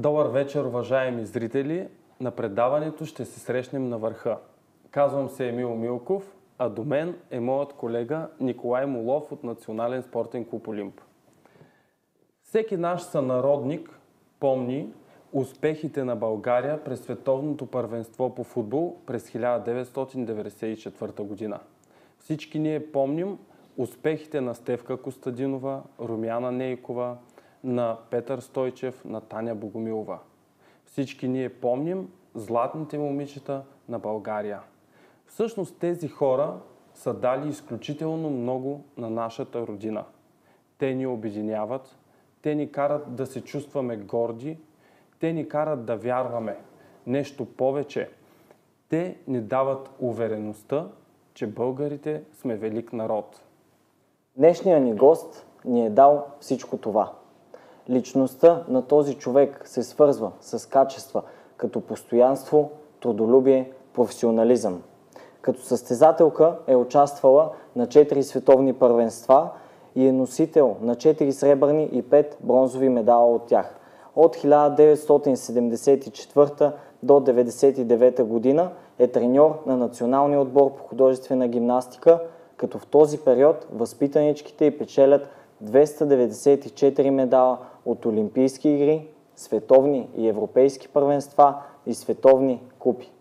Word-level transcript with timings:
Добър 0.00 0.26
вечер, 0.26 0.64
уважаеми 0.64 1.26
зрители! 1.26 1.88
На 2.20 2.30
предаването 2.30 3.04
ще 3.04 3.24
се 3.24 3.40
срещнем 3.40 3.88
на 3.88 3.98
върха. 3.98 4.38
Казвам 4.90 5.28
се 5.28 5.48
Емил 5.48 5.74
Милков, 5.74 6.36
а 6.58 6.68
до 6.68 6.84
мен 6.84 7.16
е 7.30 7.40
моят 7.40 7.72
колега 7.72 8.28
Николай 8.40 8.86
Молов 8.86 9.32
от 9.32 9.44
Национален 9.44 10.02
спортен 10.02 10.44
клуб 10.44 10.68
Олимп. 10.68 11.00
Всеки 12.42 12.76
наш 12.76 13.02
сънародник 13.02 13.98
помни 14.40 14.92
успехите 15.32 16.04
на 16.04 16.16
България 16.16 16.84
през 16.84 17.00
световното 17.00 17.66
първенство 17.66 18.34
по 18.34 18.44
футбол 18.44 18.96
през 19.06 19.30
1994 19.30 21.22
година. 21.22 21.60
Всички 22.18 22.58
ние 22.58 22.92
помним 22.92 23.38
успехите 23.76 24.40
на 24.40 24.54
Стевка 24.54 24.96
Костадинова, 24.96 25.82
Румяна 26.00 26.52
Нейкова, 26.52 27.16
на 27.64 27.96
Петър 28.10 28.38
Стойчев, 28.38 29.04
на 29.04 29.20
Таня 29.20 29.54
Богомилова. 29.54 30.18
Всички 30.86 31.28
ние 31.28 31.48
помним 31.48 32.08
златните 32.34 32.98
момичета 32.98 33.62
на 33.88 33.98
България. 33.98 34.60
Всъщност 35.26 35.78
тези 35.78 36.08
хора 36.08 36.58
са 36.94 37.14
дали 37.14 37.48
изключително 37.48 38.30
много 38.30 38.84
на 38.96 39.10
нашата 39.10 39.66
родина. 39.66 40.04
Те 40.78 40.94
ни 40.94 41.06
обединяват, 41.06 41.96
те 42.42 42.54
ни 42.54 42.72
карат 42.72 43.14
да 43.14 43.26
се 43.26 43.44
чувстваме 43.44 43.96
горди, 43.96 44.58
те 45.20 45.32
ни 45.32 45.48
карат 45.48 45.84
да 45.84 45.96
вярваме. 45.96 46.56
Нещо 47.06 47.44
повече. 47.44 48.10
Те 48.88 49.16
ни 49.28 49.40
дават 49.40 49.90
увереността, 49.98 50.88
че 51.34 51.46
българите 51.46 52.22
сме 52.32 52.56
велик 52.56 52.92
народ. 52.92 53.40
Днешният 54.36 54.82
ни 54.82 54.94
гост 54.94 55.46
ни 55.64 55.86
е 55.86 55.90
дал 55.90 56.26
всичко 56.40 56.76
това. 56.76 57.12
Личността 57.90 58.64
на 58.68 58.82
този 58.82 59.14
човек 59.14 59.62
се 59.64 59.82
свързва 59.82 60.30
с 60.40 60.68
качества 60.68 61.22
като 61.56 61.80
постоянство, 61.80 62.70
трудолюбие, 63.00 63.72
професионализъм. 63.94 64.82
Като 65.40 65.60
състезателка 65.60 66.56
е 66.66 66.76
участвала 66.76 67.50
на 67.76 67.86
4 67.86 68.20
световни 68.20 68.72
първенства 68.72 69.48
и 69.96 70.06
е 70.06 70.12
носител 70.12 70.76
на 70.80 70.96
4 70.96 71.30
сребърни 71.30 71.84
и 71.84 72.02
5 72.02 72.34
бронзови 72.40 72.88
медала 72.88 73.34
от 73.34 73.46
тях. 73.46 73.76
От 74.16 74.36
1974 74.36 76.72
до 77.02 77.12
1999 77.12 78.22
година 78.22 78.70
е 78.98 79.06
треньор 79.06 79.62
на 79.66 79.76
националния 79.76 80.40
отбор 80.40 80.74
по 80.74 80.84
художествена 80.84 81.48
гимнастика, 81.48 82.20
като 82.56 82.78
в 82.78 82.86
този 82.86 83.18
период 83.18 83.66
възпитаничките 83.72 84.66
й 84.66 84.78
печелят 84.78 85.28
294 85.64 87.10
медала 87.10 87.58
от 87.86 88.06
Олимпийски 88.06 88.68
игри, 88.68 89.08
световни 89.36 90.08
и 90.16 90.28
европейски 90.28 90.88
първенства 90.88 91.54
и 91.86 91.94
световни 91.94 92.62
купи. 92.78 93.12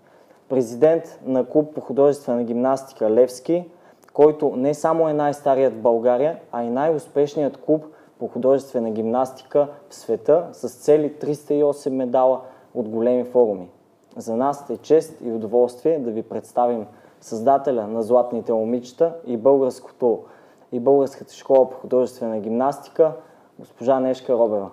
Президент 0.49 1.19
на 1.25 1.45
клуб 1.45 1.73
по 1.75 1.81
художествена 1.81 2.43
гимнастика 2.43 3.11
Левски, 3.11 3.65
който 4.13 4.53
не 4.55 4.73
само 4.73 5.09
е 5.09 5.13
най-старият 5.13 5.73
в 5.73 5.81
България, 5.81 6.39
а 6.51 6.63
и 6.63 6.69
най-успешният 6.69 7.57
клуб 7.57 7.85
по 8.19 8.27
художествена 8.27 8.91
гимнастика 8.91 9.67
в 9.89 9.95
света 9.95 10.47
с 10.51 10.69
цели 10.69 11.13
308 11.13 11.89
медала 11.89 12.41
от 12.73 12.89
големи 12.89 13.23
форуми. 13.23 13.69
За 14.17 14.35
нас 14.35 14.69
е 14.69 14.77
чест 14.77 15.21
и 15.21 15.31
удоволствие 15.31 15.99
да 15.99 16.11
ви 16.11 16.23
представим 16.23 16.85
създателя 17.21 17.87
на 17.87 18.03
Златните 18.03 18.53
момичета 18.53 19.13
и 19.25 19.37
българското 19.37 20.23
и 20.71 20.79
Българската 20.79 21.33
школа 21.33 21.69
по 21.69 21.77
художествена 21.77 22.39
гимнастика, 22.39 23.13
госпожа 23.59 23.99
Нешка 23.99 24.33
Робева. 24.33 24.69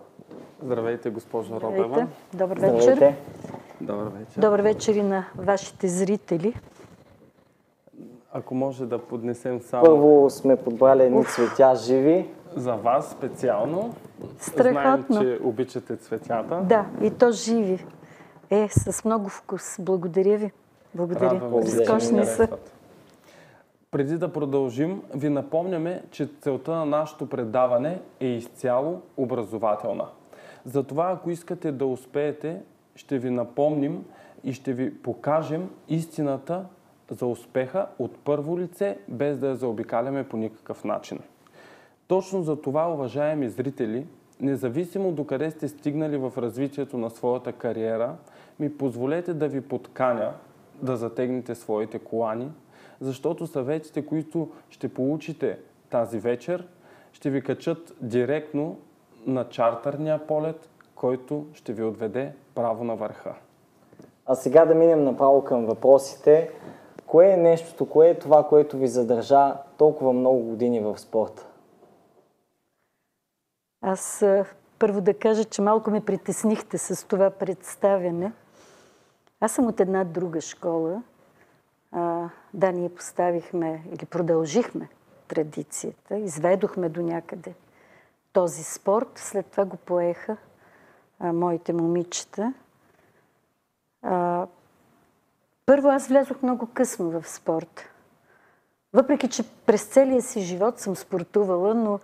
Здравейте, 0.62 1.10
госпожо 1.10 1.56
Здравейте. 1.56 1.82
Робева. 1.84 2.06
Добър 2.34 2.58
вечер. 2.58 2.80
Здравейте. 2.80 3.16
Добър 3.80 4.06
вечер. 4.06 4.40
Добър 4.40 4.60
вечер 4.60 4.94
и 4.94 5.02
на 5.02 5.24
вашите 5.34 5.88
зрители. 5.88 6.54
Ако 8.32 8.54
може 8.54 8.86
да 8.86 8.98
поднесем 8.98 9.60
само 9.60 9.84
Първо 9.84 10.30
сме 10.30 10.56
подбрали 10.56 11.02
едни 11.02 11.24
цветя 11.24 11.74
живи. 11.74 12.28
за 12.56 12.74
вас 12.74 13.10
специално. 13.10 13.94
Страхотно. 14.40 15.14
Знаем, 15.14 15.36
че 15.36 15.44
обичате 15.44 15.96
цветята. 15.96 16.60
Да, 16.64 16.86
и 17.02 17.10
то 17.10 17.30
живи. 17.30 17.86
Е, 18.50 18.68
с 18.68 19.04
много 19.04 19.28
вкус. 19.28 19.76
Благодаря 19.78 20.38
ви. 20.38 20.52
Благодаря. 20.94 21.30
Ви 21.34 21.62
Разкошни 21.62 22.24
са. 22.26 22.36
харесват. 22.36 22.75
Преди 23.96 24.18
да 24.18 24.32
продължим, 24.32 25.02
ви 25.14 25.28
напомняме, 25.28 26.02
че 26.10 26.28
целта 26.40 26.70
на 26.70 26.86
нашето 26.86 27.28
предаване 27.28 28.00
е 28.20 28.26
изцяло 28.26 29.02
образователна. 29.16 30.06
Затова, 30.64 31.10
ако 31.12 31.30
искате 31.30 31.72
да 31.72 31.86
успеете, 31.86 32.62
ще 32.94 33.18
ви 33.18 33.30
напомним 33.30 34.04
и 34.44 34.52
ще 34.52 34.72
ви 34.72 35.02
покажем 35.02 35.70
истината 35.88 36.64
за 37.10 37.26
успеха 37.26 37.86
от 37.98 38.18
първо 38.18 38.58
лице, 38.58 38.98
без 39.08 39.38
да 39.38 39.48
я 39.48 39.56
заобикаляме 39.56 40.28
по 40.28 40.36
никакъв 40.36 40.84
начин. 40.84 41.18
Точно 42.08 42.42
за 42.42 42.56
това, 42.56 42.92
уважаеми 42.92 43.48
зрители, 43.48 44.06
независимо 44.40 45.12
до 45.12 45.24
къде 45.24 45.50
сте 45.50 45.68
стигнали 45.68 46.16
в 46.16 46.32
развитието 46.36 46.98
на 46.98 47.10
своята 47.10 47.52
кариера, 47.52 48.16
ми 48.60 48.78
позволете 48.78 49.34
да 49.34 49.48
ви 49.48 49.60
подканя 49.60 50.32
да 50.82 50.96
затегнете 50.96 51.54
своите 51.54 51.98
колани, 51.98 52.50
защото 53.00 53.46
съветите, 53.46 54.06
които 54.06 54.50
ще 54.70 54.94
получите 54.94 55.58
тази 55.90 56.18
вечер, 56.18 56.68
ще 57.12 57.30
ви 57.30 57.42
качат 57.42 57.94
директно 58.00 58.76
на 59.26 59.48
чартърния 59.48 60.26
полет, 60.26 60.68
който 60.94 61.46
ще 61.52 61.72
ви 61.72 61.82
отведе 61.82 62.32
право 62.54 62.84
на 62.84 62.96
върха. 62.96 63.34
А 64.26 64.34
сега 64.34 64.64
да 64.64 64.74
минем 64.74 65.04
направо 65.04 65.44
към 65.44 65.66
въпросите. 65.66 66.50
Кое 67.06 67.32
е 67.32 67.36
нещото, 67.36 67.86
кое 67.86 68.08
е 68.08 68.18
това, 68.18 68.48
което 68.48 68.76
ви 68.76 68.88
задържа 68.88 69.54
толкова 69.78 70.12
много 70.12 70.40
години 70.40 70.80
в 70.80 70.98
спорта? 70.98 71.46
Аз 73.82 74.22
а, 74.22 74.44
първо 74.78 75.00
да 75.00 75.14
кажа, 75.14 75.44
че 75.44 75.62
малко 75.62 75.90
ме 75.90 76.04
притеснихте 76.04 76.78
с 76.78 77.08
това 77.08 77.30
представяне. 77.30 78.32
Аз 79.40 79.52
съм 79.52 79.66
от 79.66 79.80
една 79.80 80.04
друга 80.04 80.40
школа. 80.40 81.02
А, 81.92 82.28
да, 82.54 82.72
ние 82.72 82.88
поставихме 82.88 83.84
или 83.92 84.06
продължихме 84.06 84.88
традицията, 85.28 86.16
изведохме 86.16 86.88
до 86.88 87.02
някъде 87.02 87.54
този 88.32 88.64
спорт. 88.64 89.08
След 89.14 89.46
това 89.46 89.64
го 89.64 89.76
поеха 89.76 90.36
а, 91.20 91.32
моите 91.32 91.72
момичета. 91.72 92.54
А, 94.02 94.46
първо 95.66 95.88
аз 95.88 96.08
влязох 96.08 96.42
много 96.42 96.68
късно 96.74 97.20
в 97.20 97.28
спорт. 97.28 97.90
Въпреки, 98.92 99.28
че 99.28 99.42
през 99.66 99.84
целия 99.84 100.22
си 100.22 100.40
живот 100.40 100.78
съм 100.78 100.96
спортувала, 100.96 101.74
но 101.74 102.00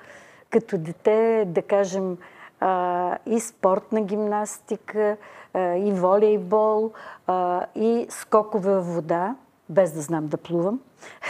като 0.50 0.78
дете, 0.78 1.44
да 1.46 1.62
кажем, 1.62 2.18
а, 2.60 3.18
и 3.26 3.40
спортна 3.40 4.00
гимнастика, 4.00 5.16
а, 5.54 5.76
и 5.76 5.92
волейбол, 5.92 6.92
а, 7.26 7.66
и 7.74 8.06
скокове 8.10 8.74
в 8.74 8.80
вода, 8.82 9.36
без 9.72 9.92
да 9.92 10.00
знам 10.00 10.26
да 10.26 10.36
плувам. 10.36 10.80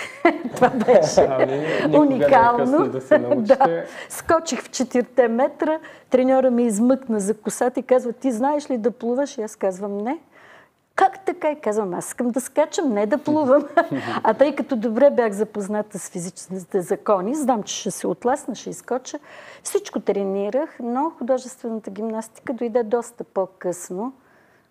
Това 0.55 0.69
беше 0.69 1.21
Ами, 1.21 1.67
е 1.95 1.99
уникално. 1.99 2.59
късно 2.59 2.89
да 2.89 3.01
се 3.01 3.19
да. 3.37 3.85
Скочих 4.09 4.63
в 4.63 4.71
4 4.71 5.29
метра, 5.29 5.79
треньора 6.11 6.51
ме 6.51 6.63
измъкна 6.63 7.21
за 7.21 7.35
косата 7.35 7.81
и 7.81 7.83
казва, 7.83 8.13
ти 8.13 8.33
знаеш 8.33 8.71
ли 8.71 8.79
да 8.79 8.91
плуваш? 8.91 9.39
И 9.39 9.43
аз 9.43 9.57
казвам, 9.57 9.99
не. 9.99 10.19
Как 10.95 11.25
така? 11.25 11.51
И 11.51 11.61
казвам, 11.61 11.95
аз 11.95 12.07
искам 12.07 12.29
да 12.31 12.41
скачам, 12.41 12.93
не 12.93 13.07
да 13.07 13.19
плувам. 13.19 13.65
а 14.23 14.35
тъй 14.35 14.55
като 14.55 14.77
добре 14.77 15.11
бях 15.11 15.33
запозната 15.33 15.99
с 15.99 16.09
физическите 16.09 16.81
закони, 16.81 17.35
знам, 17.35 17.63
че 17.63 17.75
ще 17.75 17.91
се 17.91 18.07
отласна, 18.07 18.55
ще 18.55 18.71
изкоча. 18.71 19.19
Всичко 19.63 20.01
тренирах, 20.01 20.77
но 20.81 21.11
художествената 21.19 21.91
гимнастика 21.91 22.53
дойде 22.53 22.83
доста 22.83 23.25
по-късно. 23.25 24.13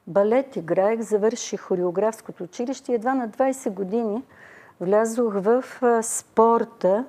Балет 0.07 0.55
играех, 0.55 1.01
завърших 1.01 1.61
хореографското 1.61 2.43
училище 2.43 2.91
и 2.91 2.95
едва 2.95 3.13
на 3.13 3.29
20 3.29 3.69
години 3.69 4.23
влязох 4.81 5.33
в 5.33 5.63
спорта. 6.03 7.05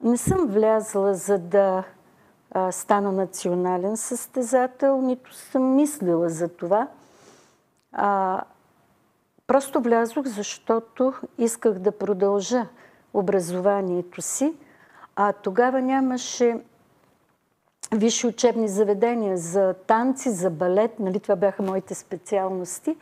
Не 0.00 0.16
съм 0.16 0.46
влязла 0.46 1.14
за 1.14 1.38
да 1.38 1.84
стана 2.70 3.12
национален 3.12 3.96
състезател, 3.96 5.00
нито 5.00 5.34
съм 5.34 5.74
мислила 5.74 6.28
за 6.28 6.48
това. 6.48 6.88
А, 7.92 8.40
просто 9.46 9.80
влязох, 9.80 10.26
защото 10.26 11.14
исках 11.38 11.78
да 11.78 11.92
продължа 11.92 12.66
образованието 13.14 14.22
си, 14.22 14.54
а 15.16 15.32
тогава 15.32 15.82
нямаше 15.82 16.60
висши 17.98 18.26
учебни 18.26 18.68
заведения 18.68 19.36
за 19.36 19.74
танци, 19.86 20.30
за 20.30 20.50
балет. 20.50 20.98
Нали, 20.98 21.20
това 21.20 21.36
бяха 21.36 21.62
моите 21.62 21.94
специалности. 21.94 22.96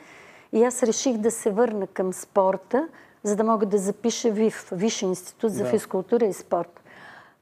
И 0.52 0.64
аз 0.64 0.82
реших 0.82 1.16
да 1.16 1.30
се 1.30 1.50
върна 1.50 1.86
към 1.86 2.12
спорта, 2.12 2.88
за 3.22 3.36
да 3.36 3.44
мога 3.44 3.66
да 3.66 3.78
запиша 3.78 4.30
ВИФ, 4.30 4.68
Висши 4.72 5.04
институт 5.04 5.52
за 5.52 5.64
Да. 5.64 5.70
физкултура 5.70 6.24
и 6.24 6.32
спорт. 6.32 6.80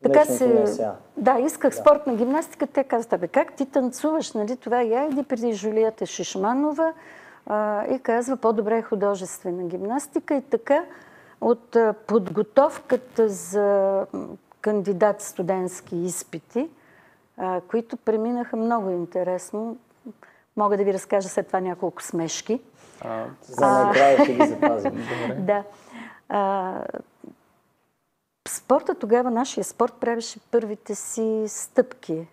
Така 0.02 0.25
се... 0.25 0.47
НСА. 0.47 0.94
Да, 1.17 1.38
исках 1.38 1.75
спортна 1.76 2.14
гимнастика. 2.17 2.67
Те 2.67 2.85
казват, 2.85 3.20
бе, 3.20 3.29
как 3.29 3.52
ти 3.52 3.67
танцуваш, 3.67 4.32
нали? 4.32 4.56
Това 4.56 4.82
я 4.82 5.05
иди 5.05 5.23
преди 5.23 5.52
Жулията 5.52 6.06
Шишманова 6.06 6.93
а, 7.47 7.87
и 7.87 7.99
казва, 7.99 8.37
по-добре 8.37 8.79
е 8.79 8.82
художествена 8.82 9.64
гимнастика. 9.64 10.35
И 10.35 10.43
така 10.43 10.85
от 11.41 11.76
подготовката 12.06 13.29
за 13.29 14.06
кандидат 14.61 15.23
студентски 15.23 15.97
изпити, 15.97 16.69
които 17.69 17.97
преминаха 17.97 18.57
много 18.57 18.91
интересно. 18.91 19.77
Мога 20.57 20.77
да 20.77 20.85
ви 20.85 20.93
разкажа 20.93 21.29
след 21.29 21.47
това 21.47 21.61
няколко 21.61 22.03
смешки. 22.03 22.61
А, 23.01 23.27
За 23.43 23.67
накрая 23.67 24.25
ще 24.25 24.35
ги 24.35 24.47
запазим. 24.47 25.07
Да. 25.39 25.65
А, 26.29 26.75
спорта 28.49 28.95
тогава, 28.95 29.31
нашия 29.31 29.65
спорт 29.65 29.95
правеше 30.01 30.41
първите 30.51 30.95
си 30.95 31.45
стъпки. 31.49 32.27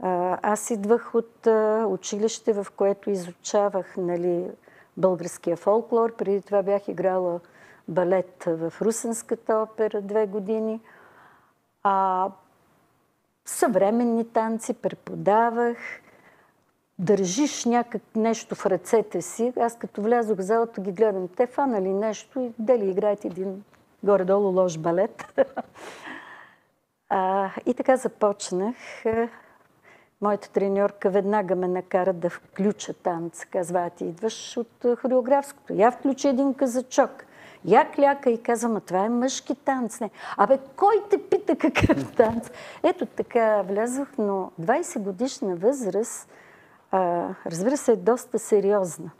А, 0.00 0.38
аз 0.42 0.70
идвах 0.70 1.14
от 1.14 1.46
а, 1.46 1.86
училище, 1.88 2.52
в 2.52 2.66
което 2.76 3.10
изучавах 3.10 3.96
нали, 3.96 4.50
българския 4.96 5.56
фолклор. 5.56 6.16
Преди 6.16 6.42
това 6.42 6.62
бях 6.62 6.88
играла 6.88 7.40
балет 7.88 8.44
в 8.46 8.72
Русенската 8.82 9.54
опера 9.54 10.02
две 10.02 10.26
години. 10.26 10.80
А, 11.82 12.28
съвременни 13.44 14.24
танци 14.24 14.74
преподавах. 14.74 15.76
Държиш 16.98 17.64
някак 17.64 18.02
нещо 18.16 18.54
в 18.54 18.66
ръцете 18.66 19.22
си. 19.22 19.52
Аз 19.60 19.78
като 19.78 20.02
влязох 20.02 20.38
в 20.38 20.42
залата 20.42 20.80
ги 20.80 20.92
гледам. 20.92 21.28
Те 21.28 21.46
фанали 21.46 21.92
нещо 21.92 22.40
и 22.40 22.52
дали 22.58 22.90
играят 22.90 23.24
един 23.24 23.64
горе-долу 24.02 24.50
лош 24.50 24.78
балет. 24.78 25.24
а, 27.08 27.50
и 27.66 27.74
така 27.74 27.96
започнах. 27.96 28.76
Моята 30.20 30.50
треньорка 30.50 31.10
веднага 31.10 31.56
ме 31.56 31.68
накара 31.68 32.12
да 32.12 32.30
включа 32.30 32.94
танц. 32.94 33.44
Казва, 33.44 33.80
а 33.80 33.90
ти 33.90 34.04
идваш 34.04 34.56
от 34.56 34.98
хореографското. 35.00 35.72
Я 35.72 35.90
включи 35.90 36.28
един 36.28 36.54
казачок. 36.54 37.24
Я 37.64 37.90
кляка 37.90 38.30
и 38.30 38.42
казвам, 38.42 38.76
а 38.76 38.80
това 38.80 39.04
е 39.04 39.08
мъжки 39.08 39.54
танц. 39.54 40.00
Не. 40.00 40.10
Абе, 40.36 40.58
кой 40.76 40.94
те 41.10 41.22
пита 41.22 41.56
какъв 41.56 42.12
танц? 42.16 42.50
Ето 42.82 43.06
така 43.06 43.62
влязох, 43.62 44.08
но 44.18 44.50
20 44.60 44.98
годишна 44.98 45.56
възраст, 45.56 46.28
а, 46.90 47.28
разбира 47.46 47.76
се, 47.76 47.92
е 47.92 47.96
доста 47.96 48.38
сериозна. 48.38 49.10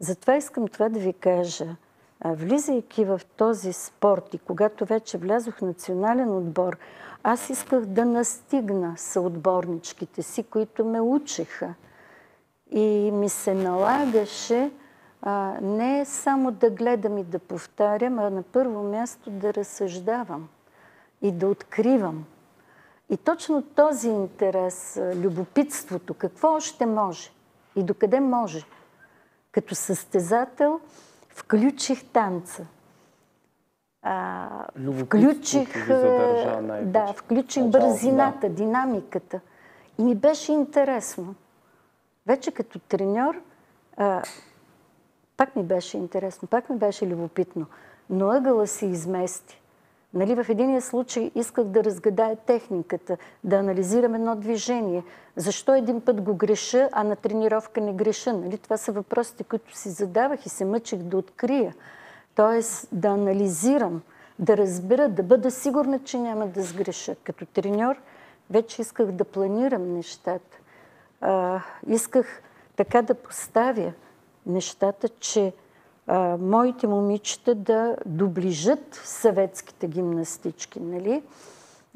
Затова 0.00 0.36
искам 0.36 0.68
това 0.68 0.88
да 0.88 0.98
ви 0.98 1.12
кажа. 1.12 1.66
Влизайки 2.24 3.04
в 3.04 3.20
този 3.36 3.72
спорт 3.72 4.34
и 4.34 4.38
когато 4.38 4.84
вече 4.84 5.18
влязох 5.18 5.58
в 5.58 5.62
национален 5.62 6.36
отбор, 6.36 6.78
аз 7.22 7.50
исках 7.50 7.80
да 7.80 8.04
настигна 8.04 8.94
съотборничките 8.96 10.22
си, 10.22 10.42
които 10.42 10.84
ме 10.84 11.00
учеха. 11.00 11.74
И 12.70 13.10
ми 13.12 13.28
се 13.28 13.54
налагаше 13.54 14.70
а, 15.22 15.54
не 15.62 16.04
само 16.04 16.50
да 16.50 16.70
гледам 16.70 17.18
и 17.18 17.24
да 17.24 17.38
повтарям, 17.38 18.18
а 18.18 18.30
на 18.30 18.42
първо 18.42 18.82
място 18.82 19.30
да 19.30 19.54
разсъждавам 19.54 20.48
и 21.22 21.32
да 21.32 21.48
откривам. 21.48 22.24
И 23.10 23.16
точно 23.16 23.62
този 23.62 24.08
интерес, 24.08 25.00
любопитството, 25.14 26.14
какво 26.14 26.52
още 26.52 26.86
може 26.86 27.30
и 27.76 27.82
докъде 27.82 28.20
може, 28.20 28.64
като 29.52 29.74
състезател 29.74 30.80
включих 31.28 32.04
танца. 32.04 32.66
А, 34.02 34.48
включих, 34.98 35.88
да, 36.82 37.12
включих 37.16 37.64
бързината, 37.64 38.48
динамиката. 38.48 39.40
И 39.98 40.02
ми 40.02 40.14
беше 40.14 40.52
интересно. 40.52 41.34
Вече 42.26 42.50
като 42.50 42.78
треньор, 42.78 43.40
а, 43.96 44.22
пак 45.40 45.56
ми 45.56 45.62
беше 45.62 45.96
интересно, 45.96 46.48
пак 46.48 46.70
ми 46.70 46.76
беше 46.76 47.06
любопитно. 47.06 47.66
Но 48.10 48.30
ъгъла 48.30 48.66
се 48.66 48.86
измести. 48.86 49.60
Нали, 50.14 50.34
в 50.34 50.48
единия 50.48 50.82
случай 50.82 51.30
исках 51.34 51.64
да 51.64 51.84
разгадая 51.84 52.36
техниката, 52.36 53.16
да 53.44 53.56
анализирам 53.56 54.14
едно 54.14 54.36
движение. 54.36 55.04
Защо 55.36 55.74
един 55.74 56.00
път 56.00 56.20
го 56.20 56.34
греша, 56.34 56.88
а 56.92 57.04
на 57.04 57.16
тренировка 57.16 57.80
не 57.80 57.92
греша? 57.92 58.32
Нали, 58.32 58.58
това 58.58 58.76
са 58.76 58.92
въпросите, 58.92 59.44
които 59.44 59.76
си 59.76 59.88
задавах 59.90 60.46
и 60.46 60.48
се 60.48 60.64
мъчих 60.64 60.98
да 60.98 61.16
открия. 61.16 61.74
Тоест 62.34 62.88
да 62.92 63.08
анализирам, 63.08 64.02
да 64.38 64.56
разбера, 64.56 65.08
да 65.08 65.22
бъда 65.22 65.50
сигурна, 65.50 65.98
че 66.04 66.18
няма 66.18 66.46
да 66.46 66.62
сгреша. 66.62 67.14
Като 67.24 67.46
треньор 67.46 67.96
вече 68.50 68.82
исках 68.82 69.06
да 69.06 69.24
планирам 69.24 69.92
нещата. 69.94 70.58
А, 71.20 71.60
исках 71.86 72.42
така 72.76 73.02
да 73.02 73.14
поставя 73.14 73.92
нещата, 74.46 75.08
че 75.08 75.52
а, 76.06 76.36
моите 76.40 76.86
момичета 76.86 77.54
да 77.54 77.96
доближат 78.06 79.00
съветските 79.04 79.86
гимнастички, 79.86 80.80
нали? 80.80 81.22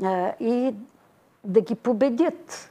А, 0.02 0.32
и 0.41 0.75
да 1.44 1.61
ги 1.61 1.75
победят. 1.75 2.70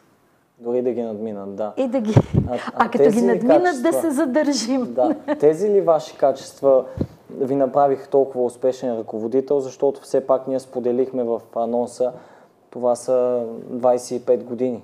Дори 0.59 0.81
да 0.81 0.91
ги 0.91 1.01
надминат, 1.03 1.55
да. 1.55 1.73
И 1.77 1.87
да 1.87 2.01
ги... 2.01 2.13
А- 2.49 2.55
А, 2.55 2.59
а 2.75 2.89
като 2.91 3.09
ги 3.09 3.21
надминат, 3.21 3.61
да 3.63 3.63
качества? 3.63 4.01
се 4.01 4.11
задържим. 4.11 4.93
Да. 4.93 5.15
Тези 5.39 5.69
ли 5.69 5.81
ваши 5.81 6.17
качества 6.17 6.85
ви 7.29 7.55
направих 7.55 8.07
толкова 8.07 8.45
успешен 8.45 8.97
ръководител, 8.97 9.59
защото 9.59 10.01
все 10.01 10.27
пак 10.27 10.47
ние 10.47 10.59
споделихме 10.59 11.23
в 11.23 11.41
анонса, 11.55 12.13
това 12.69 12.95
са 12.95 13.45
25 13.71 14.43
години 14.43 14.83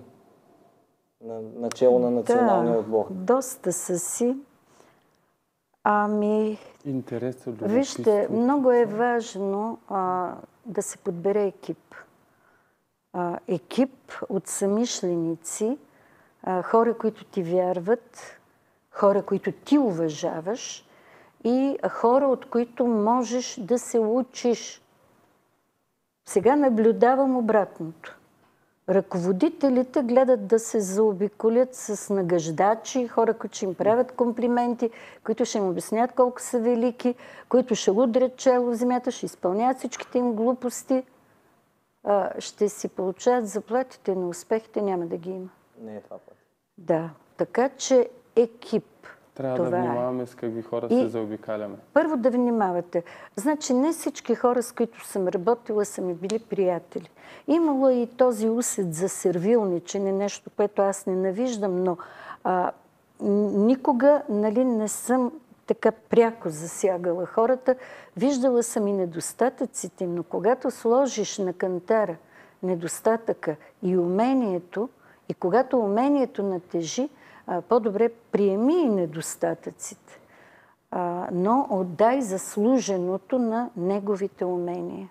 на 1.25 1.39
начало 1.59 1.99
на 1.99 2.11
националния 2.11 2.73
да, 2.73 2.79
отбор. 2.79 3.05
доста 3.09 3.73
са 3.73 3.99
си. 3.99 4.35
Ами, 5.91 6.57
Интерес, 6.85 7.47
любопитство. 7.47 7.75
Вижте, 7.75 8.27
много 8.31 8.71
е 8.71 8.85
важно 8.85 9.79
а, 9.87 10.33
да 10.65 10.81
се 10.81 10.97
подбере 10.97 11.43
екип. 11.43 11.95
А, 13.13 13.39
екип 13.47 14.11
от 14.29 14.47
самишленици, 14.47 15.77
а, 16.43 16.61
хора, 16.61 16.97
които 16.97 17.25
ти 17.25 17.43
вярват, 17.43 18.39
хора, 18.91 19.23
които 19.23 19.51
ти 19.51 19.77
уважаваш 19.77 20.85
и 21.43 21.77
хора, 21.89 22.25
от 22.25 22.45
които 22.45 22.87
можеш 22.87 23.59
да 23.59 23.79
се 23.79 23.99
учиш. 23.99 24.81
Сега 26.25 26.55
наблюдавам 26.55 27.37
обратното. 27.37 28.18
Ръководителите 28.89 30.03
гледат 30.03 30.47
да 30.47 30.59
се 30.59 30.79
заобиколят 30.79 31.75
с 31.75 32.13
нагаждачи, 32.13 33.07
хора, 33.07 33.33
които 33.33 33.55
ще 33.55 33.65
им 33.65 33.75
правят 33.75 34.11
комплименти, 34.11 34.89
които 35.23 35.45
ще 35.45 35.57
им 35.57 35.69
обяснят 35.69 36.11
колко 36.11 36.41
са 36.41 36.59
велики, 36.59 37.15
които 37.49 37.75
ще 37.75 37.91
удрят 37.91 38.35
чело 38.35 38.65
в 38.65 38.75
земята, 38.75 39.11
ще 39.11 39.25
изпълняват 39.25 39.77
всичките 39.77 40.17
им 40.17 40.33
глупости. 40.33 41.03
Ще 42.39 42.69
си 42.69 42.87
получават 42.87 43.47
заплатите, 43.47 44.15
но 44.15 44.29
успехите 44.29 44.81
няма 44.81 45.05
да 45.05 45.17
ги 45.17 45.31
има. 45.31 45.49
Не 45.81 45.95
е 45.95 46.01
това 46.01 46.17
път. 46.17 46.37
Да, 46.77 47.09
така 47.37 47.69
че 47.69 48.09
екип. 48.35 48.98
Трябва 49.39 49.57
това 49.57 49.69
да 49.69 49.77
е. 49.77 49.81
внимаваме 49.81 50.25
с 50.25 50.35
какви 50.35 50.61
хора 50.61 50.87
И- 50.89 51.01
се 51.01 51.07
заобикаляме. 51.07 51.75
Първо 51.93 52.17
да 52.17 52.31
внимавате. 52.31 53.03
Значи 53.35 53.73
не 53.73 53.91
всички 53.91 54.35
хора, 54.35 54.63
с 54.63 54.71
които 54.71 55.05
съм 55.07 55.27
работила, 55.27 55.85
са 55.85 56.01
ми 56.01 56.13
били 56.13 56.39
приятели. 56.39 57.09
Имало 57.47 57.89
е 57.89 57.93
и 57.93 58.07
този 58.07 58.49
усет 58.49 58.93
за 58.93 59.09
сервилничене, 59.09 60.11
нещо, 60.11 60.49
което 60.57 60.81
аз 60.81 61.05
ненавиждам, 61.05 61.83
но 61.83 61.97
а, 62.43 62.71
никога 63.21 64.21
нали, 64.29 64.65
не 64.65 64.87
съм 64.87 65.31
така 65.67 65.91
пряко 65.91 66.49
засягала 66.49 67.25
хората. 67.25 67.75
Виждала 68.17 68.63
съм 68.63 68.87
и 68.87 68.93
недостатъците 68.93 70.07
но 70.07 70.23
когато 70.23 70.71
сложиш 70.71 71.37
на 71.37 71.53
кантара 71.53 72.15
недостатъка 72.63 73.55
и 73.83 73.97
умението, 73.97 74.89
и 75.29 75.33
когато 75.33 75.79
умението 75.79 76.43
натежи, 76.43 77.09
по-добре 77.69 78.09
приеми 78.09 78.81
и 78.81 78.89
недостатъците 78.89 80.19
но 81.31 81.67
отдай 81.69 82.21
заслуженото 82.21 83.39
на 83.39 83.69
неговите 83.77 84.45
умения. 84.45 85.09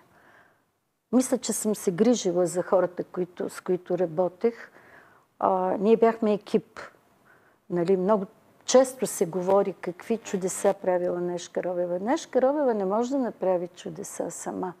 Мисля, 1.11 1.37
че 1.37 1.53
съм 1.53 1.75
се 1.75 1.91
грижила 1.91 2.45
за 2.45 2.63
хората, 2.63 3.03
които, 3.03 3.49
с 3.49 3.61
които 3.61 3.97
работех. 3.97 4.71
А, 5.39 5.77
ние 5.79 5.97
бяхме 5.97 6.33
екип. 6.33 6.79
Нали, 7.69 7.97
много 7.97 8.25
често 8.65 9.07
се 9.07 9.25
говори 9.25 9.73
какви 9.73 10.17
чудеса 10.17 10.73
правила 10.81 11.21
Нешка 11.21 11.63
Робева. 11.63 11.99
Нешка 11.99 12.41
Робева 12.41 12.73
не 12.73 12.85
може 12.85 13.11
да 13.11 13.17
направи 13.17 13.67
чудеса 13.67 14.31
сама. 14.31 14.73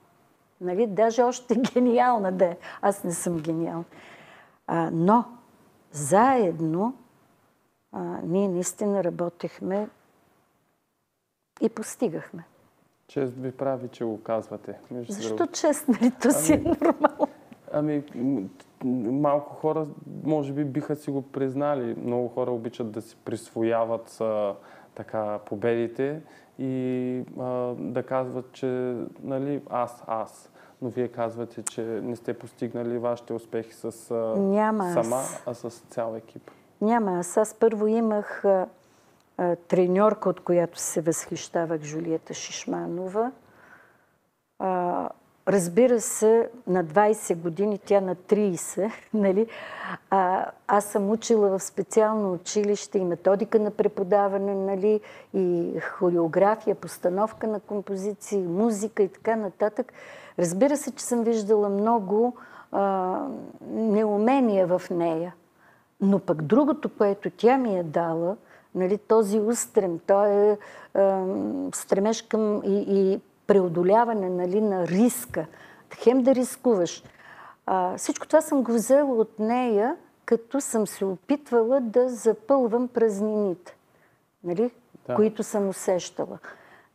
Нали? 0.61 0.87
Даже 0.87 1.23
още 1.23 1.55
гениална 1.73 2.31
да 2.31 2.45
е. 2.45 2.57
Аз 2.81 3.03
не 3.03 3.11
съм 3.11 3.39
гениална. 3.39 3.85
А, 4.67 4.89
но 4.93 5.25
заедно 5.91 6.93
а, 7.91 7.99
ние 8.23 8.47
наистина 8.47 9.03
работехме 9.03 9.89
и 11.61 11.69
постигахме. 11.69 12.43
Чест 13.07 13.33
ви 13.37 13.51
прави, 13.51 13.87
че 13.87 14.05
го 14.05 14.23
казвате. 14.23 14.79
Между 14.91 15.13
Защо 15.13 15.35
другото. 15.35 15.59
чест, 15.59 15.87
нали? 15.87 16.11
То 16.21 16.31
си 16.31 16.53
е 16.53 16.57
нормално. 16.57 17.27
Ами, 17.71 18.03
малко 19.11 19.55
хора, 19.55 19.87
може 20.23 20.53
би, 20.53 20.65
биха 20.65 20.95
си 20.95 21.11
го 21.11 21.21
признали. 21.21 21.95
Много 22.03 22.27
хора 22.27 22.51
обичат 22.51 22.91
да 22.91 23.01
си 23.01 23.17
присвояват 23.25 24.21
а, 24.21 24.55
така 24.95 25.39
победите 25.45 26.21
и 26.59 27.23
а, 27.39 27.43
да 27.77 28.03
казват, 28.03 28.51
че 28.51 28.95
нали, 29.23 29.61
аз, 29.69 30.03
аз. 30.07 30.51
Но 30.81 30.89
вие 30.89 31.07
казвате, 31.07 31.63
че 31.63 31.81
не 31.81 32.15
сте 32.15 32.33
постигнали 32.33 32.97
вашите 32.97 33.33
успехи 33.33 33.73
с 33.73 34.11
а, 34.11 34.39
Няма 34.39 34.83
аз. 34.85 34.93
сама, 34.93 35.21
а 35.45 35.53
с 35.53 35.69
цял 35.69 36.15
екип. 36.15 36.51
Няма. 36.81 37.19
Аз, 37.19 37.37
аз 37.37 37.53
първо 37.53 37.87
имах 37.87 38.45
а, 38.45 38.67
а, 39.37 39.55
треньорка, 39.55 40.29
от 40.29 40.39
която 40.39 40.79
се 40.79 41.01
възхищавах, 41.01 41.81
Жулиета 41.81 42.33
Шишманова. 42.33 43.31
А, 44.59 45.09
разбира 45.47 46.01
се, 46.01 46.49
на 46.67 46.85
20 46.85 47.35
години, 47.35 47.79
тя 47.85 48.01
на 48.01 48.15
30, 48.15 48.91
нали? 49.13 49.47
А, 50.09 50.45
аз 50.67 50.85
съм 50.85 51.09
учила 51.09 51.49
в 51.49 51.63
специално 51.63 52.33
училище 52.33 52.99
и 52.99 53.05
методика 53.05 53.59
на 53.59 53.71
преподаване, 53.71 54.55
нали? 54.55 55.01
И 55.33 55.73
хореография, 55.79 56.75
постановка 56.75 57.47
на 57.47 57.59
композиции, 57.59 58.41
музика 58.41 59.03
и 59.03 59.07
така 59.07 59.35
нататък. 59.35 59.93
Разбира 60.39 60.77
се, 60.77 60.91
че 60.91 61.05
съм 61.05 61.23
виждала 61.23 61.69
много 61.69 62.35
а, 62.71 63.17
неумения 63.69 64.67
в 64.67 64.81
нея. 64.89 65.33
Но 66.01 66.19
пък 66.19 66.41
другото, 66.41 66.89
което 66.97 67.29
тя 67.29 67.57
ми 67.57 67.79
е 67.79 67.83
дала, 67.83 68.35
нали, 68.75 68.97
този 68.97 69.39
устрем, 69.39 69.99
той 70.07 70.29
е, 70.29 70.51
е 70.51 70.57
стремеж 71.73 72.21
към 72.21 72.61
и, 72.65 72.85
и 72.87 73.19
преодоляване 73.47 74.29
нали, 74.29 74.61
на 74.61 74.87
риска. 74.87 75.45
Хем 75.95 76.23
да 76.23 76.35
рискуваш. 76.35 77.03
А, 77.65 77.97
всичко 77.97 78.27
това 78.27 78.41
съм 78.41 78.63
го 78.63 78.71
взела 78.71 79.13
от 79.15 79.39
нея, 79.39 79.95
като 80.25 80.61
съм 80.61 80.87
се 80.87 81.05
опитвала 81.05 81.81
да 81.81 82.09
запълвам 82.09 82.87
празнините, 82.87 83.75
нали, 84.43 84.71
Да. 85.07 85.15
които 85.15 85.43
съм 85.43 85.69
усещала. 85.69 86.37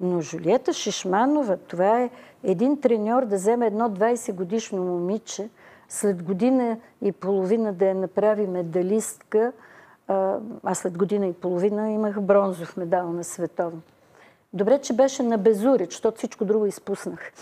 Но 0.00 0.20
Жулиета 0.20 0.72
Шишманова, 0.72 1.56
това 1.56 2.00
е 2.00 2.10
един 2.42 2.80
треньор 2.80 3.24
да 3.24 3.36
вземе 3.36 3.66
едно 3.66 3.90
20 3.90 4.32
годишно 4.32 4.82
момиче, 4.82 5.48
след 5.88 6.22
година 6.22 6.78
и 7.02 7.12
половина 7.12 7.72
да 7.72 7.86
я 7.86 7.94
направи 7.94 8.46
медалистка, 8.46 9.52
аз 10.62 10.78
след 10.78 10.98
година 10.98 11.26
и 11.26 11.32
половина 11.32 11.90
имах 11.90 12.20
бронзов 12.20 12.76
медал 12.76 13.12
на 13.12 13.24
световно. 13.24 13.80
Добре, 14.54 14.80
че 14.80 14.92
беше 14.92 15.22
на 15.22 15.38
безурец, 15.38 15.90
защото 15.90 16.18
всичко 16.18 16.44
друго 16.44 16.66
изпуснах. 16.66 17.32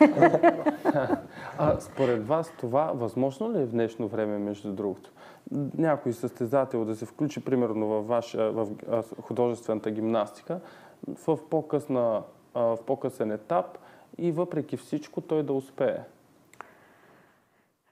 А 1.58 1.80
според 1.80 2.26
вас 2.26 2.52
това 2.58 2.92
възможно 2.94 3.52
ли 3.52 3.60
е 3.60 3.64
в 3.64 3.70
днешно 3.70 4.08
време, 4.08 4.38
между 4.38 4.72
другото? 4.72 5.10
Някой 5.78 6.12
състезател 6.12 6.84
да 6.84 6.96
се 6.96 7.06
включи, 7.06 7.44
примерно, 7.44 7.86
в, 7.86 8.02
ваш, 8.02 8.32
в 8.32 9.04
художествената 9.22 9.90
гимнастика, 9.90 10.60
в, 11.26 11.38
в 12.54 12.78
по-късен 12.86 13.32
етап 13.32 13.78
и 14.18 14.32
въпреки 14.32 14.76
всичко 14.76 15.20
той 15.20 15.42
да 15.42 15.52
успее? 15.52 15.98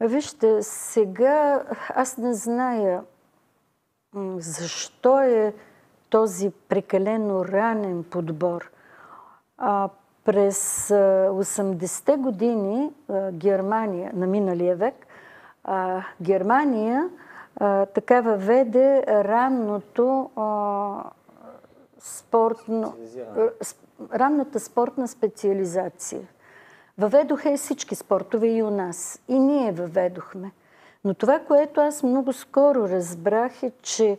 Вижте, 0.02 0.62
сега 0.62 1.62
аз 1.94 2.18
не 2.18 2.34
зная 2.34 3.02
защо 4.38 5.20
е 5.20 5.54
този 6.10 6.50
прекалено 6.68 7.44
ранен 7.44 8.04
подбор. 8.04 8.70
А, 9.58 9.88
през 10.24 10.90
а, 10.90 11.28
80-те 11.30 12.16
години 12.16 12.92
а, 13.08 13.32
Германия, 13.32 14.10
на 14.14 14.26
миналия 14.26 14.76
век, 14.76 15.06
а, 15.64 16.02
Германия 16.22 17.08
а, 17.56 17.86
така 17.86 18.20
въведе 18.20 19.04
ранното 19.08 20.30
а, 20.36 21.04
спортно, 21.98 22.94
ранната 24.14 24.60
спортна 24.60 25.08
специализация. 25.08 26.22
Въведоха 26.98 27.50
и 27.50 27.56
всички 27.56 27.94
спортове 27.94 28.46
и 28.46 28.62
у 28.62 28.70
нас. 28.70 29.20
И 29.28 29.38
ние 29.38 29.72
въведохме. 29.72 30.52
Но 31.04 31.14
това, 31.14 31.38
което 31.38 31.80
аз 31.80 32.02
много 32.02 32.32
скоро 32.32 32.88
разбрах 32.88 33.62
е, 33.62 33.72
че 33.82 34.18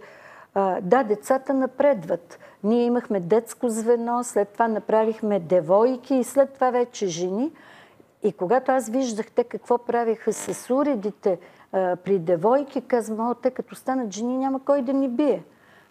да, 0.81 1.03
децата 1.03 1.53
напредват. 1.53 2.39
Ние 2.63 2.85
имахме 2.85 3.19
детско 3.19 3.69
звено, 3.69 4.23
след 4.23 4.49
това 4.49 4.67
направихме 4.67 5.39
девойки 5.39 6.15
и 6.15 6.23
след 6.23 6.53
това 6.53 6.71
вече 6.71 7.07
жени. 7.07 7.51
И 8.23 8.33
когато 8.33 8.71
аз 8.71 8.89
виждах 8.89 9.31
те 9.31 9.43
какво 9.43 9.77
правиха 9.77 10.33
с 10.33 10.73
уредите 10.73 11.39
при 11.71 12.19
девойки, 12.19 12.81
казвам, 12.81 13.29
о, 13.29 13.33
те 13.33 13.51
като 13.51 13.75
станат 13.75 14.11
жени 14.11 14.37
няма 14.37 14.65
кой 14.65 14.81
да 14.81 14.93
ни 14.93 15.09
бие. 15.09 15.43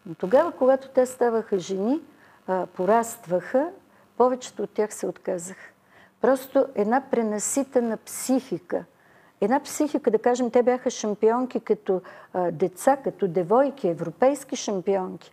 Но 0.07 0.15
тогава, 0.15 0.53
когато 0.53 0.89
те 0.89 1.07
ставаха 1.07 1.59
жени, 1.59 2.01
порастваха, 2.77 3.71
повечето 4.17 4.63
от 4.63 4.71
тях 4.71 4.95
се 4.95 5.07
отказаха. 5.07 5.72
Просто 6.23 6.67
една 6.75 7.03
пренаситена 7.11 7.97
психика. 7.97 8.85
Една 9.41 9.61
психика, 9.61 10.11
да 10.11 10.19
кажем, 10.19 10.51
те 10.51 10.63
бяха 10.63 10.91
шампионки 10.91 11.61
като 11.61 12.01
а, 12.35 12.51
деца, 12.51 12.97
като 12.97 13.29
девойки, 13.29 13.89
европейски 13.89 14.57
шампионки. 14.57 15.33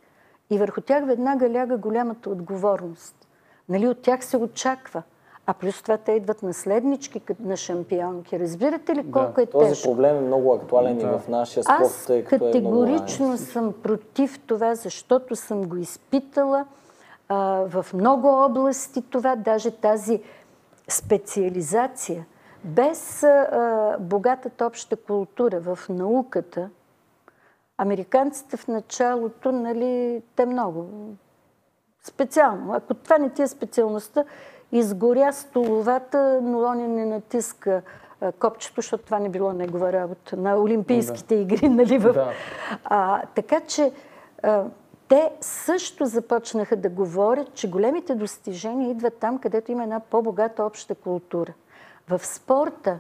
И 0.50 0.58
върху 0.58 0.82
тях 0.82 1.06
веднага 1.06 1.50
ляга 1.50 1.78
голямата 1.78 2.30
отговорност. 2.30 3.16
Нали, 3.70 3.88
от 3.88 4.02
тях 4.02 4.26
се 4.26 4.38
очаква. 4.38 5.04
А 5.46 5.54
плюс 5.54 5.82
това 5.82 5.98
те 5.98 6.12
идват 6.12 6.44
наследнички 6.44 7.22
на 7.40 7.58
шампионки. 7.58 8.40
Разбирате 8.40 8.96
ли 8.96 9.12
колко 9.12 9.42
е 9.42 9.46
Този 9.46 9.70
тежко? 9.70 9.90
проблем 9.90 10.18
е 10.18 10.22
много 10.22 10.54
актуален 10.54 10.98
Да. 10.98 11.04
и 11.04 11.06
в 11.06 11.22
нашия 11.30 11.64
спорт, 11.64 11.80
Аз 11.82 12.06
тъй 12.06 12.24
като 12.24 12.36
е 12.36 12.38
много 12.38 12.52
категорично 12.52 13.38
съм 13.38 13.74
против 13.84 14.40
това, 14.40 14.76
защото 14.76 15.36
съм 15.36 15.64
го 15.64 15.76
изпитала 15.78 16.66
а, 17.30 17.36
в 17.68 17.86
много 17.94 18.28
области 18.28 19.02
това, 19.02 19.36
даже 19.36 19.72
тази 19.72 20.22
специализация. 20.90 22.26
Без 22.64 23.24
а, 23.24 23.98
богатата 24.00 24.66
обща 24.66 24.96
култура 24.96 25.60
в 25.60 25.80
науката, 25.90 26.70
американците 27.78 28.58
в 28.58 28.68
началото, 28.68 29.52
нали, 29.52 30.22
те 30.36 30.46
много. 30.46 30.90
Специално. 32.04 32.74
Ако 32.74 32.94
това 32.94 33.18
не 33.18 33.30
ти 33.30 33.42
е 33.42 33.48
специалността, 33.48 34.24
изгоря 34.72 35.34
столовата, 35.34 36.40
но 36.44 36.60
он 36.60 36.78
не 36.78 37.06
натиска 37.06 37.82
копчето, 38.40 38.76
защото 38.76 39.04
това 39.04 39.20
не 39.20 39.30
било 39.30 39.54
негова 39.54 39.94
работа. 39.94 40.38
На 40.38 40.58
Олимпийските 40.58 41.36
игри, 41.36 41.70
нали? 41.70 41.98
В... 41.98 42.14
Да. 42.14 42.32
А, 42.84 43.22
така 43.36 43.60
че 43.60 43.92
а, 44.44 44.64
те 45.10 45.32
също 45.42 46.06
започнаха 46.06 46.76
да 46.76 46.90
говорят, 46.90 47.54
че 47.54 47.70
големите 47.70 48.16
достижения 48.16 48.90
идват 48.90 49.18
там, 49.18 49.40
където 49.40 49.72
има 49.72 49.84
една 49.84 50.00
по-богата 50.00 50.64
обща 50.64 50.96
култура. 50.96 51.54
В 52.10 52.26
спорта 52.26 53.00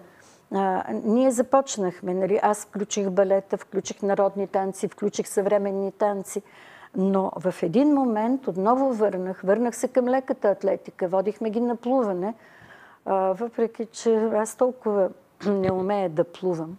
а, 0.53 0.83
ние 1.03 1.31
започнахме, 1.31 2.13
нали, 2.13 2.39
аз 2.43 2.65
включих 2.65 3.09
балета, 3.09 3.57
включих 3.57 4.01
народни 4.01 4.47
танци, 4.47 4.87
включих 4.87 5.27
съвременни 5.27 5.91
танци, 5.91 6.41
но 6.95 7.31
в 7.35 7.55
един 7.63 7.93
момент 7.93 8.47
отново 8.47 8.93
върнах, 8.93 9.41
върнах 9.43 9.75
се 9.75 9.87
към 9.87 10.07
леката 10.07 10.49
атлетика, 10.49 11.07
водихме 11.07 11.49
ги 11.49 11.61
на 11.61 11.75
плуване, 11.75 12.33
а, 13.05 13.15
въпреки 13.15 13.85
че 13.85 14.15
аз 14.15 14.55
толкова 14.55 15.09
не 15.45 15.71
умея 15.71 16.09
да 16.09 16.23
плувам. 16.23 16.77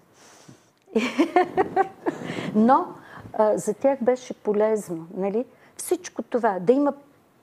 Но 2.55 2.87
а, 3.33 3.59
за 3.59 3.75
тях 3.75 3.99
беше 4.03 4.35
полезно, 4.35 5.07
нали? 5.17 5.45
Всичко 5.77 6.23
това, 6.23 6.59
да 6.61 6.73
има 6.73 6.93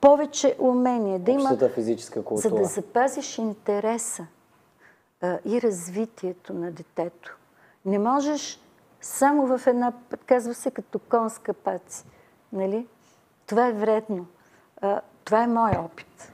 повече 0.01 0.56
умение, 0.60 1.20
да 1.20 1.32
има... 1.32 1.58
Физическа 1.70 2.20
За 2.20 2.25
култура. 2.25 2.56
да 2.56 2.65
запазиш 2.65 3.38
интереса 3.38 4.27
а, 5.22 5.38
и 5.46 5.62
развитието 5.62 6.53
на 6.53 6.72
детето. 6.72 7.38
Не 7.86 8.00
можеш 8.00 8.60
само 9.01 9.58
в 9.58 9.67
една, 9.67 9.94
казва 10.25 10.53
се 10.53 10.72
като 10.72 11.00
конска 11.00 11.53
паци. 11.53 12.03
Нали? 12.53 12.88
Това 13.46 13.67
е 13.67 13.74
вредно. 13.74 14.25
А, 14.82 15.01
това 15.24 15.44
е 15.44 15.48
мой 15.48 15.72
опит. 15.72 16.32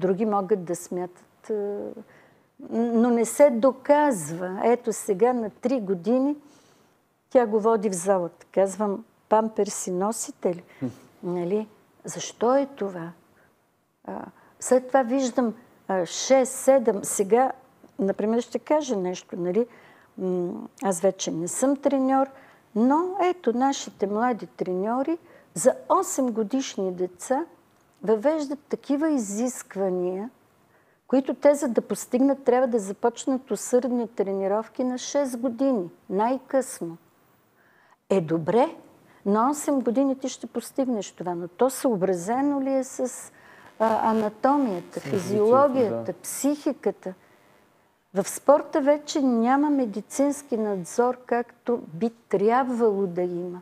Други 0.00 0.26
могат 0.26 0.64
да 0.64 0.76
смятат. 0.76 1.50
А, 1.50 1.78
но 2.70 3.10
не 3.10 3.24
се 3.24 3.50
доказва. 3.50 4.60
Ето 4.64 4.92
сега 4.92 5.32
на 5.32 5.50
три 5.50 5.80
години 5.80 6.36
тя 7.30 7.46
го 7.46 7.60
води 7.60 7.90
в 7.90 7.94
залата. 7.94 8.46
Казвам, 8.52 9.04
памперси 9.28 9.90
носите 9.90 10.54
ли? 10.54 10.64
Нали? 11.22 11.68
Защо 12.04 12.56
е 12.56 12.66
това? 12.66 13.12
А, 14.04 14.24
след 14.60 14.86
това 14.86 15.02
виждам 15.02 15.54
6-7. 15.88 17.02
Сега, 17.02 17.52
например, 17.98 18.40
ще 18.40 18.58
кажа 18.58 18.96
нещо. 18.96 19.36
Нали? 19.36 19.66
аз 20.82 21.00
вече 21.00 21.30
не 21.30 21.48
съм 21.48 21.76
треньор, 21.76 22.26
но 22.74 23.16
ето 23.22 23.52
нашите 23.52 24.06
млади 24.06 24.46
треньори 24.46 25.18
за 25.54 25.74
8 25.88 26.30
годишни 26.30 26.92
деца 26.92 27.44
въвеждат 28.02 28.58
такива 28.68 29.10
изисквания, 29.10 30.30
които 31.06 31.34
те 31.34 31.54
за 31.54 31.68
да 31.68 31.80
постигнат 31.80 32.44
трябва 32.44 32.68
да 32.68 32.78
започнат 32.78 33.50
усърдни 33.50 34.08
тренировки 34.08 34.84
на 34.84 34.94
6 34.94 35.36
години, 35.36 35.90
най-късно. 36.10 36.96
Е 38.10 38.20
добре, 38.20 38.76
на 39.26 39.54
8 39.54 39.82
години 39.82 40.18
ти 40.18 40.28
ще 40.28 40.46
постигнеш 40.46 41.12
това, 41.12 41.34
но 41.34 41.48
то 41.48 41.70
съобразено 41.70 42.60
ли 42.60 42.74
е 42.74 42.84
с 42.84 43.32
а, 43.78 44.10
анатомията, 44.10 45.00
физиологията, 45.00 46.12
да. 46.12 46.12
психиката? 46.12 47.14
В 48.14 48.28
спорта 48.28 48.80
вече 48.80 49.22
няма 49.22 49.70
медицински 49.70 50.56
надзор, 50.56 51.18
както 51.26 51.80
би 51.94 52.10
трябвало 52.28 53.06
да 53.06 53.22
има. 53.22 53.60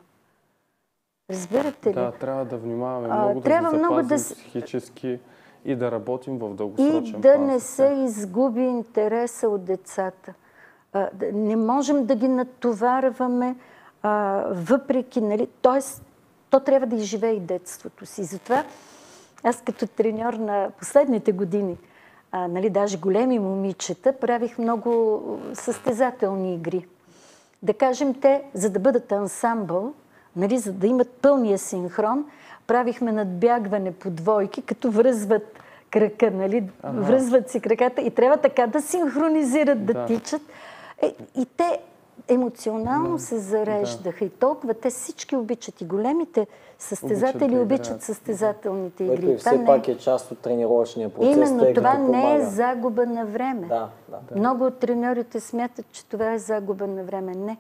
Разбирате 1.31 1.89
ли? 1.89 1.95
Да, 1.95 2.13
трябва 2.13 2.45
да 2.45 2.57
внимаваме 2.57 3.09
много, 3.09 3.39
а, 3.39 3.43
трябва 3.43 3.71
да 3.71 3.79
много 3.79 4.03
да 4.03 4.15
психически 4.15 5.21
и 5.65 5.77
да 5.77 5.91
работим 5.91 6.39
в 6.39 6.55
дългосрочен 6.55 7.19
И 7.19 7.21
да 7.21 7.39
не 7.39 7.61
се 7.61 7.87
изгуби 8.05 8.63
интереса 8.63 9.49
от 9.49 9.65
децата. 9.65 10.35
А, 10.93 11.09
не 11.33 11.57
можем 11.57 12.07
да 12.07 12.15
ги 12.15 12.29
натоварваме, 12.29 13.57
а, 14.05 14.45
въпреки, 14.51 15.21
нали, 15.21 15.49
т.е. 15.63 15.81
то 16.51 16.61
трябва 16.61 16.87
да 16.87 16.97
изживее 16.97 17.33
и 17.33 17.41
детството 17.41 18.07
си. 18.07 18.25
Затова 18.25 18.65
аз 19.45 19.61
като 19.61 19.87
треньор 19.87 20.33
на 20.33 20.69
последните 20.79 21.33
години, 21.33 21.77
а, 22.33 22.49
нали, 22.49 22.71
даже 22.71 22.99
големи 22.99 23.39
момичета, 23.39 24.13
правих 24.13 24.59
много 24.59 25.21
състезателни 25.55 26.55
игри. 26.55 26.87
Да 27.63 27.75
кажем, 27.75 28.15
те, 28.15 28.43
за 28.55 28.71
да 28.71 28.79
бъдат 28.79 29.13
ансамбъл, 29.13 29.93
нали, 30.37 30.59
за 30.59 30.73
да 30.73 30.87
имат 30.87 31.11
пълния 31.11 31.59
синхрон, 31.59 32.25
правихме 32.67 33.13
надбягване 33.13 33.93
по 33.93 34.11
двойки, 34.11 34.63
като 34.63 34.91
връзват 34.91 35.61
крака, 35.91 36.31
нали? 36.31 36.71
Ага. 36.83 37.01
Връзват 37.01 37.51
си 37.51 37.61
краката 37.61 38.01
и 38.01 38.11
трябва 38.11 38.37
така 38.37 38.67
да 38.67 38.83
синхронизират, 38.83 39.87
да, 39.87 39.93
да. 39.93 40.07
тичат. 40.07 40.43
Е, 41.03 41.15
и 41.37 41.47
те 41.57 41.81
емоционално 42.29 43.13
да. 43.13 43.19
се 43.19 43.39
зареждаха 43.39 44.19
да. 44.19 44.25
и 44.25 44.29
толкова. 44.29 44.75
Те 44.75 44.91
всички 44.91 45.37
обичат 45.37 45.81
и 45.81 45.85
големите 45.85 46.47
състезатели 46.79 47.59
обичат, 47.59 47.87
обичат 47.87 48.03
състезателните 48.03 49.05
игри. 49.05 49.27
Което 49.27 49.39
все 49.39 49.65
пак 49.67 49.89
е 49.89 49.99
част 49.99 50.31
от 50.31 50.39
тренировъчния 50.39 51.09
процес. 51.09 51.37
Именно, 51.37 51.75
това 51.75 51.99
не 51.99 52.35
е 52.35 52.41
загуба 52.41 53.07
на 53.07 53.27
време. 53.27 53.67
Да, 53.67 53.89
да. 54.09 54.21
Много 54.37 54.65
от 54.65 54.79
треньорите 54.79 55.41
смятат, 55.41 55.87
че 55.93 56.07
това 56.07 56.33
е 56.33 56.39
загуба 56.39 56.87
на 56.87 57.05
време. 57.05 57.35
Не. 57.35 57.59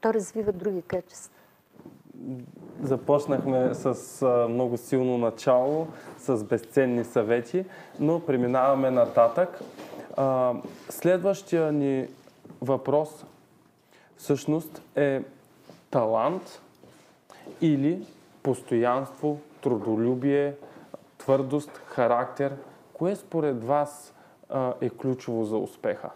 То 0.00 0.14
развива 0.14 0.52
други 0.52 0.82
качества 0.82 1.34
започнахме 2.82 3.74
с 3.74 4.22
а, 4.22 4.48
много 4.48 4.76
силно 4.76 5.18
начало, 5.18 5.86
с 6.18 6.44
безценни 6.44 7.04
съвети, 7.04 7.64
но 8.00 8.20
преминаваме 8.20 8.90
нататък. 8.90 9.60
А, 10.16 10.52
следващия 10.90 11.72
ни 11.72 12.06
въпрос 12.60 13.24
всъщност 14.24 14.82
е 14.96 15.22
талант 15.90 16.60
или 17.60 18.06
постоянство, 18.42 19.40
трудолюбие, 19.60 20.54
твърдост, 21.18 21.70
характер. 21.70 22.56
Кое 22.92 23.16
според 23.16 23.64
вас 23.64 24.14
а, 24.48 24.74
е 24.80 24.90
ключово 24.90 25.44
за 25.44 25.56
успеха? 25.56 26.10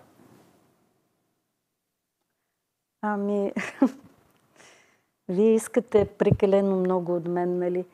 Ами, 3.02 3.52
Вие 5.28 5.54
искате 5.54 6.08
прекалено 6.18 6.76
много 6.76 7.16
от 7.16 7.28
мен, 7.28 7.58
нали? 7.58 7.84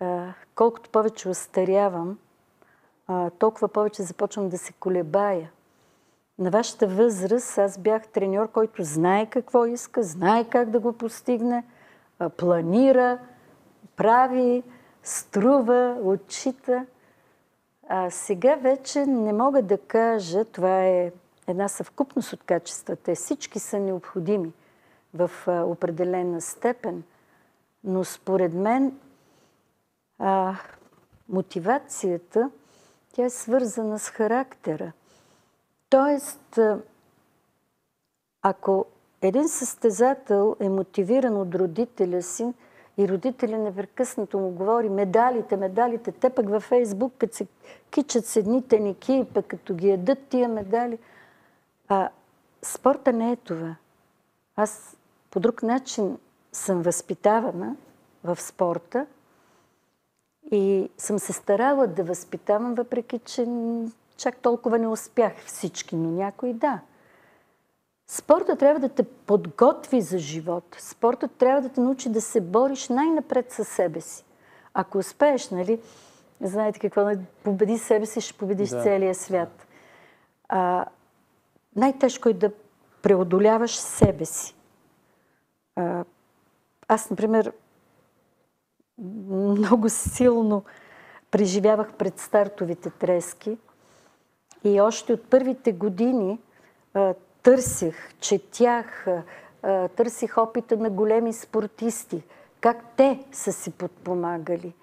А, 0.00 0.32
колкото 0.54 0.90
повече 0.90 1.28
остарявам, 1.28 2.18
а, 3.06 3.30
толкова 3.30 3.68
повече 3.68 4.02
започвам 4.02 4.48
да 4.48 4.58
се 4.58 4.72
колебая. 4.72 5.50
На 6.38 6.50
вашата 6.50 6.86
възраст 6.86 7.58
аз 7.58 7.78
бях 7.78 8.08
треньор, 8.08 8.50
който 8.50 8.84
знае 8.84 9.26
какво 9.26 9.66
иска, 9.66 10.02
знае 10.02 10.44
как 10.44 10.70
да 10.70 10.80
го 10.80 10.92
постигне, 10.92 11.64
планира, 12.36 13.18
прави, 13.96 14.62
струва, 15.02 15.96
отчита. 16.02 16.86
А 17.88 18.10
сега 18.10 18.54
вече 18.54 19.06
не 19.06 19.32
мога 19.32 19.62
да 19.62 19.78
кажа, 19.78 20.44
това 20.44 20.84
е 20.84 21.12
една 21.46 21.68
съвкупност 21.68 22.32
от 22.32 22.42
качествата. 22.42 23.14
Всички 23.14 23.58
са 23.58 23.78
необходими– 23.78 24.52
в 25.14 25.30
определена 25.46 26.40
степен, 26.40 27.02
но 27.84 28.04
според 28.04 28.54
мен 28.54 28.98
а, 30.18 30.56
мотивацията, 31.28 32.50
тя 33.12 33.24
е 33.24 33.30
свързана 33.30 33.98
с 33.98 34.08
характера. 34.08 34.92
Тоест, 35.94 36.58
ако 38.42 38.84
един 39.22 39.48
състезател 39.48 40.56
е 40.60 40.68
мотивиран 40.68 41.36
от 41.36 41.54
родителя 41.54 42.22
си 42.22 42.54
и 42.98 43.08
родителя 43.08 43.58
непрекъснато 43.58 44.38
му 44.38 44.50
говори 44.50 44.88
медалите, 44.88 45.56
медалите, 45.56 46.12
те 46.12 46.30
пък 46.30 46.48
във 46.48 46.62
Фейсбук, 46.62 47.12
като 47.18 47.36
се 47.36 47.46
кичат 47.90 48.26
с 48.26 48.36
едни 48.36 48.68
теники, 48.68 49.26
пък 49.34 49.46
като 49.46 49.74
ги 49.74 49.90
едат 49.90 50.18
тия 50.28 50.48
медали. 50.48 50.98
А, 51.88 52.08
спорта 52.62 53.12
не 53.12 53.32
е 53.32 53.36
това. 53.36 53.76
Аз 54.56 54.96
по 55.30 55.40
друг 55.40 55.62
начин 55.62 56.18
съм 56.52 56.82
възпитавана 56.82 57.76
в 58.24 58.40
спорта 58.40 59.06
и 60.52 60.90
съм 60.98 61.18
се 61.18 61.32
старала 61.32 61.86
да 61.86 62.04
възпитавам, 62.04 62.74
въпреки 62.74 63.18
че 63.18 63.46
чак 64.16 64.36
толкова 64.36 64.78
не 64.78 64.86
успях 64.86 65.32
всички, 65.44 65.96
но 65.96 66.10
някои 66.10 66.52
да. 66.52 66.80
Спорта 68.06 68.56
трябва 68.56 68.80
да 68.80 68.88
те 68.88 69.02
подготви 69.02 70.00
за 70.00 70.18
живот. 70.18 70.76
Спорта 70.78 71.28
трябва 71.28 71.62
да 71.62 71.68
те 71.68 71.80
научи 71.80 72.08
да 72.08 72.20
се 72.20 72.40
бориш 72.40 72.88
най-напред 72.88 73.52
със 73.52 73.68
себе 73.68 74.00
си. 74.00 74.24
Ако 74.74 74.98
успееш, 74.98 75.50
нали, 75.50 75.80
знаете 76.40 76.78
какво, 76.78 77.10
победи 77.42 77.78
себе 77.78 78.06
си, 78.06 78.20
ще 78.20 78.38
победиш 78.38 78.68
да. 78.68 78.82
целия 78.82 79.14
свят. 79.14 79.66
А, 80.48 80.84
най-тежко 81.76 82.28
е 82.28 82.32
да 82.32 82.50
преодоляваш 83.02 83.76
себе 83.76 84.24
си. 84.24 84.54
Аз, 86.88 87.10
например, 87.10 87.52
много 88.98 89.88
силно 89.88 90.64
преживявах 91.30 91.92
пред 91.92 92.18
стартовите 92.18 92.90
трески 92.90 93.58
и 94.64 94.80
още 94.80 95.12
от 95.12 95.30
първите 95.30 95.72
години 95.72 96.38
търсих, 97.42 98.14
четях, 98.20 99.06
търсих 99.96 100.38
опита 100.38 100.76
на 100.76 100.90
големи 100.90 101.32
спортисти, 101.32 102.22
как 102.60 102.84
те 102.96 103.24
са 103.32 103.52
си 103.52 103.70
подпомагали. 103.70 104.74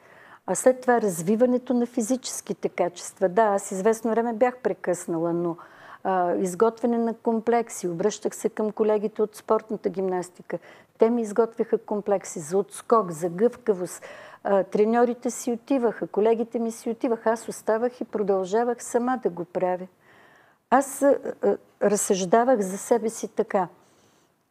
А 0.47 0.55
след 0.55 0.81
това 0.81 1.01
развиването 1.01 1.73
на 1.73 1.85
физическите 1.85 2.69
качества. 2.69 3.29
Да, 3.29 3.41
аз 3.41 3.71
известно 3.71 4.11
време 4.11 4.33
бях 4.33 4.57
прекъснала, 4.57 5.33
но 5.33 5.57
а, 6.03 6.35
изготвяне 6.35 6.97
на 6.97 7.13
комплекси. 7.13 7.87
Обръщах 7.87 8.35
се 8.35 8.49
към 8.49 8.71
колегите 8.71 9.21
от 9.21 9.35
спортната 9.35 9.89
гимнастика. 9.89 10.59
Те 10.97 11.09
ми 11.09 11.21
изготвяха 11.21 11.77
комплекси 11.77 12.39
за 12.39 12.57
отскок, 12.57 13.11
за 13.11 13.29
гъвкавост. 13.29 14.03
Треньорите 14.43 15.31
си 15.31 15.51
отиваха, 15.51 16.07
колегите 16.07 16.59
ми 16.59 16.71
си 16.71 16.89
отиваха. 16.89 17.29
Аз 17.31 17.47
оставах 17.47 18.01
и 18.01 18.05
продължавах 18.05 18.83
сама 18.83 19.19
да 19.23 19.29
го 19.29 19.45
правя. 19.45 19.87
Аз 20.69 21.05
разсъждавах 21.83 22.59
за 22.59 22.77
себе 22.77 23.09
си 23.09 23.27
така. 23.27 23.67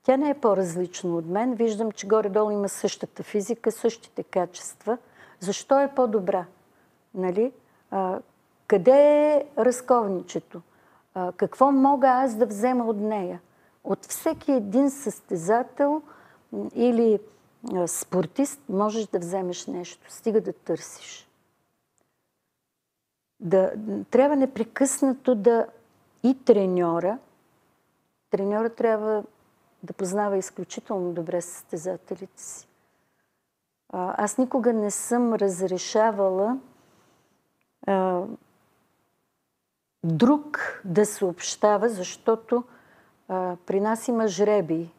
Тя 0.02 0.16
не 0.16 0.30
е 0.30 0.34
по-различна 0.34 1.16
от 1.16 1.26
мен. 1.26 1.54
Виждам, 1.54 1.92
че 1.92 2.06
горе-долу 2.06 2.50
има 2.50 2.68
същата 2.68 3.22
физика, 3.22 3.72
същите 3.72 4.22
качества. 4.22 4.98
Защо 5.40 5.80
е 5.80 5.94
по-добра? 5.96 6.44
Нали? 7.14 7.52
А, 7.90 8.18
къде 8.66 9.26
е 9.34 9.44
разковничето? 9.58 10.60
а, 11.14 11.32
какво 11.32 11.72
мога 11.72 12.08
аз 12.08 12.34
да 12.34 12.46
взема 12.46 12.84
от 12.84 12.96
нея? 12.96 13.40
От 13.84 14.06
всеки 14.06 14.52
един 14.52 14.90
състезател 14.90 16.02
или 16.74 17.18
спортист 17.86 18.60
можеш 18.68 19.06
да 19.06 19.18
вземеш 19.18 19.66
нещо, 19.66 20.12
стига 20.12 20.40
да 20.40 20.52
търсиш. 20.52 21.28
Да, 23.40 23.72
трябва 24.10 24.36
непрекъснато 24.36 25.34
да 25.34 25.66
и 26.22 26.44
треньора, 26.44 27.18
треньора 28.30 28.70
трябва 28.70 29.24
да 29.82 29.92
познава 29.92 30.36
изключително 30.36 31.12
добре 31.12 31.40
състезателите 31.40 32.42
си. 32.42 32.68
Аз 33.92 34.38
никога 34.38 34.72
не 34.72 34.90
съм 34.90 35.34
разрешавала 35.34 36.58
а, 37.86 38.22
друг 40.04 40.80
да 40.84 41.06
съобщава, 41.06 41.88
защото 41.88 42.64
а, 43.28 43.56
при 43.66 43.80
нас 43.80 44.08
има 44.08 44.28
жреби. 44.28 44.90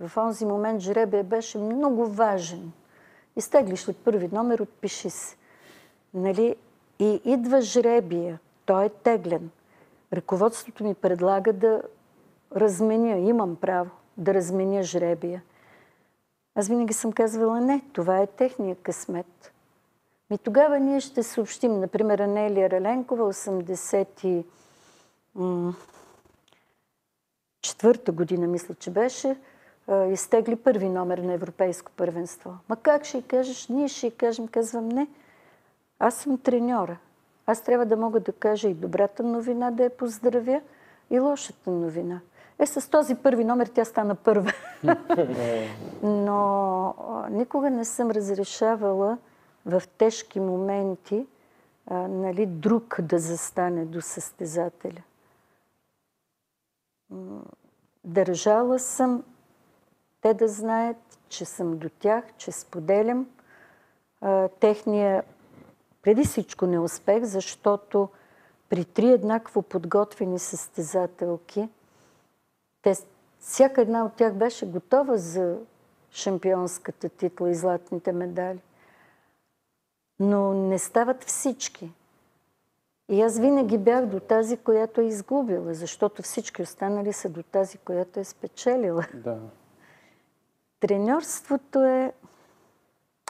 В 0.00 0.16
онзи 0.16 0.44
момент 0.44 0.80
жребия 0.80 1.24
беше 1.24 1.58
много 1.58 2.06
важен. 2.06 2.72
Изтеглиш 3.36 3.88
ли 3.88 3.92
първи 3.92 4.28
номер, 4.32 4.58
отпиши 4.58 5.10
се. 5.10 5.36
Нали? 6.14 6.56
И 6.98 7.20
идва 7.24 7.60
жребия. 7.60 8.38
Той 8.66 8.84
е 8.84 8.88
теглен. 8.88 9.50
Ръководството 10.12 10.84
ми 10.84 10.94
предлага 10.94 11.52
да 11.52 11.82
разменя. 12.56 13.18
Имам 13.18 13.56
право 13.56 13.90
да 14.16 14.34
разменя 14.34 14.82
жребия. 14.82 15.42
Аз 16.54 16.68
винаги 16.68 16.92
съм 16.92 17.12
казвала 17.12 17.60
не, 17.60 17.82
това 17.92 18.18
е 18.18 18.26
техния 18.26 18.76
късмет. 18.76 19.52
И 20.32 20.38
тогава 20.38 20.78
ние 20.80 21.00
ще 21.00 21.22
съобщим, 21.22 21.80
например, 21.80 22.18
Анелия 22.18 22.70
Раленкова, 22.70 23.34
80 23.34 24.44
четвърта 27.62 28.12
година, 28.12 28.46
мисля, 28.46 28.74
че 28.74 28.90
беше, 28.90 29.36
изтегли 30.12 30.56
първи 30.56 30.88
номер 30.88 31.18
на 31.18 31.32
Европейско 31.32 31.92
първенство. 31.96 32.56
Ма 32.68 32.76
как 32.76 33.04
ще 33.04 33.18
й 33.18 33.22
кажеш? 33.22 33.68
Ние 33.68 33.88
ще 33.88 34.06
й 34.06 34.10
кажем, 34.10 34.48
казвам 34.48 34.88
не. 34.88 35.08
Аз 35.98 36.14
съм 36.14 36.38
треньора. 36.38 36.96
Аз 37.46 37.62
трябва 37.62 37.86
да 37.86 37.96
мога 37.96 38.20
да 38.20 38.32
кажа 38.32 38.68
и 38.68 38.74
добрата 38.74 39.22
новина, 39.22 39.70
да 39.70 39.82
я 39.82 39.90
поздравя, 39.90 40.60
и 41.10 41.18
лошата 41.18 41.70
новина. 41.70 42.20
Е, 42.58 42.66
с 42.66 42.90
този 42.90 43.14
първи 43.14 43.44
номер 43.44 43.66
тя 43.66 43.84
стана 43.84 44.14
първа. 44.14 44.52
Но 46.02 46.94
никога 47.30 47.70
не 47.70 47.84
съм 47.84 48.10
разрешавала 48.10 49.18
в 49.66 49.82
тежки 49.98 50.40
моменти 50.40 51.26
а, 51.86 51.94
нали, 51.94 52.46
друг 52.46 52.96
да 53.00 53.18
застане 53.18 53.84
до 53.84 54.00
състезателя. 54.00 55.02
Държала 58.04 58.78
съм 58.78 59.22
те 60.20 60.34
да 60.34 60.48
знаят, 60.48 61.18
че 61.28 61.44
съм 61.44 61.78
до 61.78 61.88
тях, 61.88 62.24
че 62.36 62.52
споделям 62.52 63.26
а, 64.20 64.48
техния 64.48 65.24
преди 66.02 66.24
всичко 66.24 66.66
неуспех, 66.66 67.24
защото 67.24 68.08
при 68.68 68.84
три 68.84 69.08
еднакво 69.08 69.62
подготвени 69.62 70.38
състезателки, 70.38 71.68
те, 72.82 72.94
всяка 73.40 73.80
една 73.80 74.04
от 74.04 74.14
тях 74.14 74.34
беше 74.34 74.66
готова 74.66 75.16
за 75.16 75.58
шампионската 76.10 77.08
титла 77.08 77.50
и 77.50 77.54
златните 77.54 78.12
медали. 78.12 78.62
Но 80.20 80.54
не 80.54 80.78
стават 80.78 81.24
всички. 81.24 81.92
И 83.08 83.22
аз 83.22 83.38
винаги 83.38 83.78
бях 83.78 84.06
до 84.06 84.20
тази, 84.20 84.56
която 84.56 85.00
е 85.00 85.04
изгубила, 85.04 85.74
защото 85.74 86.22
всички 86.22 86.62
останали 86.62 87.12
са 87.12 87.28
до 87.28 87.42
тази, 87.42 87.78
която 87.78 88.20
е 88.20 88.24
спечелила. 88.24 89.06
Да. 89.14 89.38
Треньорството 90.80 91.84
е 91.84 92.12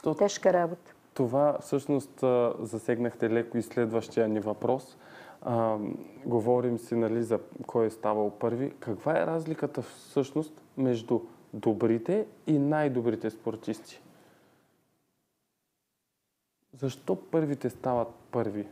То, 0.03 0.15
тежка 0.15 0.53
работа. 0.53 0.93
Това 1.13 1.57
всъщност 1.61 2.23
засегнахте 2.59 3.29
леко 3.29 3.57
и 3.57 3.61
следващия 3.61 4.27
ни 4.27 4.39
въпрос. 4.39 4.97
А, 5.41 5.77
говорим 6.25 6.77
си 6.77 6.95
нали, 6.95 7.23
за 7.23 7.39
кой 7.67 7.85
е 7.85 7.89
ставал 7.89 8.29
първи. 8.29 8.73
Каква 8.79 9.19
е 9.19 9.25
разликата 9.25 9.81
всъщност 9.81 10.61
между 10.77 11.19
добрите 11.53 12.27
и 12.47 12.59
най-добрите 12.59 13.29
спортисти? 13.29 14.01
Защо 16.73 17.15
първите 17.15 17.69
стават 17.69 18.07
първи? 18.31 18.67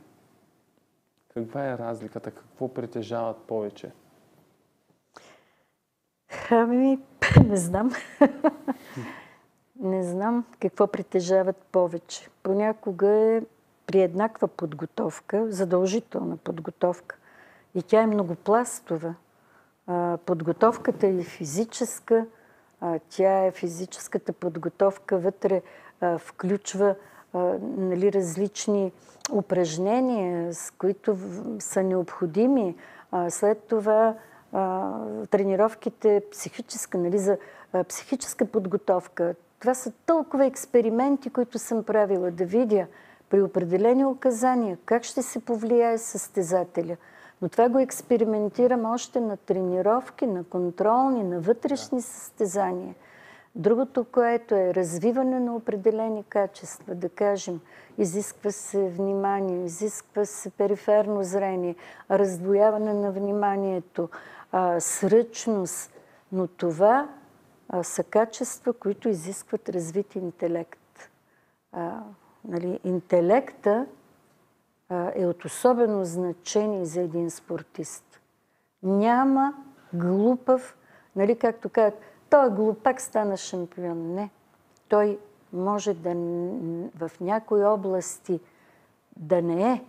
Каква 1.34 1.70
е 1.70 1.78
разликата? 1.78 2.32
Какво 2.32 2.74
притежават 2.74 3.38
повече? 3.38 3.92
Ами, 6.52 7.00
не 7.48 7.58
знам. 7.58 7.92
не 9.80 10.04
знам 10.04 10.46
какво 10.60 10.88
притежават 10.88 11.58
повече. 11.72 12.30
Понякога 12.44 13.08
е 13.08 13.42
при 13.86 14.02
еднаква 14.02 14.48
подготовка, 14.48 15.52
задължителна 15.52 16.38
подготовка. 16.38 17.18
И 17.76 17.84
тя 17.84 18.02
е 18.02 18.08
многопластова. 18.08 19.16
Подготовката 20.26 21.08
е 21.08 21.24
физическа, 21.24 22.26
тя 23.10 23.46
е 23.46 23.52
физическата 23.52 24.34
подготовка 24.34 25.18
вътре 25.18 25.62
включва 26.18 26.96
нали, 27.62 28.14
различни 28.14 28.92
упражнения, 29.32 30.54
с 30.54 30.72
които 30.72 31.18
са 31.60 31.84
необходими. 31.84 32.76
След 33.30 33.64
това 33.64 34.16
тренировките 35.30 36.22
психическа, 36.32 36.98
нали, 36.98 37.38
психическа 37.88 38.46
подготовка. 38.46 39.36
Това 39.60 39.74
са 39.74 39.92
толкова 40.06 40.46
експерименти, 40.46 41.30
които 41.30 41.60
съм 41.60 41.84
правила 41.84 42.32
да 42.32 42.46
видя 42.46 42.86
при 43.30 43.42
определени 43.42 44.06
указания 44.06 44.78
как 44.86 45.04
ще 45.04 45.22
се 45.22 45.46
повлияе 45.46 45.98
състезателя. 45.98 46.98
Но 47.42 47.50
това 47.50 47.70
го 47.70 47.80
експериментирам 47.80 48.86
още 48.86 49.20
на 49.20 49.38
тренировки, 49.38 50.28
на 50.28 50.44
контролни, 50.44 51.24
на 51.24 51.40
вътрешни 51.40 52.02
състезания– 52.02 52.96
Другото, 53.56 54.06
което 54.12 54.56
е 54.56 54.74
развиване 54.74 55.40
на 55.40 55.56
определени 55.56 56.24
качества, 56.24 56.96
да 56.96 57.10
кажем, 57.10 57.60
изисква 57.98 58.52
се 58.52 58.90
внимание, 58.90 59.66
изисква 59.66 60.26
се 60.26 60.50
периферно 60.50 61.24
зрение, 61.24 61.76
раздвояване 62.12 62.94
на 62.94 63.12
вниманието, 63.12 64.10
сръчност, 64.80 65.92
но 66.32 66.48
това 66.48 67.10
са 67.84 68.04
качества, 68.04 68.74
които 68.74 69.10
изискват 69.10 69.70
развит 69.70 70.16
интелект. 70.16 71.10
А, 71.72 72.00
нали, 72.46 72.80
интелекта 72.84 73.86
а, 74.90 75.12
е 75.16 75.26
от 75.26 75.46
особено 75.46 76.06
значение 76.06 76.86
за 76.86 77.02
един 77.02 77.30
спортист. 77.32 78.22
Няма 78.84 79.54
глупав, 79.94 80.78
нали, 81.16 81.40
както 81.40 81.70
казват, 81.70 82.02
той 82.30 82.50
глупак 82.50 83.02
стана 83.02 83.38
шампион. 83.38 84.14
Не. 84.14 84.30
Той 84.88 85.20
може 85.54 85.94
да 85.94 86.14
в 86.96 87.12
някои 87.22 87.64
области 87.64 88.40
да 89.18 89.42
не 89.42 89.72
е 89.72 89.84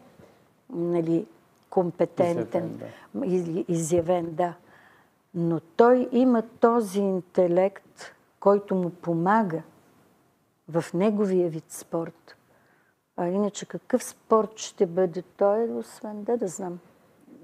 нали, 0.72 1.26
компетентен 1.70 2.80
изявен 3.24 3.54
да. 3.54 3.64
изявен, 3.68 4.34
да. 4.34 4.54
Но 5.34 5.60
той 5.60 6.08
има 6.12 6.42
този 6.60 7.00
интелект, 7.00 8.14
който 8.40 8.74
му 8.74 8.90
помага 8.90 9.62
в 10.68 10.84
неговия 10.94 11.48
вид 11.50 11.64
спорт. 11.68 12.36
А 13.16 13.26
иначе 13.26 13.66
какъв 13.66 14.04
спорт 14.04 14.58
ще 14.58 14.86
бъде 14.86 15.22
той, 15.22 15.70
освен 15.70 16.24
да 16.24 16.36
да 16.36 16.48
знам? 16.48 16.78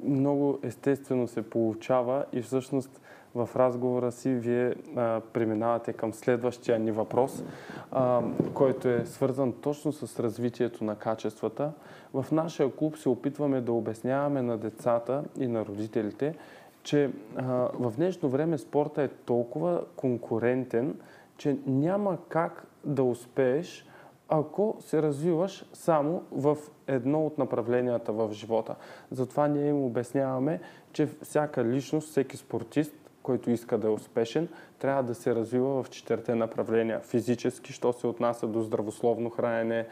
Много 0.03 0.59
естествено 0.63 1.29
се 1.29 1.51
получава 1.51 2.25
и 2.33 2.43
всъщност 2.43 3.01
в 3.37 3.57
разговора 3.57 4.13
си 4.13 4.35
вие 4.35 4.75
а, 4.97 5.21
преминавате 5.33 5.93
към 5.93 6.13
следващия 6.13 6.79
ни 6.79 6.91
въпрос, 6.91 7.45
а, 7.93 8.23
който 8.55 8.89
е 8.89 9.07
свързан 9.07 9.53
точно 9.53 9.93
с 9.93 10.21
развитието 10.21 10.85
на 10.85 10.97
качествата. 10.97 11.73
В 12.15 12.27
нашия 12.33 12.77
клуб 12.77 12.97
се 12.97 13.09
опитваме 13.09 13.61
да 13.61 13.73
обясняваме 13.73 14.43
на 14.43 14.59
децата 14.59 15.25
и 15.39 15.47
на 15.47 15.65
родителите, 15.65 16.35
че 16.83 17.11
а, 17.37 17.43
в 17.75 17.93
днешно 17.97 18.29
време 18.29 18.59
спорта 18.59 19.03
е 19.03 19.09
толкова 19.09 19.85
конкурентен, 19.97 20.95
че 21.37 21.59
няма 21.67 22.19
как 22.29 22.67
да 22.85 23.03
успееш 23.03 23.87
ако 24.29 24.77
се 24.81 25.03
развиваш 25.03 25.65
само 25.73 26.23
в 26.33 26.57
едно 26.87 27.27
от 27.27 27.39
направленията 27.39 28.13
в 28.13 28.33
живота. 28.33 28.75
Затова 29.11 29.49
ние 29.49 29.69
им 29.69 29.85
обясняваме, 29.85 30.61
че 30.93 31.09
всяка 31.23 31.65
личност, 31.65 32.09
всеки 32.09 32.37
спортист 32.37 33.06
който 33.27 33.51
иска 33.51 33.79
да 33.79 33.87
е 33.87 33.91
успешен, 33.91 34.49
трябва 34.79 35.03
да 35.03 35.15
се 35.15 35.35
развива 35.35 35.83
в 35.83 35.91
четирите 35.91 36.35
направления. 36.35 37.01
Физически, 37.01 37.73
що 37.73 37.93
се 37.93 38.07
отнася 38.07 38.47
до 38.47 38.63
здравословно 38.63 39.31
хранене, 39.31 39.87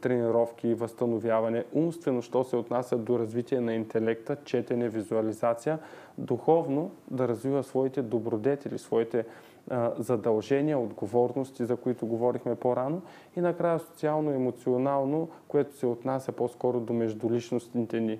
тренировки, 0.00 0.74
възстановяване. 0.74 1.64
Умствено, 1.72 2.22
що 2.22 2.44
се 2.44 2.56
отнася 2.56 2.96
до 2.96 3.18
развитие 3.18 3.60
на 3.60 3.74
интелекта, 3.74 4.36
четене, 4.44 4.88
визуализация. 4.88 5.78
Духовно 6.18 6.90
да 7.10 7.28
развива 7.28 7.62
своите 7.62 8.02
добродетели, 8.02 8.78
своите 8.78 9.24
задължения, 9.98 10.78
отговорности, 10.78 11.64
за 11.64 11.76
които 11.76 12.06
говорихме 12.06 12.54
по-рано. 12.54 13.02
И 13.36 13.40
накрая 13.40 13.78
социално-емоционално, 13.78 15.28
което 15.48 15.76
се 15.76 15.86
отнася 15.86 16.32
по-скоро 16.32 16.80
до 16.80 16.92
междуличностните 16.92 18.00
ни 18.00 18.18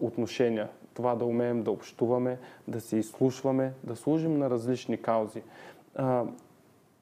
отношения 0.00 0.68
това 0.98 1.14
да 1.14 1.24
умеем 1.24 1.62
да 1.62 1.70
общуваме, 1.70 2.38
да 2.68 2.80
се 2.80 2.96
изслушваме, 2.96 3.72
да 3.84 3.96
служим 3.96 4.38
на 4.38 4.50
различни 4.50 5.02
каузи. 5.02 5.42
А, 5.94 6.24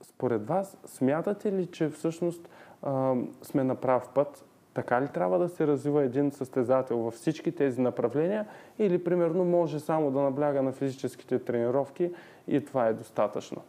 според 0.03 0.47
вас, 0.47 0.77
смятате 0.87 1.53
ли, 1.53 1.67
че 1.67 1.89
всъщност 1.89 2.49
а, 2.83 3.15
сме 3.43 3.65
на 3.65 3.75
прав 3.75 4.09
път 4.15 4.45
Така 4.75 5.03
ли 5.03 5.09
трябва 5.09 5.39
да 5.39 5.49
се 5.49 5.67
развива 5.67 6.03
един 6.03 6.31
състезател 6.31 6.99
във 6.99 7.15
всички 7.15 7.53
тези 7.53 7.81
направления 7.81 8.47
или 8.79 9.05
примерно 9.05 9.45
може 9.45 9.81
само 9.81 10.11
да 10.11 10.21
набляга 10.21 10.63
на 10.63 10.73
физическите 10.73 11.39
тренировки 11.39 12.13
и 12.49 12.65
това 12.65 12.87
е 12.87 12.93
достатъчно? 12.93 13.63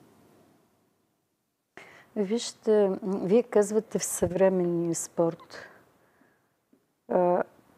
Вижте, 2.16 2.92
вие 3.04 3.44
казвате 3.44 4.00
в 4.00 4.04
съвременния 4.04 4.96
спорт. 4.96 5.68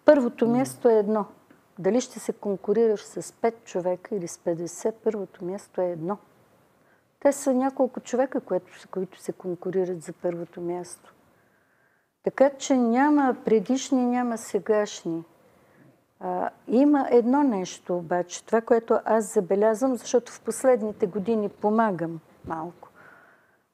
Първото 0.06 0.48
място 0.48 0.90
е 0.90 0.94
едно. 0.94 1.26
Дали 1.80 2.02
ще 2.02 2.20
се 2.20 2.34
конкурираш 2.34 3.04
с 3.04 3.22
5 3.22 3.64
човека 3.64 4.16
или 4.16 4.28
с 4.28 4.38
50, 4.38 4.94
първото 5.04 5.46
място 5.46 5.82
е 5.82 5.92
едно. 5.92 6.18
Те 7.20 7.32
са 7.32 7.54
няколко 7.54 8.00
човека, 8.00 8.42
които 8.92 9.22
се 9.22 9.32
конкурират 9.32 10.02
за 10.02 10.14
първото 10.14 10.62
място. 10.62 11.14
Така 12.24 12.50
че 12.50 12.78
няма 12.78 13.36
предишни, 13.46 14.06
няма 14.06 14.38
сегашни. 14.38 15.24
А, 16.20 16.50
има 16.68 17.08
едно 17.12 17.44
нещо 17.44 17.98
обаче, 17.98 18.46
това, 18.46 18.62
което 18.62 19.00
аз 19.06 19.34
забелязвам, 19.34 19.96
защото 19.96 20.32
в 20.32 20.42
последните 20.42 21.08
години 21.08 21.50
помагам 21.50 22.20
малко. 22.46 22.90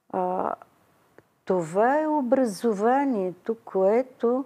А, 0.09 0.55
това 1.45 2.01
е 2.01 2.07
образованието, 2.07 3.55
което 3.65 4.45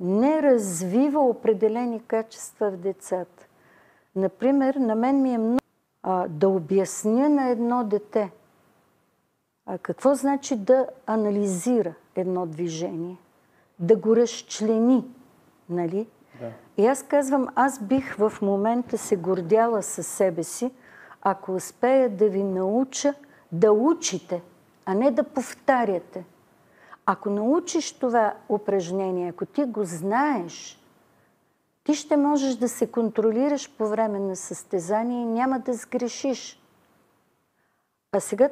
не 0.00 0.42
развива 0.42 1.20
определени 1.20 2.00
качества 2.00 2.70
в 2.70 2.76
децата. 2.76 3.46
Например, 4.16 4.74
на 4.74 4.94
мен 4.94 5.22
ми 5.22 5.34
е 5.34 5.38
много 5.38 5.60
а, 6.02 6.28
да 6.28 6.48
обясня 6.48 7.28
на 7.28 7.48
едно 7.48 7.84
дете 7.84 8.30
а, 9.66 9.78
какво 9.78 10.14
значи 10.14 10.56
да 10.56 10.86
анализира 11.06 11.94
едно 12.16 12.46
движение 12.46 13.16
да 13.78 13.96
го 13.96 14.16
разчлени. 14.16 15.04
Нали? 15.68 16.06
Да. 16.40 16.52
И 16.76 16.86
аз 16.86 17.02
казвам, 17.02 17.48
аз 17.54 17.82
бих 17.82 18.16
в 18.16 18.32
момента 18.42 18.98
се 18.98 19.16
гордяла 19.16 19.82
със 19.82 20.06
себе 20.06 20.44
си, 20.44 20.70
ако 21.22 21.54
успея 21.54 22.10
да 22.10 22.28
ви 22.28 22.42
науча 22.42 23.14
да 23.52 23.72
учите, 23.72 24.42
а 24.84 24.94
не 24.94 25.10
да 25.10 25.22
повтаряте. 25.22 26.24
Ако 27.06 27.30
научиш 27.30 27.92
това 27.92 28.34
упражнение, 28.48 29.28
ако 29.28 29.46
ти 29.46 29.64
го 29.64 29.84
знаеш, 29.84 30.82
ти 31.84 31.94
ще 31.94 32.16
можеш 32.16 32.54
да 32.54 32.68
се 32.68 32.86
контролираш 32.90 33.70
по 33.78 33.88
време 33.88 34.18
на 34.18 34.36
състезание 34.36 35.22
и 35.22 35.26
няма 35.26 35.58
да 35.60 35.74
сгрешиш. 35.74 36.62
А 38.12 38.20
сега 38.20 38.48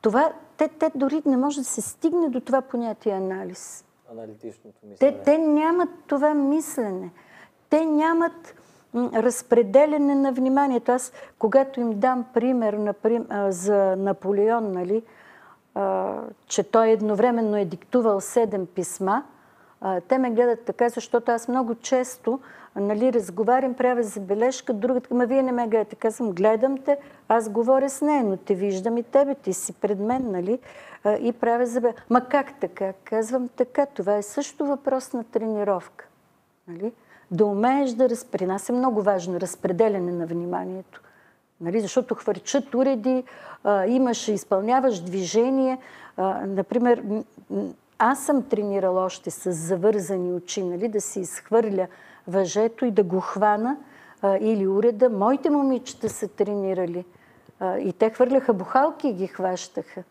това, 0.00 0.32
те, 0.56 0.68
те 0.68 0.90
дори 0.94 1.22
не 1.26 1.36
може 1.36 1.58
да 1.58 1.64
се 1.64 1.80
стигне 1.80 2.28
до 2.28 2.40
това 2.40 2.60
понятие 2.60 3.12
анализ 3.12 3.84
аналитичното 4.12 4.78
мислене. 4.86 5.12
Те, 5.12 5.24
те 5.24 5.38
нямат 5.38 5.88
това 6.06 6.34
мислене. 6.34 7.10
Те 7.70 7.86
нямат 7.86 8.54
разпределене 8.94 10.14
на 10.14 10.32
вниманието. 10.32 10.92
Аз, 10.92 11.12
когато 11.38 11.80
им 11.80 12.00
дам 12.00 12.24
пример 12.34 12.72
например, 12.72 13.50
за 13.50 13.96
Наполеон, 13.96 14.72
нали, 14.72 15.02
че 16.46 16.62
той 16.62 16.88
едновременно 16.88 17.56
е 17.56 17.64
диктувал 17.64 18.20
седем 18.20 18.66
писма, 18.66 19.22
те 20.08 20.18
ме 20.18 20.30
гледат 20.30 20.64
така, 20.64 20.88
защото 20.88 21.30
аз 21.32 21.48
много 21.48 21.74
често 21.74 22.40
нали, 22.76 23.12
разговарям, 23.12 23.74
правя 23.74 24.02
забележка, 24.02 24.72
другата, 24.72 25.08
ама 25.10 25.26
вие 25.26 25.42
не 25.42 25.52
ме 25.52 25.68
гледате. 25.68 25.96
Казвам, 25.96 26.32
гледам 26.32 26.78
те, 26.78 26.96
аз 27.28 27.48
говоря 27.48 27.90
с 27.90 28.00
нея, 28.02 28.24
но 28.24 28.36
те 28.36 28.54
виждам 28.54 28.96
и 28.96 29.02
тебе, 29.02 29.34
ти 29.34 29.52
си 29.52 29.72
пред 29.72 29.98
мен, 29.98 30.30
нали? 30.30 30.58
и 31.20 31.32
правя 31.32 31.66
забележка. 31.66 32.02
Ма 32.10 32.24
как 32.28 32.60
така? 32.60 32.92
Казвам 33.04 33.48
така, 33.48 33.86
това 33.86 34.16
е 34.16 34.22
също 34.22 34.66
въпрос 34.66 35.12
на 35.12 35.24
тренировка. 35.24 36.08
Нали? 36.68 36.92
Да 37.30 37.46
умееш 37.46 37.90
да 37.90 38.08
разпринася, 38.08 38.72
много 38.72 39.02
важно, 39.02 39.40
разпределяне 39.40 40.12
на 40.12 40.26
вниманието. 40.26 41.00
Нали? 41.62 41.80
Защото 41.80 42.14
хвърчат 42.14 42.74
уреди, 42.74 43.24
а, 43.64 43.86
имаш, 43.86 44.28
изпълняваш 44.28 45.00
движение. 45.00 45.78
А, 46.16 46.46
например, 46.46 47.02
аз 47.98 48.24
съм 48.24 48.42
тренирала 48.42 49.04
още 49.04 49.30
с 49.30 49.52
завързани 49.52 50.32
очи, 50.32 50.62
нали? 50.62 50.88
да 50.88 51.00
си 51.00 51.20
изхвърля 51.20 51.86
въжето 52.28 52.84
и 52.84 52.90
да 52.90 53.02
го 53.02 53.20
хвана 53.20 53.76
а, 54.22 54.38
или 54.40 54.66
уреда. 54.66 55.10
Моите 55.10 55.50
момичета 55.50 56.08
са 56.08 56.28
тренирали. 56.28 57.04
А, 57.60 57.78
и 57.78 57.92
те 57.92 58.10
хвърляха 58.10 58.52
бухалки 58.52 59.08
и 59.08 59.12
ги 59.12 59.26
хващаха. 59.26 60.02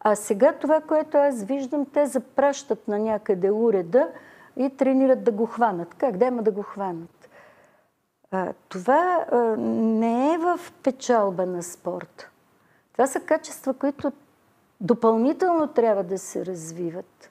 А 0.00 0.14
сега 0.14 0.52
това, 0.52 0.80
което 0.80 1.16
аз 1.16 1.42
виждам, 1.44 1.86
те 1.86 2.06
запращат 2.06 2.88
на 2.88 2.98
някъде 2.98 3.50
уреда 3.50 4.08
и 4.56 4.70
тренират 4.70 5.24
да 5.24 5.30
го 5.30 5.46
хванат. 5.46 5.94
Как 5.94 6.16
да 6.16 6.24
има 6.24 6.42
да 6.42 6.50
го 6.50 6.62
хванат? 6.62 7.21
Това 8.68 9.26
не 9.58 10.34
е 10.34 10.38
в 10.38 10.60
печалба 10.82 11.46
на 11.46 11.62
спорт. 11.62 12.30
Това 12.92 13.06
са 13.06 13.20
качества, 13.20 13.74
които 13.74 14.12
допълнително 14.80 15.68
трябва 15.68 16.02
да 16.02 16.18
се 16.18 16.46
развиват. 16.46 17.30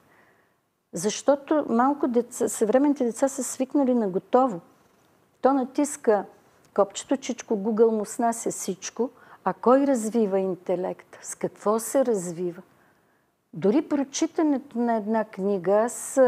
Защото 0.92 1.66
малко 1.68 2.08
деца, 2.08 2.48
съвременните 2.48 3.04
деца 3.04 3.28
са 3.28 3.44
свикнали 3.44 3.94
на 3.94 4.08
готово. 4.08 4.60
То 5.40 5.52
натиска 5.52 6.24
копчето, 6.74 7.16
чичко, 7.16 7.54
Google 7.54 7.90
му 7.90 8.04
снася 8.04 8.50
всичко, 8.50 9.10
а 9.44 9.52
кой 9.52 9.86
развива 9.86 10.38
интелект? 10.38 11.18
С 11.22 11.34
какво 11.34 11.78
се 11.78 12.04
развива? 12.04 12.62
Дори 13.54 13.82
прочитането 13.82 14.78
на 14.78 14.96
една 14.96 15.24
книга, 15.24 15.72
аз 15.72 16.20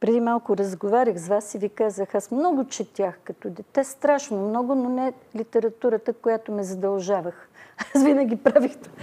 преди 0.00 0.20
малко 0.20 0.56
разговарях 0.56 1.16
с 1.18 1.28
вас 1.28 1.54
и 1.54 1.58
ви 1.58 1.68
казах, 1.68 2.14
аз 2.14 2.30
много 2.30 2.64
четях 2.64 3.18
като 3.24 3.50
дете, 3.50 3.84
страшно 3.84 4.48
много, 4.48 4.74
но 4.74 4.88
не 4.88 5.12
литературата, 5.36 6.12
която 6.12 6.52
ме 6.52 6.62
задължавах. 6.62 7.48
Аз 7.94 8.04
винаги 8.04 8.36
правих 8.36 8.76
това. 8.76 8.94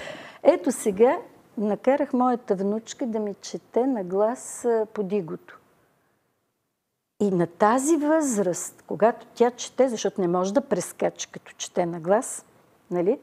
Ето 0.44 0.72
сега 0.72 1.18
накарах 1.58 2.14
моята 2.14 2.56
внучка 2.56 3.06
да 3.06 3.20
ми 3.20 3.34
чете 3.34 3.88
на 3.88 4.04
глас 4.04 4.68
по 4.94 5.04
дигото. 5.04 5.60
И 7.22 7.32
на 7.32 7.48
тази 7.48 7.98
възраст, 7.98 8.84
когато 8.88 9.26
тя 9.34 9.52
чете, 9.52 9.90
защото 9.90 10.22
не 10.22 10.28
може 10.28 10.54
да 10.54 10.62
прескача 10.62 11.30
като 11.32 11.52
чете 11.58 11.86
на 11.86 12.00
глас, 12.00 12.46
нали? 12.92 13.20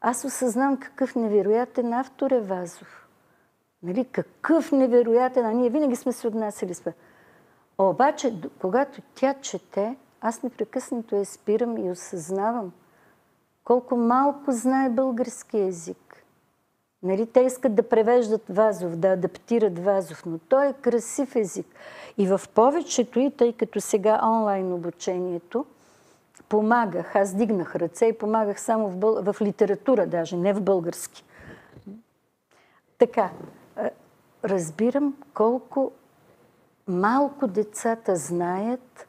аз 0.00 0.24
осъзнам 0.24 0.76
какъв 0.76 1.14
невероятен 1.14 1.92
автор 1.92 2.30
е 2.30 2.40
Вазов. 2.40 2.99
Нали? 3.82 4.04
Какъв 4.04 4.72
невероятен, 4.72 5.46
а 5.46 5.52
ние 5.52 5.70
винаги 5.70 5.96
сме 5.96 6.12
се 6.12 6.28
отнасяли 6.28 6.74
с 6.74 6.92
Обаче, 7.78 8.34
когато 8.60 9.02
тя 9.14 9.34
чете, 9.34 9.96
аз 10.20 10.42
непрекъснато 10.42 11.16
я 11.16 11.26
спирам 11.26 11.76
и 11.76 11.90
осъзнавам 11.90 12.72
колко 13.64 13.96
малко 13.96 14.52
знае 14.52 14.90
български 14.90 15.58
язик. 15.58 16.24
Нали, 17.02 17.26
те 17.26 17.40
искат 17.40 17.74
да 17.74 17.88
превеждат 17.88 18.42
Вазов, 18.48 18.96
да 18.96 19.08
адаптират 19.08 19.78
Вазов, 19.78 20.26
но 20.26 20.38
той 20.38 20.68
е 20.68 20.72
красив 20.72 21.36
език. 21.36 21.66
И 22.18 22.26
в 22.26 22.40
повечето 22.54 23.20
и, 23.20 23.30
тъй 23.30 23.52
като 23.52 23.80
сега 23.80 24.20
онлайн 24.22 24.72
обучението, 24.72 25.64
помагах, 26.48 27.16
аз 27.16 27.34
дигнах 27.34 27.76
ръце 27.76 28.06
и 28.06 28.18
помагах 28.18 28.60
само 28.60 28.88
в, 28.88 28.96
бъл... 28.96 29.22
в 29.22 29.36
литература 29.40 30.06
даже, 30.06 30.36
не 30.36 30.52
в 30.52 30.62
български. 30.62 31.24
Така, 32.98 33.30
разбирам 34.44 35.16
колко 35.34 35.92
малко 36.88 37.46
децата 37.46 38.16
знаят, 38.16 39.08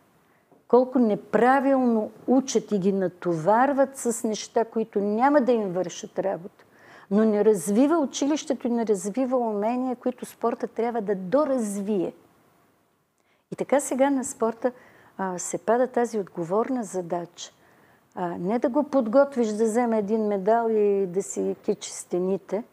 колко 0.67 0.99
неправилно 0.99 2.11
учат 2.27 2.71
и 2.71 2.79
ги 2.79 2.91
натоварват 2.91 3.97
с 3.97 4.27
неща, 4.27 4.65
които 4.65 4.99
няма 4.99 5.41
да 5.41 5.51
им 5.51 5.71
вършат 5.71 6.19
работа. 6.19 6.65
Но 7.11 7.25
не 7.25 7.45
развива 7.45 7.97
училището 7.97 8.67
и 8.67 8.71
не 8.71 8.85
развива 8.85 9.37
умения, 9.37 9.95
които 9.95 10.25
спорта 10.25 10.67
трябва 10.67 11.01
да 11.01 11.15
доразвие. 11.15 12.13
И 13.51 13.55
така 13.55 13.79
сега 13.79 14.09
на 14.09 14.23
спорта 14.23 14.71
а, 15.17 15.39
се 15.39 15.57
пада 15.57 15.87
тази 15.87 16.19
отговорна 16.19 16.83
задача. 16.83 17.51
А, 18.15 18.27
не 18.27 18.59
да 18.59 18.69
го 18.69 18.83
подготвиш 18.83 19.47
да 19.47 19.63
вземе 19.63 19.97
един 19.97 20.27
медал 20.27 20.69
и 20.69 21.07
да 21.07 21.23
си 21.23 21.55
кичи 21.65 21.91
стените, 21.91 22.63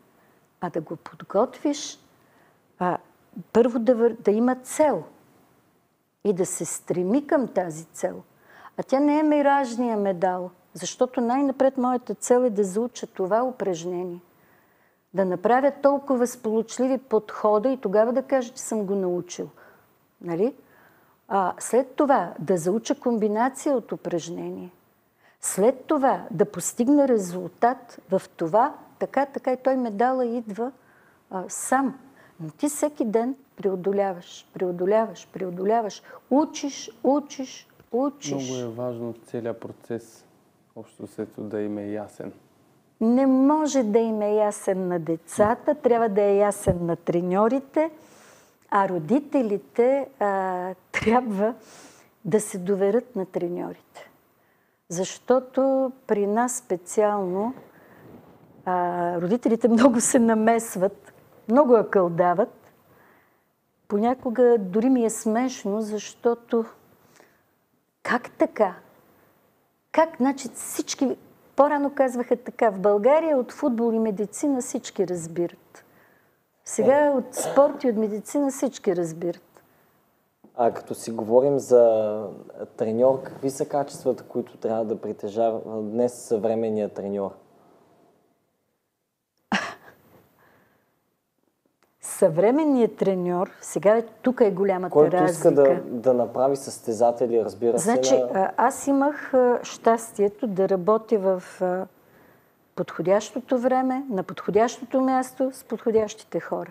а 0.61 0.71
да 0.71 0.81
го 0.81 0.97
подготвиш 0.97 1.99
а, 2.79 2.99
първо 3.53 3.79
да, 3.79 4.11
да 4.11 4.31
има 4.31 4.55
цел 4.55 5.05
и 6.25 6.33
да 6.33 6.47
се 6.47 6.65
стреми 6.65 7.27
към 7.27 7.49
тази 7.49 7.85
цел. 7.85 8.23
А 8.77 8.83
тя 8.83 9.01
не 9.01 9.19
е 9.19 9.23
миражния 9.23 9.97
медал, 9.97 10.51
защото 10.75 11.21
най-напред 11.21 11.77
моята 11.77 12.15
цел 12.15 12.41
е 12.41 12.51
да 12.51 12.65
зауча 12.65 13.07
това 13.07 13.43
упражнение. 13.45 14.21
Да 15.15 15.25
направя 15.25 15.73
толкова 15.83 16.27
сполучливи 16.27 16.99
подхода 16.99 17.69
и 17.69 17.77
тогава 17.77 18.13
да 18.13 18.23
кажа, 18.23 18.53
че 18.53 18.63
съм 18.63 18.87
го 18.87 18.95
научил. 18.95 19.49
Нали? 20.21 20.55
А, 21.29 21.55
след 21.59 21.95
това 21.95 22.35
да 22.39 22.57
зауча 22.57 22.95
комбинация 22.95 23.77
от 23.77 23.93
упражнение. 23.93 24.71
След 25.41 25.85
това 25.85 26.27
да 26.31 26.45
постигна 26.45 27.09
резултат 27.09 28.01
в 28.11 28.23
това, 28.37 28.75
така, 28.99 29.27
така 29.27 29.53
и 29.53 29.57
той 29.57 29.77
медала 29.77 30.27
идва 30.27 30.73
а, 31.31 31.45
сам. 31.49 31.99
Но 32.41 32.51
ти 32.51 32.69
всеки 32.69 33.05
ден 33.05 33.37
преодоляваш, 33.57 34.47
преодоляваш, 34.55 35.29
преодоляваш, 35.33 36.03
учиш, 36.31 36.91
учиш, 37.05 37.69
учиш. 37.93 38.51
Много 38.51 38.61
е 38.61 38.75
важно 38.75 39.15
целият 39.27 39.61
процес, 39.61 40.25
общо 40.77 41.07
сето 41.07 41.41
да 41.41 41.61
им 41.61 41.79
е 41.79 41.87
ясен. 41.87 42.33
Не 43.01 43.27
може 43.27 43.83
да 43.83 43.99
им 43.99 44.23
е 44.23 44.35
ясен 44.35 44.89
на 44.89 44.99
децата, 44.99 45.75
трябва 45.75 46.09
да 46.09 46.23
е 46.23 46.37
ясен 46.37 46.87
на 46.87 46.97
треньорите, 46.97 47.91
а 48.71 48.89
родителите 48.89 50.09
а, 50.19 50.75
трябва 50.93 51.55
да 52.25 52.41
се 52.41 52.59
доверят 52.59 53.17
на 53.17 53.27
треньорите. 53.27 54.11
Защото 54.89 55.93
при 56.07 56.27
нас 56.27 56.57
специално 56.57 57.55
а, 58.65 59.21
родителите 59.21 59.69
много 59.69 60.01
се 60.01 60.19
намесват, 60.19 61.08
много 61.49 61.75
акълдават. 61.75 62.73
Понякога 63.89 64.57
дори 64.59 64.89
ми 64.89 65.05
е 65.05 65.11
смешно, 65.11 65.81
защото 65.81 66.65
как 68.03 68.31
така? 68.31 68.75
Как? 69.93 70.17
Значи 70.17 70.49
всички, 70.55 71.17
по-рано 71.57 71.95
казваха 71.95 72.37
така, 72.37 72.71
в 72.71 72.81
България 72.81 73.39
от 73.39 73.53
футбол 73.53 73.93
и 73.93 73.99
медицина 73.99 74.61
всички 74.61 75.09
разбират. 75.09 75.85
Сега 76.65 77.13
от 77.17 77.35
спорт 77.35 77.85
и 77.85 77.91
от 77.91 77.97
медицина 77.97 78.51
всички 78.51 78.97
разбират. 78.97 79.63
А 80.55 80.73
като 80.73 80.95
си 80.95 81.11
говорим 81.11 81.59
за 81.59 82.25
треньор, 82.77 83.23
какви 83.23 83.51
са 83.51 83.69
качествата, 83.69 84.23
които 84.23 84.57
трябва 84.57 84.85
да 84.85 85.01
притежава 85.01 85.83
днес 85.83 86.13
съвременния 86.13 86.89
треньор? 86.89 87.31
Съвременният 92.19 92.97
треньор, 92.97 93.51
сега 93.61 94.03
тук 94.23 94.41
е 94.41 94.51
голямата 94.51 94.93
Който 94.93 95.17
разлика. 95.17 95.31
иска 95.31 95.51
да, 95.51 95.81
да 95.85 96.15
направи 96.15 96.57
състезатели, 96.57 97.45
разбира 97.45 97.79
значи, 97.79 98.09
се. 98.09 98.27
На... 98.35 98.53
аз 98.57 98.87
имах 98.87 99.33
щастието 99.63 100.47
да 100.47 100.69
работя 100.69 101.19
в 101.19 101.43
подходящото 102.77 103.59
време, 103.59 104.05
на 104.11 104.23
подходящото 104.23 105.01
място, 105.01 105.51
с 105.53 105.65
подходящите 105.65 106.41
хора. 106.41 106.71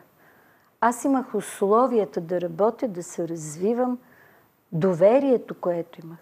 Аз 0.81 1.05
имах 1.05 1.35
условията 1.35 2.21
да 2.21 2.41
работя, 2.41 2.87
да 2.87 3.03
се 3.03 3.27
развивам, 3.27 3.97
доверието, 4.71 5.55
което 5.55 6.01
имах. 6.03 6.19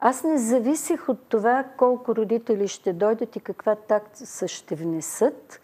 Аз 0.00 0.24
не 0.24 0.38
зависех 0.38 1.08
от 1.08 1.18
това 1.28 1.64
колко 1.76 2.16
родители 2.16 2.68
ще 2.68 2.92
дойдат 2.92 3.36
и 3.36 3.40
каква 3.40 3.74
такса 3.74 4.48
ще 4.48 4.74
внесат. 4.74 5.60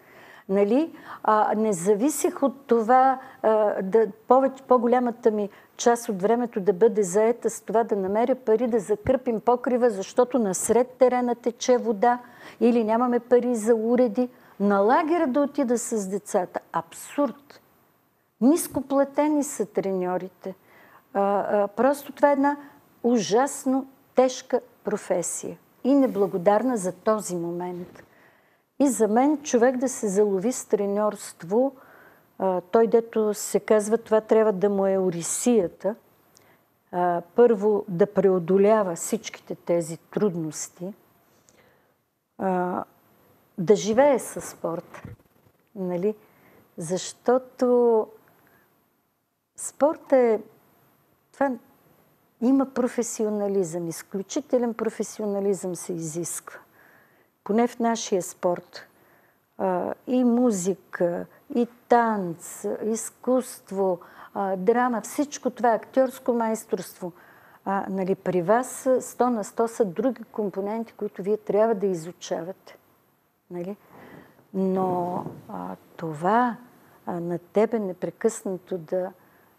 Нали? 0.49 0.91
А, 1.23 1.53
не 1.57 1.73
зависех 1.73 2.43
от 2.43 2.67
това 2.67 3.19
а, 3.41 3.81
да, 3.81 4.07
повече, 4.27 4.63
по-голямата 4.63 5.31
ми 5.31 5.49
част 5.77 6.09
от 6.09 6.21
времето 6.21 6.59
да 6.59 6.73
бъде 6.73 7.03
заета 7.03 7.49
с 7.49 7.61
това 7.61 7.83
да 7.83 7.95
намеря 7.95 8.35
пари 8.35 8.67
да 8.67 8.79
закърпим 8.79 9.39
покрива, 9.41 9.89
защото 9.89 10.39
насред 10.39 10.87
терена 10.89 11.35
тече 11.35 11.77
вода 11.77 12.19
или 12.59 12.83
нямаме 12.83 13.19
пари 13.19 13.55
за 13.55 13.75
уреди. 13.75 14.29
На 14.59 14.79
лагера 14.79 15.27
да 15.27 15.41
отида 15.41 15.77
с 15.77 16.07
децата. 16.07 16.59
Абсурд. 16.73 17.61
Нископлатени 18.41 19.43
са 19.43 19.65
треньорите. 19.65 20.55
А, 21.13 21.21
а, 21.21 21.67
просто 21.67 22.11
това 22.11 22.29
е 22.29 22.33
една 22.33 22.57
ужасно 23.03 23.87
тежка 24.15 24.61
професия 24.83 25.57
и 25.83 25.95
неблагодарна 25.95 26.77
за 26.77 26.91
този 26.91 27.35
момент. 27.35 28.04
И 28.79 28.87
за 28.89 29.07
мен 29.07 29.43
човек 29.43 29.77
да 29.77 29.89
се 29.89 30.07
залови 30.07 30.51
с 30.51 30.65
треньорство, 30.65 31.75
той 32.71 32.87
дето 32.87 33.33
се 33.33 33.59
казва, 33.59 33.97
това 33.97 34.21
трябва 34.21 34.53
да 34.53 34.69
му 34.69 34.87
е 34.87 34.97
орисията. 34.97 35.95
Първо 37.35 37.85
да 37.87 38.13
преодолява 38.13 38.95
всичките 38.95 39.55
тези 39.55 39.97
трудности, 39.97 40.93
да 43.57 43.75
живее 43.75 44.19
със 44.19 44.49
спорта. 44.49 45.03
Нали? 45.75 46.15
Защото 46.77 48.07
спорт 49.57 50.11
е... 50.11 50.41
Това 51.33 51.51
има 52.41 52.65
професионализъм, 52.65 53.87
изключителен 53.87 54.73
професионализъм 54.73 55.75
се 55.75 55.93
изисква. 55.93 56.59
Поне 57.45 57.67
в 57.67 57.79
нашия 57.79 58.21
спорт. 58.21 58.87
И 60.07 60.23
музика, 60.23 61.25
и 61.55 61.67
танц, 61.89 62.65
изкуство, 62.83 63.99
драма, 64.57 65.01
всичко 65.01 65.49
това, 65.49 65.69
актьорско 65.69 66.33
майсторство. 66.33 67.11
Нали, 67.89 68.15
при 68.15 68.41
вас 68.41 68.83
100 68.83 69.21
на 69.21 69.43
100 69.43 69.65
са 69.65 69.85
други 69.85 70.23
компоненти, 70.23 70.93
които 70.93 71.23
вие 71.23 71.37
трябва 71.37 71.75
да 71.75 71.85
изучавате. 71.85 72.77
Нали? 73.51 73.77
Но 74.53 75.25
а, 75.49 75.75
това 75.97 76.57
а, 77.05 77.19
на 77.19 77.37
тебе 77.39 77.79
непрекъснато 77.79 78.77
да 78.77 79.11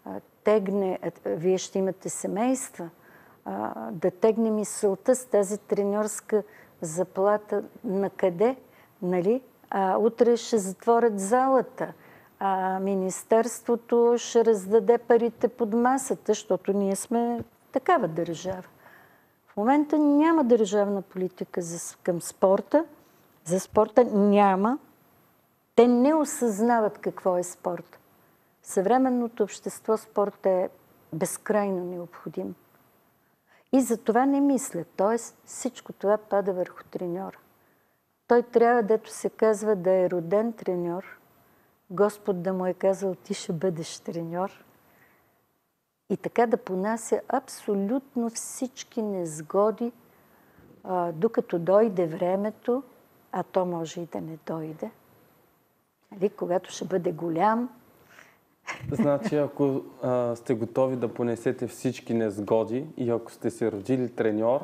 а, 0.05 0.19
тегне, 0.43 0.99
а, 1.03 1.11
вие 1.25 1.57
ще 1.57 1.79
имате 1.79 2.09
семейства, 2.09 2.89
а, 3.45 3.91
да 3.91 4.11
тегне 4.11 4.51
мисълта 4.51 5.15
с 5.15 5.25
тази 5.25 5.57
треньорска 5.57 6.43
заплата 6.81 7.63
на 7.83 8.09
къде, 8.09 8.55
нали? 9.01 9.41
А, 9.69 9.97
утре 9.97 10.37
ще 10.37 10.57
затворят 10.57 11.19
залата. 11.19 11.93
А 12.39 12.79
Министерството 12.79 14.15
ще 14.17 14.45
раздаде 14.45 14.97
парите 14.97 15.47
под 15.47 15.73
масата, 15.73 16.23
защото 16.27 16.73
ние 16.73 16.95
сме 16.95 17.43
такава 17.71 18.07
държава. 18.07 18.63
В 19.47 19.57
момента 19.57 19.97
няма 19.97 20.43
държавна 20.43 21.01
политика 21.01 21.61
за, 21.61 21.95
към 22.03 22.21
спорта. 22.21 22.85
За 23.45 23.59
спорта 23.59 24.03
няма. 24.05 24.77
Те 25.75 25.87
не 25.87 26.13
осъзнават 26.13 26.97
какво 26.97 27.37
е 27.37 27.43
спорт. 27.43 27.99
Съвременното 28.63 29.43
общество 29.43 29.97
спорт 29.97 30.45
е 30.45 30.69
безкрайно 31.13 31.85
необходим. 31.85 32.55
И 33.73 33.81
за 33.81 33.97
това 33.97 34.25
не 34.25 34.41
мисля. 34.41 34.85
Тоест 34.95 35.37
всичко 35.45 35.93
това 35.93 36.17
пада 36.17 36.53
върху 36.53 36.83
треньора. 36.91 37.37
Той 38.27 38.43
трябва, 38.43 38.83
дето 38.83 39.09
се 39.09 39.29
казва, 39.29 39.75
да 39.75 39.91
е 39.91 40.09
роден 40.09 40.53
треньор. 40.53 41.19
Господ 41.89 42.41
да 42.43 42.53
му 42.53 42.65
е 42.65 42.73
казал, 42.73 43.15
ти 43.15 43.33
ще 43.33 43.53
бъдеш 43.53 43.99
треньор. 43.99 44.63
И 46.09 46.17
така 46.17 46.47
да 46.47 46.57
понася 46.57 47.21
абсолютно 47.27 48.29
всички 48.29 49.01
незгоди, 49.01 49.91
а, 50.83 51.11
докато 51.11 51.59
дойде 51.59 52.07
времето, 52.07 52.83
а 53.31 53.43
то 53.43 53.65
може 53.65 54.01
и 54.01 54.05
да 54.05 54.21
не 54.21 54.37
дойде. 54.45 54.91
Нали? 56.11 56.29
Когато 56.29 56.71
ще 56.71 56.85
бъде 56.85 57.11
голям. 57.11 57.69
Значи, 58.91 59.37
ако 59.37 59.81
а, 60.03 60.35
сте 60.35 60.53
готови 60.53 60.95
да 60.95 61.07
понесете 61.07 61.67
всички 61.67 62.13
незгоди 62.13 62.85
и 62.97 63.09
ако 63.09 63.31
сте 63.31 63.49
се 63.51 63.71
родили 63.71 64.09
треньор, 64.09 64.59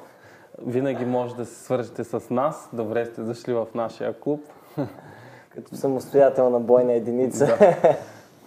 винаги 0.62 1.06
може 1.06 1.36
да 1.36 1.46
се 1.46 1.63
свържете 1.63 2.04
с 2.04 2.30
нас. 2.30 2.70
Добре 2.74 3.06
сте 3.06 3.24
зашли 3.24 3.54
в 3.54 3.68
нашия 3.76 4.20
клуб. 4.20 4.42
Като 5.50 5.76
самостоятелна 5.76 6.60
бойна 6.60 6.94
единица. 6.94 7.46
Да. 7.46 7.96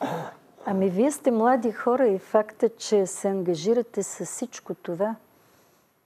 Ами 0.66 0.90
вие 0.90 1.11
сте 1.11 1.31
млади 1.31 1.73
хора 1.73 2.07
и 2.09 2.19
факта, 2.19 2.69
че 2.69 3.07
се 3.07 3.29
ангажирате 3.29 4.03
с 4.03 4.25
всичко 4.25 4.75
това, 4.75 5.14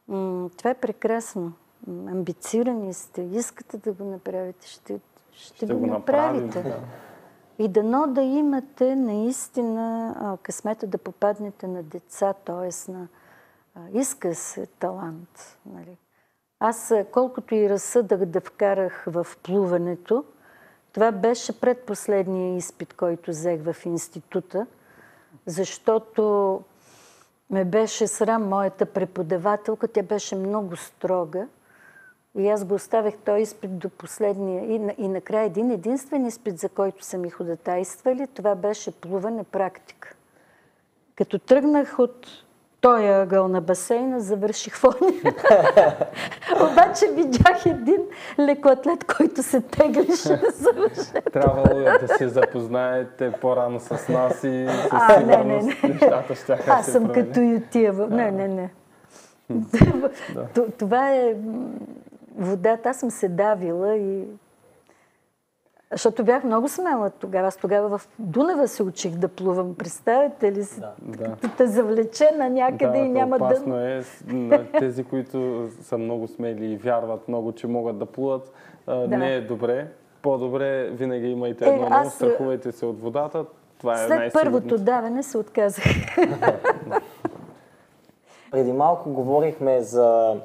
м- 0.09 0.51
това 0.57 0.71
е 0.71 0.75
прекрасно. 0.75 1.53
Амбицирани 1.89 2.95
сте, 2.95 3.23
искате 3.23 3.77
да 3.77 3.93
го 3.93 4.05
направите, 4.05 4.67
ще, 4.69 5.01
ще, 5.33 5.57
Ще 5.57 5.67
го, 5.67 5.79
го 5.81 5.87
направите. 5.87 6.63
да. 6.63 6.77
И 7.61 7.69
дано 7.69 8.07
да 8.07 8.23
имате 8.23 8.97
наистина 8.97 10.39
късмета 10.43 10.87
да 10.87 10.99
попаднете 10.99 11.67
на 11.67 11.83
деца, 11.83 12.33
т.е. 12.33 12.93
на 12.93 13.09
иска 13.93 14.35
се 14.35 14.67
талант. 14.67 15.59
Нали? 15.67 15.97
Аз 16.61 16.95
колкото 17.13 17.55
и 17.55 17.71
разсъдах 17.71 18.25
да 18.25 18.41
вкарах 18.41 19.05
в 19.07 19.27
плуването, 19.43 20.25
това 20.93 21.13
беше 21.13 21.61
предпоследния 21.61 22.57
изпит, 22.57 22.95
който 22.95 23.31
взех 23.31 23.63
в 23.63 23.87
института, 23.87 24.67
защото 25.47 26.63
ме 27.51 27.65
беше 27.65 28.07
срам 28.07 28.49
моята 28.49 28.87
преподавателка. 28.87 29.89
Тя 29.89 30.03
беше 30.03 30.37
много 30.37 30.77
строга. 30.77 31.49
И 32.35 32.49
аз 32.49 32.65
го 32.65 32.75
оставих 32.75 33.17
този 33.17 33.43
изпит 33.43 33.79
до 33.79 33.89
последния. 33.89 34.65
И, 34.65 34.79
на- 34.79 34.95
и 34.99 35.09
накрая 35.09 35.45
един 35.45 35.71
единствен 35.71 36.27
изпит, 36.27 36.59
за 36.59 36.69
който 36.69 37.05
са 37.05 37.19
ми 37.19 37.31
ходатайствали, 37.31 38.27
това 38.27 38.55
беше 38.55 38.91
плуване 38.93 39.45
практика. 39.45 40.15
Като 41.17 41.39
тръгнах 41.39 41.99
от 41.99 42.27
той 42.81 43.11
ъгъл 43.13 43.49
на 43.49 43.61
басейна 43.61 44.21
завърших 44.21 44.77
в 44.77 44.85
Обаче 46.63 47.07
видях 47.09 47.67
един 47.67 48.01
лекоатлет, 48.39 49.05
който 49.07 49.43
се 49.43 49.61
теглише 49.61 50.41
завърши. 50.53 51.13
Трябвало 51.33 51.81
е 51.81 51.99
да 51.99 52.09
се 52.09 52.29
запознаете 52.29 53.33
по-рано 53.33 53.81
с 53.81 54.09
нас 54.09 54.35
и 54.35 54.67
със 54.69 54.89
а, 54.91 55.21
не, 55.21 55.37
не, 55.37 55.45
не. 55.57 55.75
нещата 55.85 56.35
ще 56.35 56.53
Аз 56.67 56.87
съм 56.87 57.05
промени. 57.05 57.27
като 57.27 57.41
ютия. 57.41 57.93
Не, 57.93 58.31
не, 58.31 58.49
не. 58.49 58.71
Това 60.79 61.11
е 61.11 61.35
водата. 62.41 62.89
Аз 62.89 62.97
съм 62.97 63.11
се 63.11 63.29
давила 63.29 63.97
и 63.97 64.25
защото 65.93 66.25
бях 66.25 66.45
много 66.45 66.69
смела 66.69 67.11
тогава. 67.11 67.49
Аз 67.49 67.57
тогава 67.57 67.99
в 67.99 68.09
Дунава 68.19 68.69
се 68.69 68.83
учих 68.83 69.13
да 69.13 69.29
плувам. 69.29 69.75
Представете 69.75 70.53
ли 70.53 70.65
си? 70.65 70.81
Да. 71.03 71.25
Като 71.25 71.57
те 71.57 71.67
завлече 71.67 72.31
на 72.37 72.51
някъде 72.51 72.99
да, 72.99 73.05
и 73.05 73.09
няма 73.09 73.39
да... 73.39 73.45
опасно 73.45 73.81
е 73.81 74.03
на 74.27 74.73
тези, 74.79 75.05
които 75.05 75.69
са 75.83 75.99
много 75.99 76.29
смели 76.29 76.67
и 76.67 76.77
вярват 76.77 77.29
много, 77.29 77.53
че 77.53 77.67
могат 77.67 77.99
да 77.99 78.07
плуват. 78.07 78.53
Да. 78.87 79.09
Не 79.09 79.35
е 79.35 79.41
добре. 79.41 79.87
По-добре 80.23 80.91
винаги 80.91 81.27
имайте 81.27 81.65
е, 81.67 81.69
едно, 81.69 81.87
е, 81.87 81.89
аз... 81.91 82.15
страхувайте 82.15 82.73
се 82.73 82.87
от 82.87 83.01
водата. 83.01 83.45
Това 83.79 84.05
е 84.05 84.07
След 84.07 84.33
първото 84.33 84.79
даване 84.79 85.23
се 85.23 85.39
отказах. 85.39 85.85
Преди 88.51 88.73
малко 88.73 89.11
говорихме 89.11 89.83
за 89.83 90.37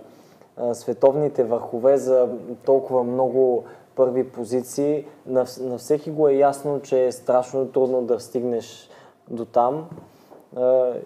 световните 0.73 1.43
върхове, 1.43 1.97
за 1.97 2.29
толкова 2.65 3.03
много 3.03 3.63
първи 3.95 4.31
позиции. 4.31 5.05
На, 5.25 5.45
на 5.61 5.77
всеки 5.77 6.11
го 6.11 6.27
е 6.27 6.33
ясно, 6.33 6.81
че 6.81 7.05
е 7.05 7.11
страшно 7.11 7.71
трудно 7.71 8.01
да 8.01 8.19
стигнеш 8.19 8.89
до 9.29 9.45
там 9.45 9.89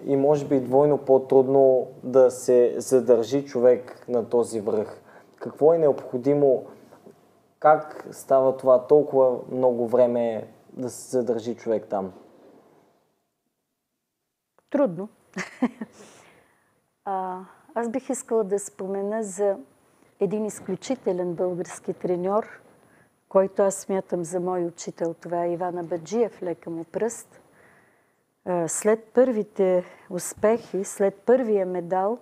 и 0.05 0.15
може 0.15 0.45
би 0.45 0.59
двойно 0.59 0.97
по-трудно 0.97 1.87
да 2.03 2.31
се 2.31 2.75
задържи 2.77 3.45
човек 3.45 4.05
на 4.07 4.29
този 4.29 4.61
връх. 4.61 5.01
Какво 5.35 5.73
е 5.73 5.77
необходимо? 5.77 6.65
Как 7.59 8.07
става 8.11 8.57
това 8.57 8.87
толкова 8.87 9.37
много 9.51 9.87
време 9.87 10.47
да 10.73 10.89
се 10.89 11.17
задържи 11.17 11.55
човек 11.55 11.87
там? 11.89 12.13
Трудно. 14.69 15.09
аз 17.79 17.89
бих 17.89 18.09
искала 18.09 18.43
да 18.43 18.59
спомена 18.59 19.23
за 19.23 19.57
един 20.19 20.45
изключителен 20.45 21.33
български 21.33 21.93
треньор, 21.93 22.61
който 23.29 23.61
аз 23.61 23.75
смятам 23.75 24.23
за 24.23 24.39
мой 24.39 24.65
учител. 24.65 25.13
Това 25.13 25.45
е 25.45 25.53
Ивана 25.53 25.83
Баджиев, 25.83 26.41
лека 26.41 26.69
му 26.69 26.83
пръст. 26.83 27.41
След 28.67 29.03
първите 29.03 29.83
успехи, 30.09 30.83
след 30.83 31.15
първия 31.15 31.65
медал, 31.65 32.19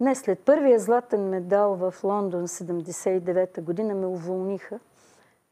не, 0.00 0.14
след 0.14 0.40
първия 0.40 0.78
златен 0.78 1.28
медал 1.28 1.74
в 1.74 1.94
Лондон 2.04 2.46
79-та 2.46 3.62
година 3.62 3.94
ме 3.94 4.06
уволниха, 4.06 4.80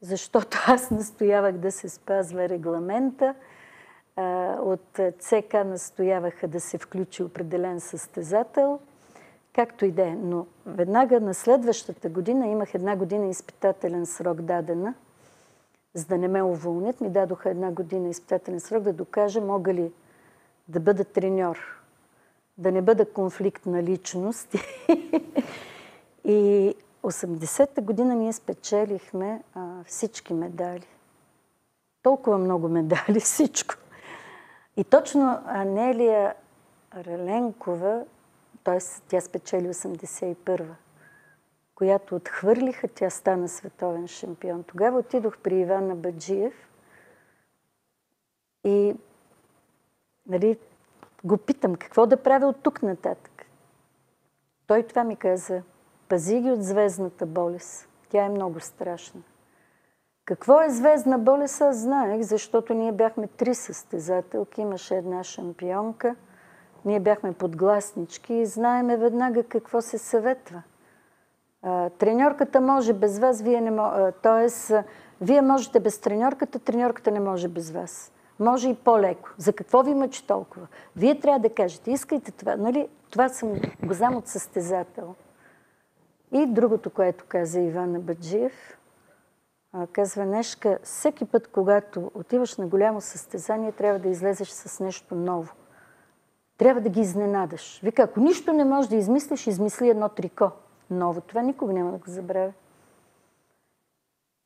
защото 0.01 0.57
аз 0.67 0.91
настоявах 0.91 1.57
да 1.57 1.71
се 1.71 1.89
спазва 1.89 2.49
регламента. 2.49 3.35
От 4.59 4.99
ЦК 5.19 5.53
настояваха 5.53 6.47
да 6.47 6.59
се 6.59 6.77
включи 6.77 7.23
определен 7.23 7.79
състезател– 7.79 8.79
Както 9.55 9.85
и 9.85 9.91
да 9.91 10.07
е, 10.07 10.15
но 10.15 10.45
веднага 10.65 11.19
на 11.19 11.33
следващата 11.33 12.09
година 12.09 12.47
имах 12.47 12.73
една 12.73 12.95
година 12.95 13.27
изпитателен 13.27 14.05
срок 14.05 14.41
дадена, 14.41 14.93
за 15.93 16.05
да 16.05 16.17
не 16.17 16.27
ме 16.27 16.43
уволнят. 16.43 17.01
Ми 17.01 17.09
дадоха 17.09 17.49
една 17.49 17.71
година 17.71 18.09
изпитателен 18.09 18.59
срок 18.59 18.83
да 18.83 18.93
докажа 18.93 19.41
мога 19.41 19.73
ли 19.73 19.91
да 20.67 20.79
бъда 20.79 21.03
треньор, 21.03 21.57
да 22.57 22.71
не 22.71 22.81
бъда 22.81 23.11
конфликт 23.11 23.65
на 23.65 23.83
личност. 23.83 24.53
и 26.23 26.73
80-та 27.03 27.81
година 27.81 28.15
ние 28.15 28.33
спечелихме 28.33 29.43
а, 29.53 29.83
всички 29.85 30.33
медали. 30.33 30.87
Толкова 32.03 32.37
много 32.37 32.69
медали, 32.69 33.19
всичко. 33.19 33.75
И 34.77 34.83
точно 34.83 35.41
Анелия 35.45 36.35
Реленкова 36.95 38.05
т.е. 38.65 38.79
тя 39.07 39.21
спечели 39.21 39.67
81-а, 39.67 40.75
която 41.75 42.15
отхвърлиха, 42.15 42.87
тя 42.87 43.09
стана 43.09 43.49
световен 43.49 44.07
шампион. 44.07 44.63
Тогава 44.63 44.99
отидох 44.99 45.37
при 45.37 45.59
Ивана 45.59 45.95
Баджиев 45.95 46.53
и 48.63 48.95
нали, 50.27 50.57
го 51.23 51.37
питам 51.37 51.75
какво 51.75 52.05
да 52.05 52.23
правя 52.23 52.47
от 52.47 52.63
тук 52.63 52.81
нататък. 52.83 53.45
Той 54.67 54.83
това 54.83 55.03
ми 55.03 55.15
каза, 55.15 55.61
пази 56.09 56.41
ги 56.41 56.51
от 56.51 56.63
звездната 56.63 57.25
болест. 57.25 57.89
Тя 58.09 58.25
е 58.25 58.29
много 58.29 58.59
страшна. 58.59 59.21
Какво 60.25 60.61
е 60.61 60.69
звездна 60.69 61.19
болест, 61.19 61.61
аз 61.61 61.77
знаех, 61.77 62.21
защото 62.21 62.73
ние 62.73 62.91
бяхме 62.91 63.27
три 63.27 63.55
състезателки, 63.55 64.61
имаше 64.61 64.95
една 64.95 65.23
шампионка– 65.23 66.15
ние 66.85 66.99
бяхме 66.99 67.33
подгласнички 67.33 68.33
и 68.33 68.45
знаеме 68.45 68.97
веднага 68.97 69.43
какво 69.43 69.81
се 69.81 69.97
съветва. 69.97 70.63
треньорката 71.97 72.61
може 72.61 72.93
без 72.93 73.19
вас, 73.19 73.41
вие 73.41 73.61
не 73.61 73.71
може. 73.71 74.11
Тоест, 74.23 74.73
вие 75.21 75.41
можете 75.41 75.79
без 75.79 75.99
треньорката, 75.99 76.59
треньорката 76.59 77.11
не 77.11 77.19
може 77.19 77.47
без 77.47 77.71
вас. 77.71 78.11
Може 78.39 78.69
и 78.69 78.75
по-леко. 78.75 79.29
За 79.37 79.53
какво 79.53 79.83
ви 79.83 79.93
мъчи 79.93 80.27
толкова? 80.27 80.67
Вие 80.95 81.19
трябва 81.19 81.39
да 81.39 81.49
кажете, 81.49 81.91
искайте 81.91 82.31
това. 82.31 82.55
Нали? 82.55 82.87
Това 83.09 83.29
съм 83.29 83.53
го 83.83 83.93
знам 83.93 84.15
от 84.15 84.27
състезател. 84.27 85.15
И 86.31 86.45
другото, 86.45 86.89
което 86.89 87.25
каза 87.27 87.59
Ивана 87.59 87.99
Баджиев, 87.99 88.77
казва 89.91 90.25
Нешка, 90.25 90.79
всеки 90.83 91.25
път, 91.25 91.47
когато 91.47 92.11
отиваш 92.13 92.57
на 92.57 92.67
голямо 92.67 93.01
състезание, 93.01 93.71
трябва 93.71 93.99
да 93.99 94.09
излезеш 94.09 94.49
с 94.49 94.79
нещо 94.79 95.15
ново 95.15 95.53
трябва 96.57 96.81
да 96.81 96.89
ги 96.89 97.01
изненадаш. 97.01 97.79
Вика, 97.83 98.01
ако 98.01 98.19
нищо 98.19 98.53
не 98.53 98.65
можеш 98.65 98.89
да 98.89 98.95
измислиш, 98.95 99.47
измисли 99.47 99.89
едно 99.89 100.09
трико. 100.09 100.51
Ново. 100.89 101.21
Това 101.21 101.41
никога 101.41 101.73
няма 101.73 101.91
да 101.91 101.97
го 101.97 102.03
забравя. 102.07 102.53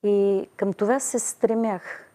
И 0.03 0.49
към 0.57 0.73
това 0.73 0.99
се 0.99 1.19
стремях. 1.19 2.11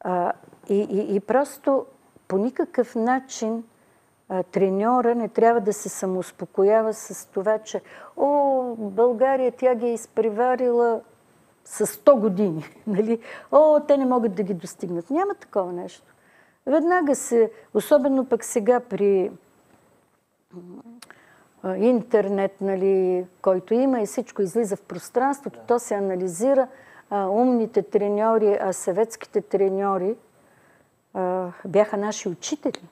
А, 0.00 0.32
и, 0.68 0.74
и, 0.74 1.16
и 1.16 1.20
просто 1.20 1.86
по 2.28 2.38
никакъв 2.38 2.94
начин 2.94 3.64
треньора 4.50 5.14
не 5.14 5.28
трябва 5.28 5.60
да 5.60 5.72
се 5.72 5.88
самоуспокоява 5.88 6.94
с 6.94 7.26
това, 7.26 7.58
че 7.58 7.82
о, 8.16 8.74
България 8.78 9.52
тя 9.52 9.74
ги 9.74 9.86
е 9.86 9.94
изпреварила 9.94 11.00
с 11.64 11.86
100 11.86 12.20
години. 12.20 12.64
Нали? 12.86 13.20
О, 13.52 13.80
те 13.88 13.96
не 13.96 14.06
могат 14.06 14.34
да 14.34 14.42
ги 14.42 14.54
достигнат. 14.54 15.10
Няма 15.10 15.34
такова 15.34 15.72
нещо. 15.72 16.14
Веднага 16.66 17.14
се, 17.14 17.50
особено 17.74 18.24
пък 18.24 18.44
сега 18.44 18.80
при 18.80 19.30
интернет, 21.76 22.60
нали, 22.60 23.26
който 23.42 23.74
има 23.74 24.00
и 24.00 24.06
всичко 24.06 24.42
излиза 24.42 24.76
в 24.76 24.82
пространството, 24.82 25.60
то 25.66 25.78
се 25.78 25.94
анализира. 25.94 26.68
А, 27.10 27.28
умните 27.28 27.82
треньори, 27.82 28.58
а 28.60 28.72
съветските 28.72 29.40
треньори 29.40 30.16
а, 31.14 31.48
бяха 31.66 31.96
наши 31.96 32.28
учители. 32.28 32.88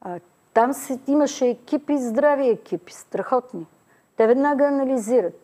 А, 0.00 0.20
там 0.54 0.72
се, 0.72 0.98
имаше 1.06 1.48
екипи, 1.48 1.98
здрави 1.98 2.48
екипи, 2.48 2.92
страхотни. 2.92 3.66
Те 4.16 4.26
веднага 4.26 4.64
анализират. 4.64 5.41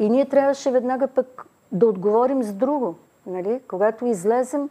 И 0.00 0.10
ние 0.10 0.28
трябваше 0.28 0.70
веднага 0.70 1.08
пък 1.08 1.46
да 1.72 1.86
отговорим 1.86 2.42
с 2.42 2.52
друго. 2.52 2.94
Нали? 3.26 3.60
Когато 3.68 4.06
излезем, 4.06 4.70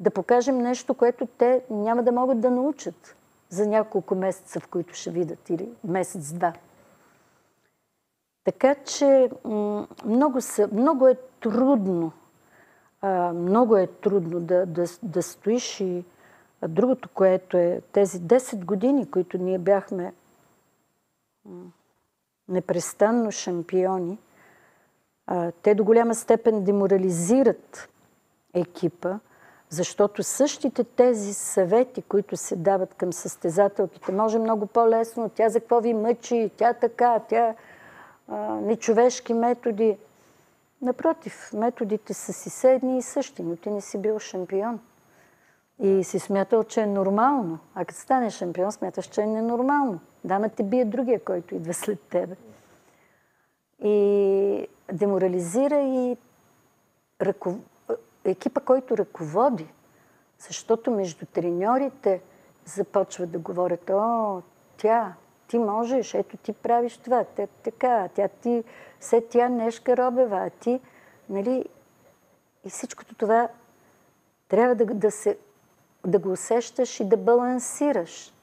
да 0.00 0.10
покажем 0.10 0.58
нещо, 0.58 0.94
което 0.94 1.26
те 1.26 1.62
няма 1.70 2.02
да 2.02 2.12
могат 2.12 2.40
да 2.40 2.50
научат 2.50 3.16
за 3.48 3.66
няколко 3.66 4.14
месеца, 4.14 4.60
в 4.60 4.68
които 4.68 4.94
ще 4.94 5.10
видят, 5.10 5.50
или 5.50 5.68
месец-два. 5.84 6.52
Така 8.44 8.74
че 8.74 9.30
много, 10.04 10.40
са, 10.40 10.68
много 10.72 11.08
е 11.08 11.16
трудно, 11.40 12.12
много 13.34 13.76
е 13.76 13.86
трудно 13.86 14.40
да, 14.40 14.66
да, 14.66 14.84
да 15.02 15.22
стоиш 15.22 15.80
и 15.80 16.04
другото, 16.68 17.08
което 17.08 17.56
е 17.56 17.80
тези 17.92 18.20
10 18.20 18.64
години, 18.64 19.10
които 19.10 19.38
ние 19.38 19.58
бяхме 19.58 20.14
непрестанно 22.48 23.30
шампиони, 23.30 24.18
те 25.62 25.74
до 25.74 25.84
голяма 25.84 26.14
степен 26.14 26.64
деморализират 26.64 27.88
екипа, 28.54 29.18
защото 29.68 30.22
същите 30.22 30.84
тези 30.84 31.34
съвети, 31.34 32.02
които 32.02 32.36
се 32.36 32.56
дават 32.56 32.94
към 32.94 33.12
състезателките, 33.12 34.12
може 34.12 34.38
много 34.38 34.66
по-лесно. 34.66 35.28
Тя 35.28 35.48
за 35.48 35.60
какво 35.60 35.80
ви 35.80 35.94
мъчи? 35.94 36.50
Тя 36.56 36.72
така, 36.72 37.20
тя 37.28 37.54
а, 38.28 38.36
нечовешки 38.54 39.34
методи. 39.34 39.98
Напротив, 40.82 41.50
методите 41.52 42.14
са 42.14 42.32
си 42.32 42.50
седни 42.50 42.98
и 42.98 43.02
същи, 43.02 43.42
но 43.42 43.56
ти 43.56 43.70
не 43.70 43.80
си 43.80 43.98
бил 43.98 44.18
шампион. 44.18 44.80
И 45.78 46.04
си 46.04 46.18
смятал, 46.18 46.64
че 46.64 46.80
е 46.80 46.86
нормално. 46.86 47.58
А 47.74 47.84
като 47.84 48.00
станеш 48.00 48.34
шампион, 48.34 48.72
смяташ, 48.72 49.06
че 49.06 49.20
е 49.20 49.26
ненормално. 49.26 50.00
Дама 50.24 50.48
те 50.48 50.62
бие 50.62 50.84
другия, 50.84 51.24
който 51.24 51.54
идва 51.54 51.74
след 51.74 52.00
тебе. 52.00 52.36
И 53.84 54.68
деморализира 54.92 55.80
и 55.80 56.16
ръков... 57.22 57.54
екипа, 58.24 58.60
който 58.60 58.98
ръководи. 58.98 59.72
Защото 60.38 60.90
между 60.90 61.26
треньорите 61.26 62.22
започват 62.64 63.30
да 63.30 63.38
говорят, 63.38 63.90
о, 63.90 64.42
тя, 64.76 65.14
ти 65.48 65.58
можеш, 65.58 66.14
ето 66.14 66.36
ти 66.36 66.52
правиш 66.52 66.96
това, 66.96 67.24
те, 67.24 67.46
така, 67.46 68.08
тя 68.14 68.28
ти, 68.28 68.64
все 69.00 69.20
тя 69.20 69.48
Нешка 69.48 69.96
Робева, 69.96 70.36
а 70.36 70.50
ти, 70.50 70.80
нали, 71.28 71.64
и 72.64 72.70
всичкото 72.70 73.14
това 73.14 73.48
трябва 74.48 74.74
да, 74.74 74.86
да, 74.86 75.10
се, 75.10 75.38
да 76.06 76.18
го 76.18 76.32
усещаш 76.32 77.00
и 77.00 77.04
да 77.04 77.16
балансираш. 77.16 78.34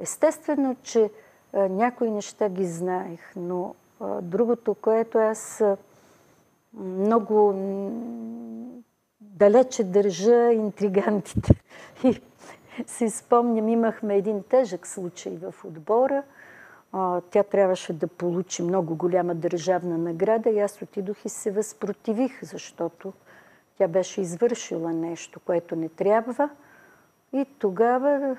Естествено, 0.00 0.76
че 0.82 1.10
а, 1.52 1.68
някои 1.68 2.10
неща 2.10 2.48
ги 2.48 2.66
знаех, 2.66 3.32
но 3.36 3.74
другото, 4.22 4.74
което 4.74 5.18
аз 5.18 5.60
а, 5.60 5.76
много 6.78 7.54
далече 9.20 9.84
държа 9.84 10.52
интригантите. 10.52 11.54
И 12.04 12.20
си 12.86 13.10
спомням, 13.10 13.68
имахме 13.68 14.16
един 14.16 14.42
тежък 14.42 14.86
случай 14.86 15.36
в 15.36 15.64
отбора. 15.64 16.22
Тя 17.30 17.42
трябваше 17.42 17.92
да 17.92 18.06
получи 18.06 18.62
много 18.62 18.96
голяма 18.96 19.34
държавна 19.34 19.98
награда 19.98 20.50
и 20.50 20.60
аз 20.60 20.82
отидох 20.82 21.24
и 21.24 21.28
се 21.28 21.50
възпротивих, 21.50 22.44
защото 22.44 23.12
тя 23.78 23.88
беше 23.88 24.20
извършила 24.20 24.92
нещо, 24.92 25.40
което 25.40 25.76
не 25.76 25.88
трябва. 25.88 26.48
И 27.32 27.46
тогава 27.58 28.36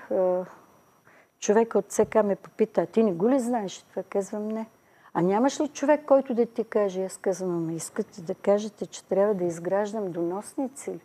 човек 1.40 1.76
от 1.76 1.86
ЦК 1.88 2.16
ме 2.16 2.36
попита, 2.36 2.86
ти 2.86 3.04
не 3.04 3.14
го 3.14 3.30
ли 3.30 3.40
знаеш? 3.40 3.82
Това 3.82 4.04
казвам 4.04 4.48
не. 4.48 4.66
А 5.14 5.22
нямаш 5.22 5.60
ли 5.60 5.68
човек, 5.68 6.06
който 6.06 6.34
да 6.34 6.46
ти 6.46 6.64
каже? 6.64 7.06
Аз 7.06 7.18
казвам, 7.18 7.58
ама 7.58 7.74
искате 7.74 8.22
да 8.22 8.36
кажете, 8.36 8.86
че 8.86 9.04
трябва 9.04 9.34
да 9.34 9.44
изграждам 9.44 10.12
доносници? 10.12 11.00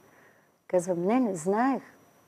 Казвам, 0.66 1.04
не, 1.04 1.20
не 1.20 1.34
знаех. 1.34 1.82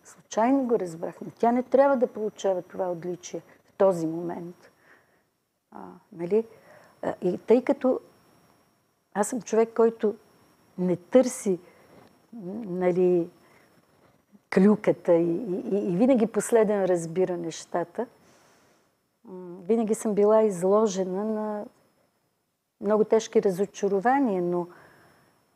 Случайно 0.05 0.63
го 0.65 0.79
разбрах. 0.79 1.15
Но 1.21 1.31
тя 1.39 1.53
не 1.53 1.63
трябва 1.63 1.97
да 1.97 2.07
получава 2.07 2.63
това 2.63 2.91
отличие 2.91 3.41
в 3.41 3.73
този 3.73 4.07
момент. 4.07 4.71
А, 5.71 5.79
нали? 6.13 6.47
А, 7.03 7.15
и 7.23 7.39
тъй 7.39 7.65
като 7.65 8.01
аз 9.15 9.29
съм 9.29 9.43
човек, 9.43 9.69
който 9.77 10.15
не 10.79 10.97
търси 10.97 11.59
нали, 12.33 13.31
клюката 14.55 15.15
и, 15.15 15.37
и, 15.73 15.93
и 15.93 15.97
винаги 15.97 16.27
последен 16.27 16.85
разбира 16.85 17.37
нещата, 17.37 18.07
винаги 19.67 19.95
съм 19.95 20.15
била 20.15 20.43
изложена 20.43 21.25
на 21.25 21.65
много 22.81 23.05
тежки 23.05 23.43
разочарования, 23.43 24.43
но 24.43 24.67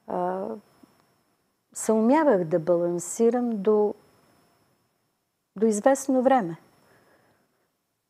а, 0.06 0.46
съумявах 1.72 2.44
да 2.44 2.58
балансирам 2.58 3.62
до, 3.62 3.94
до 5.56 5.66
известно 5.66 6.22
време. 6.22 6.56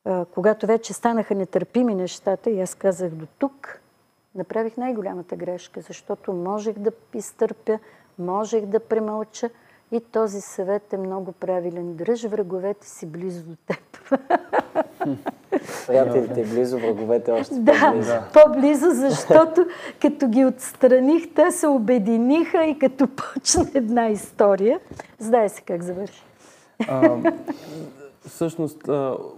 А, 0.05 0.25
когато 0.25 0.67
вече 0.67 0.93
станаха 0.93 1.35
нетърпими 1.35 1.95
нещата 1.95 2.51
и 2.51 2.61
аз 2.61 2.75
казах 2.75 3.11
до 3.11 3.27
тук, 3.39 3.81
направих 4.35 4.77
най-голямата 4.77 5.37
грешка, 5.37 5.81
защото 5.81 6.33
можех 6.33 6.79
да 6.79 6.93
изтърпя, 7.15 7.79
можех 8.19 8.67
да 8.67 8.81
премълча 8.81 9.51
и 9.95 10.01
този 10.01 10.41
съвет 10.41 10.93
е 10.93 10.97
много 10.97 11.33
правилен. 11.33 11.95
Дръж 11.95 12.25
враговете 12.25 12.89
си 12.89 13.07
близо 13.07 13.43
до 13.43 13.57
теб. 13.67 14.15
Приятелите 15.87 16.43
близо, 16.43 16.79
враговете 16.79 17.31
още 17.31 17.55
да, 17.55 17.73
по-близо. 17.73 18.15
по-близо, 18.33 18.91
защото 18.91 19.67
като 20.01 20.29
ги 20.29 20.45
отстраних, 20.45 21.35
те 21.35 21.51
се 21.51 21.67
обединиха 21.67 22.65
и 22.65 22.79
като 22.79 23.09
почна 23.17 23.67
една 23.75 24.09
история, 24.09 24.81
знае 25.19 25.49
се 25.49 25.63
как 25.63 25.83
завърши. 25.83 26.23
Всъщност, 28.27 28.89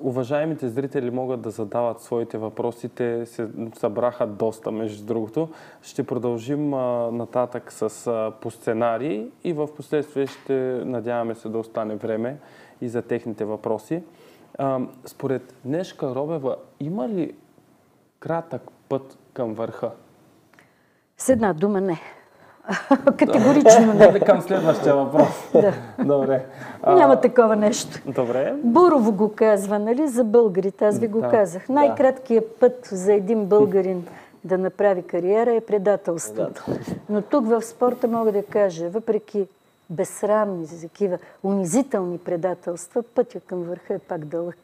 уважаемите 0.00 0.68
зрители 0.68 1.10
могат 1.10 1.40
да 1.40 1.50
задават 1.50 2.00
своите 2.00 2.38
въпроси. 2.38 2.88
Те 2.88 3.26
се 3.26 3.48
събраха 3.74 4.26
доста, 4.26 4.70
между 4.70 5.06
другото. 5.06 5.48
Ще 5.82 6.06
продължим 6.06 6.70
нататък 7.16 7.72
с 7.72 8.32
по 8.40 8.50
сценарии 8.50 9.26
и 9.44 9.52
в 9.52 9.68
последствие 9.76 10.26
ще 10.26 10.54
надяваме 10.84 11.34
се 11.34 11.48
да 11.48 11.58
остане 11.58 11.96
време 11.96 12.38
и 12.80 12.88
за 12.88 13.02
техните 13.02 13.44
въпроси. 13.44 14.02
Според 15.04 15.54
Нешка 15.64 16.14
Робева, 16.14 16.56
има 16.80 17.08
ли 17.08 17.34
кратък 18.20 18.62
път 18.88 19.18
към 19.32 19.54
върха? 19.54 19.90
С 21.16 21.28
една 21.28 21.52
дума 21.52 21.80
не. 21.80 22.00
Категорично 23.16 23.94
не. 23.94 24.20
към 24.20 24.40
следващия 24.40 24.96
въпрос. 24.96 25.28
Да. 25.52 25.72
Добре. 26.04 26.44
А... 26.82 26.94
Няма 26.94 27.20
такова 27.20 27.56
нещо. 27.56 28.00
Добре. 28.06 28.54
Бурово 28.64 29.12
го 29.12 29.32
казва, 29.34 29.78
нали, 29.78 30.08
за 30.08 30.24
българите. 30.24 30.84
Аз 30.84 30.98
ви 30.98 31.08
го 31.08 31.20
да. 31.20 31.28
казах. 31.28 31.68
Най-краткият 31.68 32.60
път 32.60 32.88
за 32.92 33.12
един 33.12 33.44
българин 33.44 34.06
да 34.44 34.58
направи 34.58 35.02
кариера 35.02 35.54
е 35.54 35.60
предателството. 35.60 36.64
Но 37.08 37.22
тук 37.22 37.46
в 37.46 37.62
спорта 37.62 38.08
мога 38.08 38.32
да 38.32 38.42
кажа, 38.42 38.88
въпреки 38.88 39.46
безсрамни, 39.90 40.66
такива 40.80 41.18
унизителни 41.44 42.18
предателства, 42.18 43.02
пътя 43.02 43.40
към 43.40 43.62
върха 43.62 43.94
е 43.94 43.98
пак 43.98 44.24
дълъг. 44.24 44.58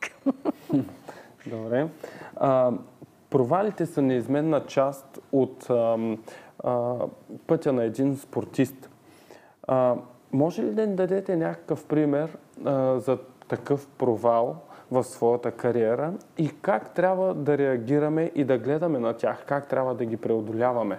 Добре. 1.47 1.87
А, 2.37 2.71
провалите 3.31 3.87
са 3.87 4.03
неизменна 4.03 4.67
част 4.67 5.21
от 5.33 5.71
а, 5.71 5.97
а, 6.63 6.95
пътя 7.47 7.73
на 7.73 7.85
един 7.85 8.17
спортист. 8.17 8.91
А, 9.69 9.97
може 10.33 10.63
ли 10.63 10.71
да 10.71 10.87
ни 10.87 10.97
дадете 10.97 11.37
някакъв 11.37 11.85
пример 11.85 12.39
а, 12.65 13.01
за 13.01 13.19
такъв 13.49 13.89
провал 13.89 14.57
в 14.91 15.05
своята 15.05 15.51
кариера 15.51 16.13
и 16.39 16.51
как 16.63 16.95
трябва 16.95 17.35
да 17.35 17.59
реагираме 17.59 18.33
и 18.35 18.45
да 18.45 18.59
гледаме 18.59 18.99
на 18.99 19.13
тях? 19.13 19.45
Как 19.47 19.69
трябва 19.69 19.95
да 19.95 20.05
ги 20.05 20.17
преодоляваме? 20.17 20.99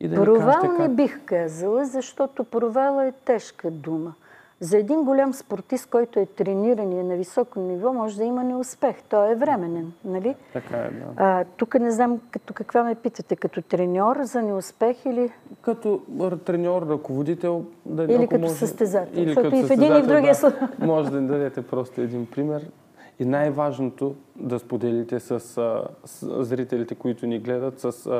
И 0.00 0.08
да 0.08 0.16
провал 0.16 0.60
как... 0.60 0.78
не 0.78 0.88
бих 0.88 1.24
казала, 1.24 1.84
защото 1.84 2.44
провала 2.44 3.06
е 3.06 3.12
тежка 3.12 3.70
дума. 3.70 4.14
За 4.62 4.78
един 4.78 5.04
голям 5.04 5.34
спортист, 5.34 5.86
който 5.90 6.20
е 6.20 6.26
трениран 6.26 6.92
и 6.92 7.00
е 7.00 7.02
на 7.02 7.16
високо 7.16 7.60
ниво, 7.60 7.92
може 7.92 8.16
да 8.16 8.24
има 8.24 8.44
неуспех. 8.44 8.96
Той 9.08 9.32
е 9.32 9.34
временен, 9.34 9.92
нали? 10.04 10.34
Така 10.52 10.76
е, 10.76 10.90
да. 10.90 11.06
А, 11.16 11.44
тук 11.56 11.74
не 11.74 11.90
знам 11.90 12.20
като 12.30 12.54
каква 12.54 12.84
ме 12.84 12.94
питате, 12.94 13.36
като 13.36 13.62
треньор 13.62 14.16
за 14.22 14.42
неуспех 14.42 15.06
или... 15.06 15.32
Като 15.62 16.00
треньор, 16.44 16.82
ръководител... 16.82 17.64
Да, 17.86 18.02
или 18.02 18.28
като 18.28 18.40
може... 18.40 18.54
състезател. 18.54 19.20
Или 19.20 19.26
Защото 19.26 19.50
като 19.50 19.56
и 19.56 19.66
в 19.66 19.70
един 19.70 19.96
и 19.96 20.02
в 20.02 20.06
другия 20.06 20.34
да, 20.40 20.68
Може 20.86 21.10
да 21.10 21.20
дадете 21.20 21.62
просто 21.62 22.00
един 22.00 22.26
пример. 22.26 22.70
И 23.18 23.24
най-важното 23.24 24.14
да 24.36 24.58
споделите 24.58 25.20
с, 25.20 25.40
с 25.40 26.44
зрителите, 26.44 26.94
които 26.94 27.26
ни 27.26 27.38
гледат, 27.38 27.80
с 27.80 28.10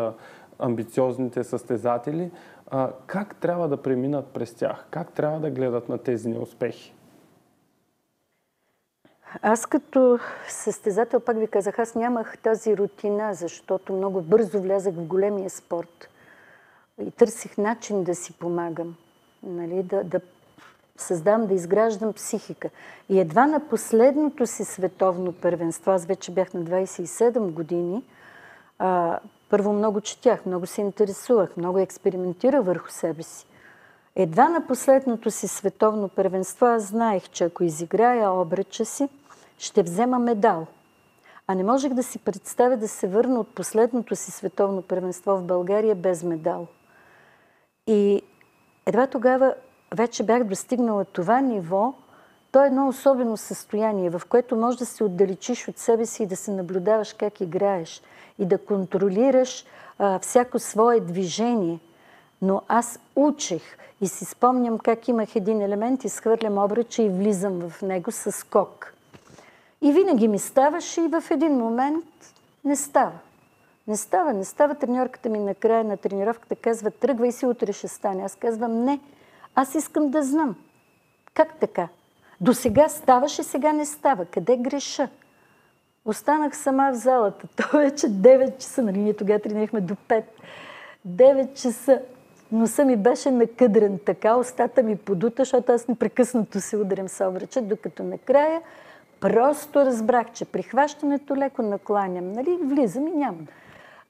амбициозните 0.59 1.45
състезатели, 1.45 2.30
а, 2.74 2.90
как 3.06 3.36
трябва 3.36 3.68
да 3.68 3.82
преминат 3.82 4.26
през 4.26 4.54
тях? 4.54 4.86
Как 4.90 5.12
трябва 5.12 5.40
да 5.40 5.50
гледат 5.50 5.88
на 5.88 5.98
тези 5.98 6.28
неуспехи? 6.28 6.94
Аз 9.42 9.66
като 9.66 10.18
състезател, 10.48 11.20
пак 11.20 11.38
ви 11.38 11.46
казах, 11.46 11.78
аз 11.78 11.94
нямах 11.94 12.38
тази 12.38 12.76
рутина, 12.76 13.34
защото 13.34 13.92
много 13.92 14.22
бързо 14.22 14.60
влязах 14.60 14.94
в 14.94 15.06
големия 15.06 15.50
спорт 15.50 16.08
и 17.00 17.10
търсих 17.10 17.58
начин 17.58 18.04
да 18.04 18.14
си 18.14 18.32
помагам, 18.32 18.96
нали, 19.42 19.82
да, 19.82 20.04
да 20.04 20.20
създам, 20.96 21.46
да 21.46 21.54
изграждам 21.54 22.12
психика. 22.12 22.70
И 23.08 23.20
едва 23.20 23.46
на 23.46 23.68
последното 23.68 24.46
си 24.46 24.64
световно 24.64 25.32
първенство, 25.32 25.90
аз 25.90 26.06
вече 26.06 26.32
бях 26.32 26.54
на 26.54 26.60
27 26.60 27.38
години, 27.38 28.02
а, 28.78 29.18
първо 29.53 29.72
много 29.72 30.00
четях, 30.00 30.46
много 30.46 30.66
се 30.66 30.80
интересувах, 30.80 31.57
много 31.57 31.78
експериментирах 31.78 32.64
върху 32.64 32.90
себе 32.90 33.22
си. 33.22 33.46
Едва 34.16 34.48
на 34.48 34.66
последното 34.66 35.30
си 35.30 35.48
световно 35.48 36.09
първенство 36.09 36.66
аз 36.66 36.82
знаех, 36.82 37.28
че 37.28 37.44
ако 37.44 37.64
изиграя 37.64 38.30
обреча 38.30 38.84
си, 38.84 39.09
ще 39.59 39.82
взема 39.82 40.18
медал. 40.18 40.66
А 41.46 41.55
не 41.55 41.64
можех 41.64 41.92
да 41.92 42.03
си 42.03 42.18
представя 42.18 42.76
да 42.76 42.88
се 42.88 43.09
върна 43.09 43.40
от 43.40 43.55
последното 43.55 44.16
си 44.16 44.30
световно 44.30 44.82
първенство 44.82 45.36
в 45.36 45.42
България 45.42 45.94
без 45.94 46.22
медал. 46.22 46.66
И 47.86 48.22
едва 48.86 49.07
тогава 49.07 49.55
вече 49.94 50.22
бях 50.22 50.44
достигнала 50.44 51.05
това 51.05 51.40
ниво, 51.40 51.94
то 52.53 52.64
е 52.64 52.66
едно 52.66 52.88
особено 52.88 53.36
състояние, 53.36 54.11
в 54.11 54.22
което 54.28 54.57
можеш 54.57 54.78
да 54.78 54.86
се 54.86 55.05
отдалечиш 55.05 55.68
от 55.68 55.78
себе 55.78 56.07
си 56.07 56.22
и 56.22 56.26
да 56.26 56.36
се 56.36 56.50
наблюдаваш 56.50 57.12
как 57.12 57.40
играеш 57.40 58.03
и 58.43 58.47
да 58.47 58.59
контролираш 58.59 59.64
а, 59.99 60.18
всяко 60.18 60.59
свое 60.59 61.01
движение. 61.01 61.78
Но 62.43 62.62
аз 62.68 62.99
учих 63.16 63.62
и 64.01 64.09
си 64.09 64.24
спомням 64.24 64.78
как 64.78 65.09
имах 65.09 65.36
един 65.36 65.61
елемент, 65.61 66.05
изхвърлям 66.05 66.59
обръча 66.59 67.03
и 67.03 67.09
влизам 67.09 67.70
в 67.70 67.82
него 67.82 68.12
с 68.12 68.32
скок. 68.32 68.95
И 69.82 69.93
винаги 69.93 70.28
ми 70.28 70.38
ставаше 70.38 71.01
и 71.01 71.09
в 71.09 71.24
един 71.30 71.53
момент 71.53 72.05
не 72.64 72.76
става. 72.76 73.12
Не 73.88 73.97
става, 73.97 74.32
не 74.32 74.45
става. 74.45 74.74
Треньорката 74.74 75.28
ми 75.28 75.38
накрая 75.38 75.84
на 75.84 75.97
тренировката 75.97 76.57
казва, 76.57 76.90
тръгвай 76.90 77.32
си, 77.32 77.47
утре 77.47 77.72
ще 77.72 77.88
стане. 77.88 78.22
Аз 78.22 78.34
казвам, 78.34 78.84
не, 78.84 79.01
аз 79.55 79.74
искам 79.74 80.11
да 80.11 80.22
знам. 80.22 80.57
Как 81.34 81.55
така? 81.61 81.88
До 82.40 82.55
сега 82.55 82.88
ставаше, 82.88 83.43
сега 83.43 83.72
не 83.72 83.86
става. 83.86 84.24
Къде 84.24 84.57
греша? 84.57 85.09
Останах 86.05 86.57
сама 86.57 86.92
в 86.92 86.96
залата. 86.96 87.46
То 87.57 87.78
вече 87.78 88.07
9 88.07 88.59
часа, 88.59 88.82
нали 88.82 88.98
ние 88.98 89.14
тогава 89.14 89.38
тренирахме 89.38 89.80
до 89.80 89.94
5. 89.94 90.22
9 91.09 91.55
часа. 91.55 92.00
Носа 92.53 92.84
ми 92.84 92.96
беше 92.96 93.30
накъдрен 93.30 93.98
така, 94.07 94.36
устата 94.36 94.82
ми 94.82 94.96
подута, 94.96 95.42
защото 95.42 95.72
аз 95.72 95.88
непрекъснато 95.88 96.61
се 96.61 96.76
ударям 96.76 97.09
с 97.09 97.28
обръча, 97.28 97.62
докато 97.62 98.03
накрая 98.03 98.61
просто 99.20 99.84
разбрах, 99.84 100.32
че 100.32 100.44
при 100.44 100.62
хващането 100.62 101.36
леко 101.36 101.62
накланям. 101.62 102.32
Нали, 102.32 102.59
влизам 102.62 103.07
и 103.07 103.11
нямам. 103.11 103.46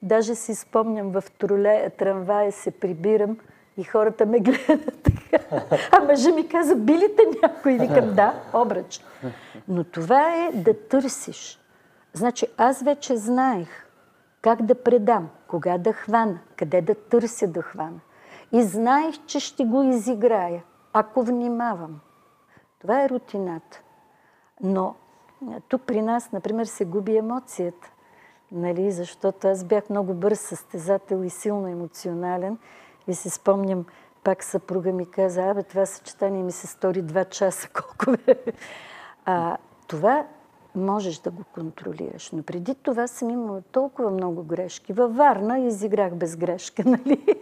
Даже 0.01 0.35
си 0.35 0.55
спомням 0.55 1.11
в 1.11 1.23
троле, 1.39 1.89
трамвая 1.89 2.51
се 2.51 2.71
прибирам 2.71 3.37
и 3.77 3.83
хората 3.83 4.25
ме 4.25 4.39
гледат 4.39 5.03
така. 5.03 5.65
А 5.91 5.99
мъжа 5.99 6.31
ми 6.31 6.47
каза, 6.47 6.75
билите 6.75 7.21
някой? 7.41 7.77
Викам, 7.77 8.13
да, 8.13 8.33
обръч. 8.53 9.03
Но 9.67 9.83
това 9.83 10.35
е 10.35 10.51
да 10.53 10.73
търсиш. 10.87 11.62
Значи 12.13 12.47
аз 12.57 12.81
вече 12.81 13.17
знаех 13.17 13.83
как 14.41 14.61
да 14.61 14.83
предам, 14.83 15.29
кога 15.47 15.77
да 15.77 15.93
хвана, 15.93 16.39
къде 16.55 16.81
да 16.81 16.95
търся 16.95 17.47
да 17.47 17.61
хвана. 17.61 17.99
И 18.51 18.63
знаех, 18.63 19.15
че 19.25 19.39
ще 19.39 19.65
го 19.65 19.83
изиграя, 19.83 20.63
ако 20.93 21.23
внимавам. 21.23 21.99
Това 22.79 23.03
е 23.03 23.09
рутината. 23.09 23.81
Но 24.61 24.95
тук 25.67 25.81
при 25.81 26.01
нас, 26.01 26.31
например, 26.31 26.65
се 26.65 26.85
губи 26.85 27.17
емоцията. 27.17 27.91
Нали? 28.51 28.91
Защото 28.91 29.47
аз 29.47 29.63
бях 29.63 29.89
много 29.89 30.13
бърз 30.13 30.39
състезател 30.39 31.23
и 31.23 31.29
силно 31.29 31.67
емоционален. 31.67 32.57
И 33.07 33.13
си 33.13 33.29
спомням, 33.29 33.85
пак 34.23 34.43
съпруга 34.43 34.91
ми 34.91 35.11
каза, 35.11 35.43
абе, 35.43 35.63
това 35.63 35.85
съчетание 35.85 36.43
ми 36.43 36.51
се 36.51 36.67
стори 36.67 37.01
два 37.01 37.25
часа, 37.25 37.69
колко 37.73 38.21
време. 38.21 38.53
А, 39.25 39.57
това 39.87 40.25
можеш 40.75 41.17
да 41.17 41.31
го 41.31 41.43
контролираш. 41.53 42.31
Но 42.31 42.43
преди 42.43 42.75
това 42.75 43.07
съм 43.07 43.29
имала 43.29 43.61
толкова 43.61 44.11
много 44.11 44.43
грешки. 44.43 44.93
Във 44.93 45.15
Варна 45.15 45.59
изиграх 45.59 46.15
без 46.15 46.35
грешка, 46.35 46.83
нали? 46.85 47.41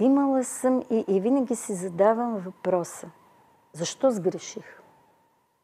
Имала 0.00 0.44
съм 0.44 0.82
и, 0.90 1.04
и 1.08 1.20
винаги 1.20 1.56
си 1.56 1.74
задавам 1.74 2.38
въпроса. 2.38 3.10
Защо 3.72 4.10
сгреших? 4.10 4.80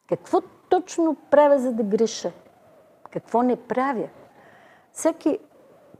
Какво 0.09 0.41
точно 0.69 1.17
правя, 1.31 1.59
за 1.59 1.73
да 1.73 1.83
греша? 1.83 2.33
Какво 3.11 3.43
не 3.43 3.57
правя? 3.57 4.09
Всеки 4.93 5.39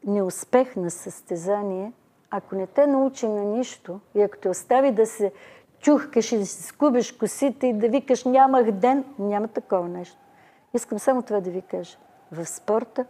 неуспех 0.05 0.77
на 0.77 0.91
състезание, 0.91 1.93
ако 2.31 2.55
не 2.55 2.67
те 2.67 2.87
научи 2.87 3.29
на 3.29 3.45
нищо 3.45 4.01
и 4.15 4.23
ако 4.23 4.39
те 4.39 4.49
остави 4.49 4.93
да 4.93 5.07
се 5.07 5.33
чухкаш 5.81 6.33
и 6.33 6.39
да 6.39 6.47
си 6.47 6.63
скубиш 6.63 7.13
косите 7.13 7.67
и 7.67 7.73
да 7.73 7.89
викаш 7.89 8.25
нямах 8.25 8.71
ден, 8.71 9.05
няма 9.19 9.49
такова 9.49 9.89
нещо. 9.89 10.19
Искам 10.75 10.99
само 10.99 11.23
това 11.23 11.41
да 11.41 11.51
ви 11.51 11.63
кажа. 11.63 11.99
В 12.33 12.47
спорта 12.47 13.07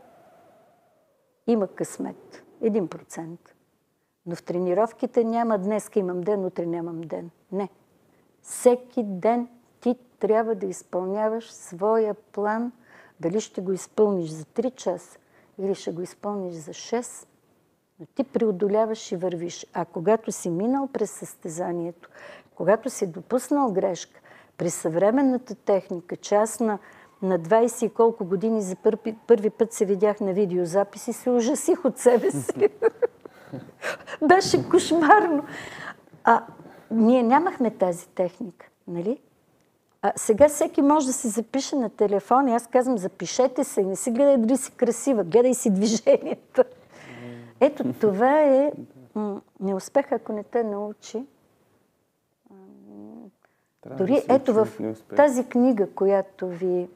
има 1.47 1.69
късмет. 1.69 2.43
Един 2.63 2.89
процент. 2.89 3.55
Но 4.27 4.37
в 4.37 4.43
тренировките 4.43 5.25
няма 5.25 5.59
днес 5.59 5.91
имам 5.95 6.21
ден, 6.21 6.45
утре 6.45 6.67
нямам 6.67 7.01
ден. 7.01 7.31
Не. 7.53 7.69
Всеки 8.43 9.03
ден 9.05 9.49
ти 9.81 9.97
трябва 10.19 10.55
да 10.55 10.67
изпълняваш 10.67 11.53
своя 11.53 12.15
план. 12.15 12.73
Дали 13.21 13.41
ще 13.41 13.61
го 13.61 13.73
изпълниш 13.73 14.31
за 14.31 14.45
3 14.45 14.75
часа 14.75 15.19
или 15.59 15.75
ще 15.75 15.93
го 15.93 16.03
изпълниш 16.03 16.55
за 16.55 16.71
6, 16.71 17.27
но 18.01 18.07
ти 18.07 18.25
преодоляваш 18.25 19.13
и 19.13 19.17
вървиш. 19.17 19.67
А 19.73 19.85
когато 19.85 20.33
си 20.33 20.51
минал 20.51 20.89
през 20.93 21.11
състезанието, 21.11 22.09
когато 22.57 22.91
си 22.91 23.07
допуснал 23.07 23.73
грешка, 23.73 24.21
при 24.59 24.71
съвременната 24.71 25.55
техника, 25.55 26.17
че 26.17 26.35
аз 26.35 26.61
на, 26.61 26.79
на 27.23 27.39
20 27.39 27.87
и 27.87 27.89
колко 27.89 28.25
години 28.25 28.63
за 28.63 28.77
първи, 28.77 29.17
първи 29.27 29.51
път 29.51 29.73
се 29.73 29.85
видях 29.85 30.21
на 30.21 30.33
видеозаписи, 30.33 31.13
се 31.13 31.31
ужасих 31.31 31.85
от 31.85 31.99
себе 31.99 32.31
си. 32.31 32.69
Беше 34.29 34.69
кошмарно. 34.69 35.45
А 36.25 36.45
ние 36.91 37.23
нямахме 37.23 37.71
тази 37.71 38.09
техника, 38.09 38.67
нали? 38.89 39.21
А 40.03 40.13
сега 40.17 40.49
всеки 40.49 40.83
може 40.83 41.07
да 41.07 41.13
се 41.13 41.29
запише 41.29 41.77
на 41.77 41.91
телефон 41.91 42.49
и 42.49 42.55
аз 42.55 42.67
казвам, 42.67 42.99
запишете 42.99 43.65
се, 43.65 43.83
не 43.83 43.97
си 43.97 44.11
гледай 44.11 44.37
дали 44.37 44.57
си 44.57 44.73
красива, 44.73 45.25
гледай 45.25 45.55
си 45.55 45.71
движенията. 45.71 46.65
Ето 47.61 47.93
това 48.01 48.41
е 48.41 48.73
неуспех, 49.61 50.13
ако 50.13 50.33
не 50.33 50.45
те 50.45 50.65
научи. 50.65 51.27
Трябва 53.89 54.05
Дори 54.05 54.23
да 54.29 54.35
ето 54.35 54.55
в 54.55 54.69
тази 55.17 55.45
книга, 55.49 55.89
която 55.95 56.49
ви 56.49 56.89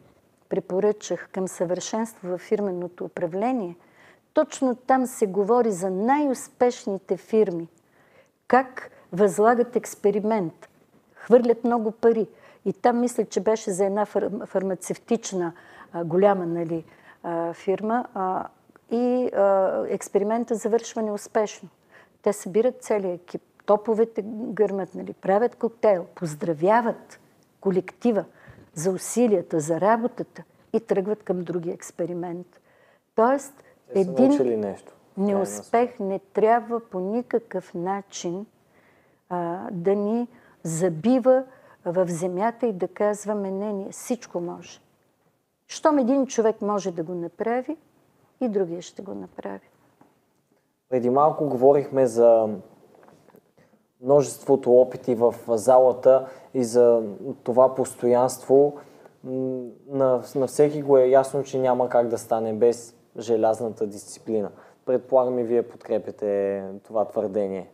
препоръчах 0.48 1.28
към 1.32 1.48
съвършенство 1.48 2.28
в 2.28 2.38
фирменото 2.38 3.04
управление, 3.04 3.76
точно 4.32 4.74
там 4.74 5.06
се 5.06 5.26
говори 5.26 5.70
за 5.70 5.90
най-успешните 5.90 7.16
фирми. 7.16 7.68
Как 8.48 8.90
възлагат 9.12 9.76
експеримент, 9.76 10.68
хвърлят 11.14 11.64
много 11.64 11.90
пари. 11.90 12.26
И 12.64 12.72
там 12.72 13.00
мисля, 13.00 13.24
че 13.24 13.40
беше 13.40 13.70
за 13.70 13.84
една 13.84 14.06
фармацевтична 14.46 15.52
голяма 16.04 16.46
нали, 16.46 16.84
фирма 17.52 18.04
и 18.90 19.30
експеримента 19.88 20.54
завършва 20.54 21.02
неуспешно. 21.02 21.68
Те 22.22 22.32
събират 22.32 22.82
целият 22.82 23.20
екип, 23.20 23.42
топовете 23.70 24.22
гърмат, 24.26 24.94
нали, 24.94 25.12
правят 25.12 25.56
коктейл, 25.56 26.06
поздравяват 26.14 27.20
колектива 27.60 28.24
за 28.74 28.90
усилията, 28.90 29.60
за 29.60 29.80
работата 29.80 30.44
и 30.72 30.80
тръгват 30.80 31.22
към 31.22 31.40
други 31.40 31.70
експеримент. 31.70 32.60
Тоест, 33.14 33.64
Те 33.92 34.00
един 34.00 34.60
нещо. 34.60 34.92
неуспех 35.16 35.98
не 36.00 36.18
трябва 36.18 36.80
по 36.80 37.00
никакъв 37.00 37.74
начин 37.74 38.46
а, 39.28 39.68
да 39.70 39.94
ни 39.94 40.28
забива 40.62 41.44
в 41.84 42.06
земята 42.08 42.66
и 42.66 42.72
да 42.72 42.88
казваме, 42.88 43.50
не, 43.50 43.72
ние 43.72 43.90
всичко 43.90 44.40
може. 44.40 44.80
Щом 45.66 45.98
един 45.98 46.26
човек 46.26 46.62
може 46.62 46.92
да 46.92 47.02
го 47.02 47.14
направи, 47.14 47.76
и 48.40 48.48
другия 48.48 48.82
ще 48.82 49.02
го 49.02 49.14
направи. 49.14 49.70
Преди 50.88 51.10
малко 51.10 51.48
говорихме 51.48 52.06
за 52.06 52.48
множеството 54.02 54.72
опити 54.80 55.14
в 55.14 55.34
залата 55.48 56.26
и 56.54 56.64
за 56.64 57.02
това 57.42 57.74
постоянство. 57.74 58.76
На, 59.88 60.22
на 60.34 60.46
всеки 60.46 60.82
го 60.82 60.98
е 60.98 61.06
ясно, 61.06 61.42
че 61.42 61.58
няма 61.58 61.88
как 61.88 62.08
да 62.08 62.18
стане 62.18 62.52
без 62.52 62.96
желязната 63.18 63.86
дисциплина. 63.86 64.50
Предполагам 64.86 65.38
и 65.38 65.42
вие 65.42 65.62
подкрепяте 65.62 66.64
това 66.84 67.04
твърдение. 67.04 67.70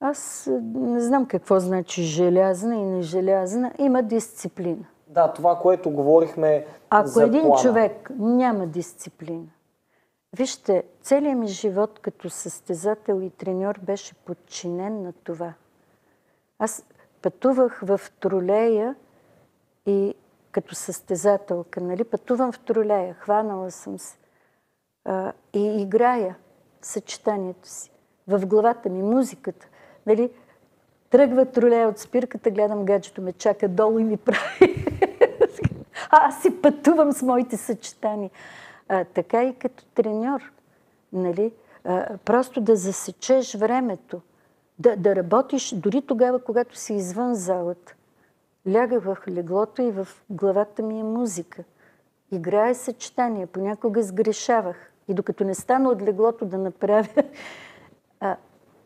Аз 0.00 0.46
е, 0.46 0.60
не 0.74 1.00
знам 1.00 1.26
какво 1.26 1.60
значи 1.60 2.02
желязна 2.02 2.76
и 2.76 2.84
нежелязна. 2.84 3.72
Има 3.78 4.02
дисциплина. 4.02 4.86
Да, 5.08 5.32
това, 5.32 5.58
което 5.58 5.90
говорихме 5.90 6.66
Ако 6.90 7.08
за 7.08 7.24
един 7.24 7.42
плана. 7.42 7.62
човек 7.62 8.10
няма 8.18 8.66
дисциплина, 8.66 9.46
вижте, 10.36 10.84
целият 11.02 11.38
ми 11.38 11.48
живот 11.48 11.98
като 11.98 12.30
състезател 12.30 13.20
и 13.22 13.30
треньор 13.30 13.78
беше 13.82 14.14
подчинен 14.14 15.02
на 15.02 15.12
това. 15.12 15.54
Аз 16.58 16.84
пътувах 17.22 17.80
в 17.82 18.00
тролея 18.20 18.96
и 19.86 20.14
като 20.52 20.74
състезателка, 20.74 21.80
нали, 21.80 22.04
пътувам 22.04 22.52
в 22.52 22.58
тролея, 22.58 23.14
хванала 23.14 23.70
съм 23.70 23.98
се 23.98 24.18
а, 25.04 25.32
и 25.52 25.82
играя 25.82 26.36
съчетанието 26.82 27.68
си. 27.68 27.90
В 28.28 28.46
главата 28.46 28.88
ми 28.88 29.02
музиката. 29.02 29.66
Нали, 30.06 30.30
тръгва 31.10 31.46
тролея 31.46 31.88
от 31.88 31.98
спирката, 31.98 32.50
гледам 32.50 32.84
гаджето 32.84 33.22
ме 33.22 33.32
чака 33.32 33.68
долу 33.68 33.98
и 33.98 34.04
ми 34.04 34.16
прави 34.16 34.86
а 36.10 36.28
аз 36.28 36.42
си 36.42 36.62
пътувам 36.62 37.12
с 37.12 37.22
моите 37.22 37.56
съчетания. 37.56 38.30
А, 38.92 39.04
така 39.04 39.44
и 39.44 39.54
като 39.54 39.84
треньор. 39.84 40.52
Нали? 41.12 41.52
А, 41.84 42.18
просто 42.18 42.60
да 42.60 42.76
засечеш 42.76 43.54
времето. 43.54 44.20
Да, 44.78 44.96
да 44.96 45.16
работиш 45.16 45.74
дори 45.74 46.02
тогава, 46.02 46.44
когато 46.44 46.76
си 46.76 46.94
извън 46.94 47.34
залата. 47.34 47.94
Ляга 48.68 49.00
в 49.00 49.18
леглото 49.28 49.82
и 49.82 49.90
в 49.90 50.08
главата 50.30 50.82
ми 50.82 51.00
е 51.00 51.04
музика. 51.04 51.64
Играе 52.32 52.74
съчетания. 52.74 53.46
Понякога 53.46 54.02
сгрешавах. 54.02 54.92
И 55.08 55.14
докато 55.14 55.44
не 55.44 55.54
стана 55.54 55.88
от 55.88 56.02
леглото 56.02 56.46
да 56.46 56.58
направя 56.58 57.08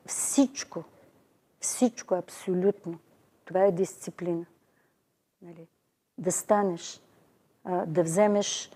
всичко, 0.07 0.85
всичко 1.61 2.15
абсолютно, 2.15 2.99
това 3.45 3.65
е 3.65 3.73
дисциплина. 3.73 4.47
Нали? 5.43 5.69
Да 6.19 6.33
станеш, 6.33 7.01
а, 7.65 7.87
да 7.87 8.03
вземеш, 8.03 8.71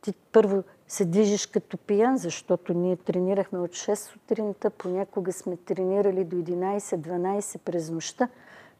ти 0.00 0.12
първо 0.32 0.62
се 0.88 1.04
движиш 1.04 1.46
като 1.46 1.76
пиян, 1.76 2.16
защото 2.18 2.74
ние 2.74 2.96
тренирахме 2.96 3.58
от 3.58 3.70
6 3.70 3.94
сутринта, 3.94 4.70
понякога 4.70 5.32
сме 5.32 5.56
тренирали 5.56 6.24
до 6.24 6.36
11-12 6.36 7.58
през 7.58 7.90
нощта. 7.90 8.28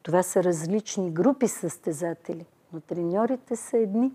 Това 0.03 0.23
са 0.23 0.45
различни 0.45 1.11
групи 1.11 1.49
състезатели, 1.49 2.47
но 2.73 2.81
треньорите 2.81 3.57
са 3.57 3.79
едни. 3.79 4.13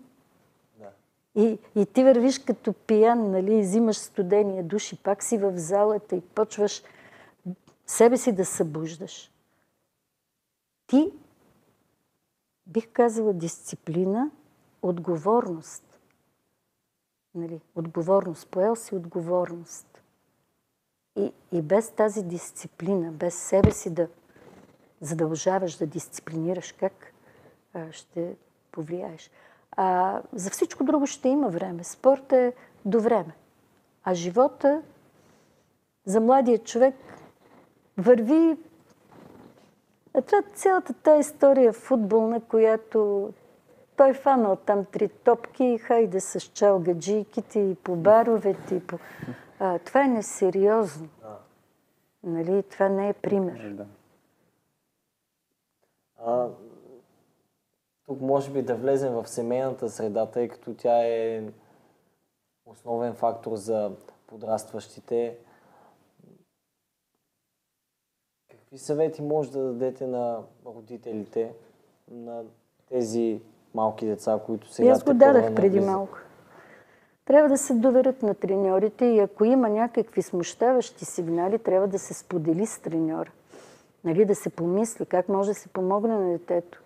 Да. 0.80 0.90
И, 1.36 1.60
и 1.76 1.86
ти 1.86 2.04
вървиш 2.04 2.40
като 2.40 2.74
пиян, 2.74 3.32
нали, 3.32 3.62
взимаш 3.62 3.98
студения 3.98 4.64
душ 4.64 4.94
и 4.94 4.96
пак 4.96 5.24
си 5.24 5.38
в 5.38 5.58
залата 5.58 6.16
и 6.16 6.22
почваш 6.22 6.84
себе 7.88 8.18
си 8.18 8.32
да 8.32 8.46
събуждаш. 8.46 9.32
Ти, 10.88 11.12
бих 12.68 12.88
казала, 12.94 13.34
дисциплина, 13.34 14.32
отговорност. 14.82 15.93
Нали, 17.36 17.62
отговорност. 17.76 18.48
Поел 18.48 18.76
си 18.76 18.96
отговорност. 18.96 20.02
И, 21.16 21.34
и 21.52 21.62
без 21.62 21.92
тази 21.92 22.24
дисциплина, 22.24 23.12
без 23.12 23.36
себе 23.36 23.72
си 23.72 23.94
да 23.94 24.08
задължаваш 25.02 25.78
да 25.78 25.88
дисциплинираш, 25.88 26.72
как 26.72 27.14
а, 27.74 27.92
ще 27.92 28.36
повлияеш. 28.72 29.32
А, 29.72 30.22
за 30.34 30.50
всичко 30.50 30.84
друго 30.84 31.08
ще 31.08 31.30
има 31.30 31.50
време. 31.50 31.84
Спорт 31.84 32.32
е 32.32 32.54
до 32.86 33.00
време. 33.00 33.36
А 34.04 34.14
живота 34.14 34.82
за 36.06 36.22
младия 36.22 36.58
човек 36.58 36.96
върви 37.98 38.58
а 40.14 40.22
това 40.22 40.42
цялата 40.56 40.94
тази 40.94 41.20
история 41.20 41.74
футболна, 41.74 42.42
която 42.42 43.30
той 43.98 44.14
фанал 44.14 44.56
там 44.56 44.86
три 44.86 45.10
топки 45.10 45.64
и 45.64 45.78
хайде 45.78 46.20
с 46.20 46.40
чалгаджийките 46.40 47.60
и 47.60 47.76
по 47.76 47.96
баровете. 47.96 48.76
И 48.76 48.88
по... 48.88 49.00
А, 49.60 49.80
това 49.80 50.06
е 50.06 50.08
несериозно. 50.08 51.10
Нали? 52.24 52.64
Това 52.64 52.90
не 52.90 53.10
е 53.10 53.14
пример. 53.14 53.60
Е, 53.60 53.70
да. 53.70 53.86
А, 56.18 56.50
тук 58.06 58.22
може 58.22 58.52
би 58.52 58.62
да 58.62 58.76
влезем 58.76 59.14
в 59.14 59.28
семейната 59.28 59.90
среда, 59.90 60.26
тъй 60.26 60.48
като 60.48 60.74
тя 60.74 61.06
е 61.06 61.44
основен 62.66 63.14
фактор 63.14 63.56
за 63.56 63.92
подрастващите. 64.28 65.38
Какви 68.50 68.78
съвети 68.78 69.22
може 69.22 69.52
да 69.52 69.60
дадете 69.60 70.08
на 70.08 70.44
родителите, 70.66 71.54
на 72.12 72.44
тези 72.90 73.42
малки 73.74 74.06
деца, 74.06 74.40
които 74.46 74.74
сега... 74.74 74.88
И 74.88 74.92
аз 74.92 75.04
го 75.04 75.14
дадах 75.14 75.56
преди 75.56 75.80
малко. 75.80 76.18
Трябва 77.26 77.50
да 77.50 77.58
се 77.58 77.74
доверят 77.74 78.24
на 78.24 78.34
треньорите 78.34 79.06
и 79.06 79.20
ако 79.20 79.46
има 79.46 79.70
някакви 79.70 80.22
смущаващи 80.22 81.06
сигнали, 81.06 81.60
трябва 81.60 81.88
да 81.88 82.00
се 82.00 82.14
сподели 82.14 82.66
с 82.66 82.80
треньора. 82.80 83.32
Нали, 84.04 84.26
да 84.26 84.36
се 84.36 84.50
помисли 84.50 85.06
как 85.06 85.30
може 85.30 85.50
да 85.50 85.56
се 85.56 85.68
помогне 85.70 86.16
на 86.16 86.32
детето. 86.32 86.82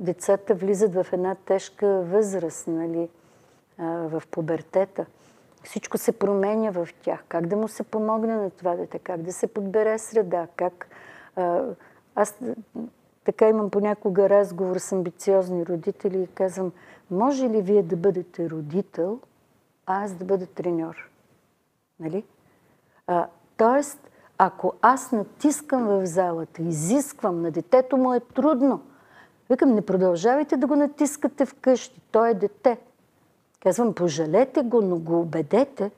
Децата 0.00 0.54
влизат 0.54 0.94
в 0.94 1.06
една 1.12 1.34
тежка 1.34 1.86
възраст, 1.88 2.66
нали, 2.66 3.08
в 3.78 4.22
пубертета. 4.30 5.06
Всичко 5.64 5.98
се 5.98 6.12
променя 6.12 6.70
в 6.70 6.88
тях. 7.02 7.24
Как 7.28 7.46
да 7.46 7.56
му 7.56 7.68
се 7.68 7.82
помогне 7.82 8.34
на 8.34 8.50
това 8.50 8.76
дете, 8.76 8.98
как 8.98 9.22
да 9.22 9.32
се 9.32 9.46
подбере 9.46 9.98
среда, 9.98 10.46
как... 10.56 10.88
Аз 12.14 12.38
така 13.24 13.48
имам 13.48 13.70
понякога 13.70 14.28
разговор 14.28 14.76
с 14.76 14.92
амбициозни 14.92 15.66
родители 15.66 16.22
и 16.22 16.26
казвам, 16.26 16.72
може 17.10 17.48
ли 17.48 17.62
вие 17.62 17.82
да 17.82 17.96
бъдете 17.96 18.50
родител, 18.50 19.18
а 19.86 20.04
аз 20.04 20.14
да 20.14 20.24
бъда 20.24 20.46
треньор? 20.46 21.10
Нали? 22.00 22.24
А, 23.06 23.26
тоест, 23.56 24.10
ако 24.38 24.72
аз 24.82 25.12
натискам 25.12 25.86
в 25.86 26.06
залата, 26.06 26.62
изисквам, 26.62 27.42
на 27.42 27.50
детето 27.50 27.96
му 27.96 28.14
е 28.14 28.20
трудно, 28.20 28.80
викам, 29.50 29.74
не 29.74 29.86
продължавайте 29.86 30.56
да 30.56 30.66
го 30.66 30.76
натискате 30.76 31.46
вкъщи, 31.46 32.00
той 32.12 32.30
е 32.30 32.34
дете. 32.34 32.78
Казвам, 33.60 33.94
пожалете 33.94 34.62
го, 34.62 34.80
но 34.82 34.98
го 34.98 35.20
убедете, 35.20 35.90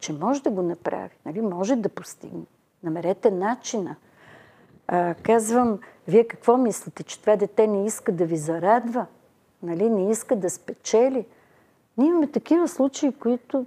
че 0.00 0.12
може 0.12 0.42
да 0.42 0.50
го 0.50 0.62
направи, 0.62 1.16
нали? 1.26 1.40
може 1.40 1.76
да 1.76 1.88
постигне. 1.88 2.44
Намерете 2.82 3.30
начина. 3.30 3.96
А, 4.86 5.14
казвам, 5.14 5.78
вие 6.08 6.28
какво 6.28 6.56
мислите, 6.56 7.02
че 7.02 7.20
това 7.20 7.36
дете 7.36 7.66
не 7.66 7.86
иска 7.86 8.12
да 8.12 8.26
ви 8.26 8.36
зарадва? 8.36 9.06
Нали? 9.62 9.90
Не 9.90 10.10
иска 10.10 10.36
да 10.36 10.50
спечели? 10.50 11.26
Ние 11.98 12.08
имаме 12.08 12.30
такива 12.30 12.68
случаи, 12.68 13.12
които 13.12 13.66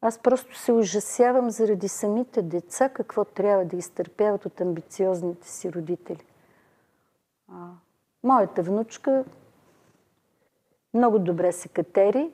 аз 0.00 0.18
просто 0.18 0.58
се 0.58 0.72
ужасявам 0.72 1.50
заради 1.50 1.88
самите 1.88 2.42
деца, 2.42 2.88
какво 2.88 3.24
трябва 3.24 3.64
да 3.64 3.76
изтърпяват 3.76 4.46
от 4.46 4.60
амбициозните 4.60 5.48
си 5.48 5.72
родители. 5.72 6.24
А, 7.52 7.68
моята 8.22 8.62
внучка 8.62 9.24
много 10.94 11.18
добре 11.18 11.52
се 11.52 11.68
катери 11.68 12.30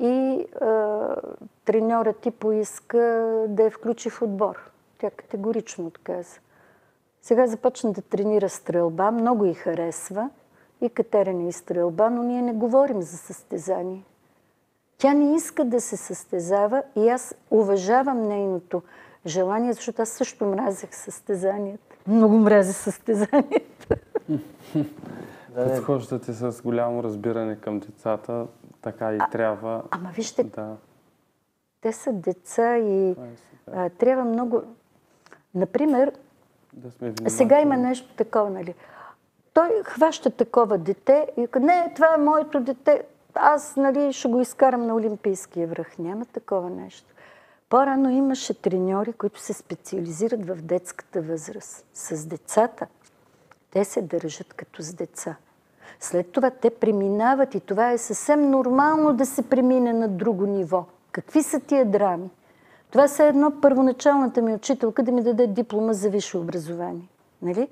и 0.00 0.46
а, 0.60 1.16
треньорът 1.64 2.20
ти 2.20 2.30
поиска 2.30 2.98
да 3.48 3.62
я 3.62 3.70
включи 3.70 4.10
в 4.10 4.22
отбор. 4.22 4.70
Тя 4.98 5.10
категорично 5.10 5.86
отказа. 5.86 6.40
Сега 7.22 7.46
започна 7.46 7.92
да 7.92 8.02
тренира 8.02 8.48
стрелба, 8.48 9.10
много 9.10 9.44
й 9.44 9.54
харесва 9.54 10.30
и 10.80 10.90
катерене 10.90 11.48
и 11.48 11.52
стрелба, 11.52 12.10
но 12.10 12.22
ние 12.22 12.42
не 12.42 12.52
говорим 12.52 13.02
за 13.02 13.16
състезание. 13.16 14.04
Тя 14.98 15.14
не 15.14 15.36
иска 15.36 15.64
да 15.64 15.80
се 15.80 15.96
състезава 15.96 16.82
и 16.96 17.08
аз 17.08 17.34
уважавам 17.50 18.22
нейното 18.22 18.82
желание, 19.26 19.72
защото 19.72 20.02
аз 20.02 20.08
също 20.08 20.46
мразех 20.46 20.94
състезанията. 20.94 21.96
Много 22.06 22.36
мразя 22.36 22.72
състезанията. 22.72 23.96
Подхождате 25.54 26.32
с 26.32 26.62
голямо 26.62 27.02
разбиране 27.02 27.56
към 27.56 27.78
децата, 27.78 28.46
така 28.82 29.12
и 29.14 29.18
а, 29.20 29.30
трябва. 29.30 29.82
Ама 29.90 30.10
вижте, 30.14 30.44
да. 30.44 30.76
те 31.80 31.92
са 31.92 32.12
деца 32.12 32.76
и 32.76 33.10
е 33.10 33.14
а, 33.72 33.88
трябва 33.88 34.24
много... 34.24 34.62
Например, 35.54 36.12
да 36.72 37.30
сега 37.30 37.60
има 37.60 37.76
нещо 37.76 38.14
такова, 38.16 38.50
нали? 38.50 38.74
Той 39.54 39.82
хваща 39.84 40.30
такова 40.30 40.78
дете 40.78 41.26
и 41.36 41.46
казва, 41.46 41.66
не, 41.66 41.92
това 41.94 42.14
е 42.14 42.18
моето 42.18 42.60
дете 42.60 43.02
аз 43.34 43.76
нали, 43.76 44.12
ще 44.12 44.28
го 44.28 44.40
изкарам 44.40 44.86
на 44.86 44.94
Олимпийския 44.94 45.66
връх. 45.66 45.98
Няма 45.98 46.24
такова 46.24 46.70
нещо. 46.70 47.14
По-рано 47.68 48.10
имаше 48.10 48.62
треньори, 48.62 49.12
които 49.12 49.40
се 49.40 49.52
специализират 49.52 50.46
в 50.46 50.54
детската 50.54 51.22
възраст. 51.22 51.86
С 51.94 52.26
децата. 52.26 52.86
Те 53.70 53.84
се 53.84 54.02
държат 54.02 54.54
като 54.54 54.82
с 54.82 54.94
деца. 54.94 55.36
След 56.00 56.32
това 56.32 56.50
те 56.50 56.70
преминават 56.70 57.54
и 57.54 57.60
това 57.60 57.92
е 57.92 57.98
съвсем 57.98 58.50
нормално 58.50 59.12
да 59.12 59.26
се 59.26 59.48
премине 59.48 59.92
на 59.92 60.08
друго 60.08 60.46
ниво. 60.46 60.84
Какви 61.12 61.42
са 61.42 61.60
тия 61.60 61.90
драми? 61.90 62.30
Това 62.90 63.08
са 63.08 63.24
едно 63.24 63.52
първоначалната 63.60 64.42
ми 64.42 64.54
учителка 64.54 65.02
да 65.02 65.12
ми 65.12 65.22
даде 65.22 65.46
диплома 65.46 65.92
за 65.92 66.10
висше 66.10 66.38
образование. 66.38 67.08
Нали? 67.42 67.68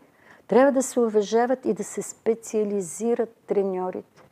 Трябва 0.46 0.72
да 0.72 0.82
се 0.82 1.00
уважават 1.00 1.64
и 1.64 1.74
да 1.74 1.84
се 1.84 2.02
специализират 2.02 3.36
треньорите 3.46 4.22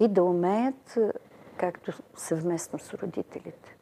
и 0.00 0.08
да 0.08 0.24
умеят 0.24 0.98
както 1.56 1.92
съвместно 2.16 2.78
с 2.78 2.94
родителите. 2.94 3.76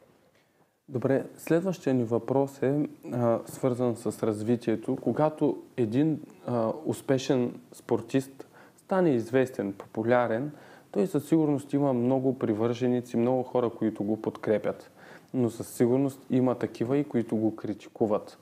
Добре, 0.89 1.25
следващия 1.37 1.93
ни 1.93 2.03
въпрос 2.03 2.63
е 2.63 2.89
а, 3.13 3.39
свързан 3.45 3.95
с 3.95 4.23
развитието. 4.23 4.97
Когато 5.01 5.57
един 5.77 6.19
а, 6.47 6.71
успешен 6.85 7.59
спортист 7.73 8.47
стане 8.77 9.09
известен, 9.09 9.73
популярен, 9.73 10.51
той 10.91 11.07
със 11.07 11.27
сигурност 11.27 11.73
има 11.73 11.93
много 11.93 12.39
привърженици, 12.39 13.17
много 13.17 13.43
хора, 13.43 13.69
които 13.69 14.03
го 14.03 14.21
подкрепят. 14.21 14.91
Но 15.33 15.49
със 15.49 15.67
сигурност 15.67 16.25
има 16.29 16.55
такива 16.55 16.97
и 16.97 17.03
които 17.03 17.35
го 17.35 17.55
критикуват. 17.55 18.37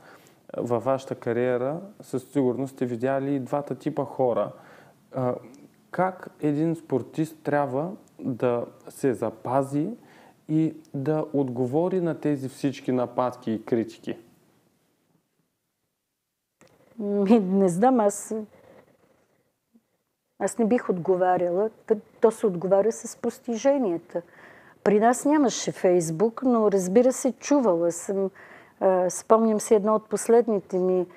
Във 0.58 0.84
вашата 0.84 1.16
кариера 1.16 1.82
със 2.02 2.24
сигурност 2.24 2.74
сте 2.74 2.86
видяли 2.86 3.36
и 3.36 3.40
двата 3.40 3.76
типа 3.76 4.06
хора 4.06 4.52
как 5.92 6.30
един 6.42 6.76
спортист 6.76 7.38
трябва 7.44 7.92
да 8.20 8.66
се 8.90 9.14
запази 9.14 9.90
и 10.50 10.76
да 10.94 11.26
отговори 11.34 12.02
на 12.02 12.20
тези 12.20 12.50
всички 12.50 12.92
нападки 12.92 13.52
и 13.52 13.66
критики? 13.66 14.18
Не 17.00 17.70
знам, 17.70 18.00
аз... 18.00 18.36
Аз 20.40 20.58
не 20.58 20.66
бих 20.66 20.90
отговаряла. 20.90 21.70
То 22.22 22.32
се 22.32 22.48
отговаря 22.48 22.92
с 22.92 23.18
постиженията. 23.18 24.22
При 24.88 25.00
нас 25.00 25.26
нямаше 25.26 25.72
Фейсбук, 25.72 26.42
но 26.44 26.72
разбира 26.72 27.14
се, 27.14 27.32
чувала 27.32 27.92
съм 27.92 28.30
Спомням 29.10 29.60
си 29.60 29.76
едно 29.76 29.96
от 29.96 30.10
последните 30.10 30.80
ми 30.80 31.08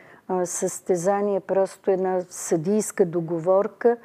състезания, 0.44 1.40
просто 1.40 1.90
една 1.90 2.20
съдийска 2.30 3.06
договорка 3.06 3.96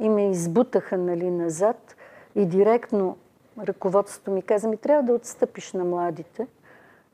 и 0.00 0.08
ме 0.08 0.30
избутаха 0.30 0.98
нали, 0.98 1.30
назад 1.30 1.96
и 2.34 2.46
директно 2.46 3.16
ръководството 3.58 4.30
ми 4.30 4.42
каза, 4.42 4.68
ми 4.68 4.76
трябва 4.76 5.02
да 5.02 5.12
отстъпиш 5.12 5.72
на 5.72 5.84
младите. 5.84 6.46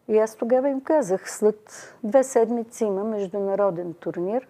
И 0.09 0.19
аз 0.19 0.37
тогава 0.37 0.69
им 0.69 0.81
казах, 0.81 1.31
след 1.31 1.95
две 2.05 2.25
седмици 2.25 2.85
има 2.85 3.05
международен 3.05 3.95
турнир. 3.95 4.49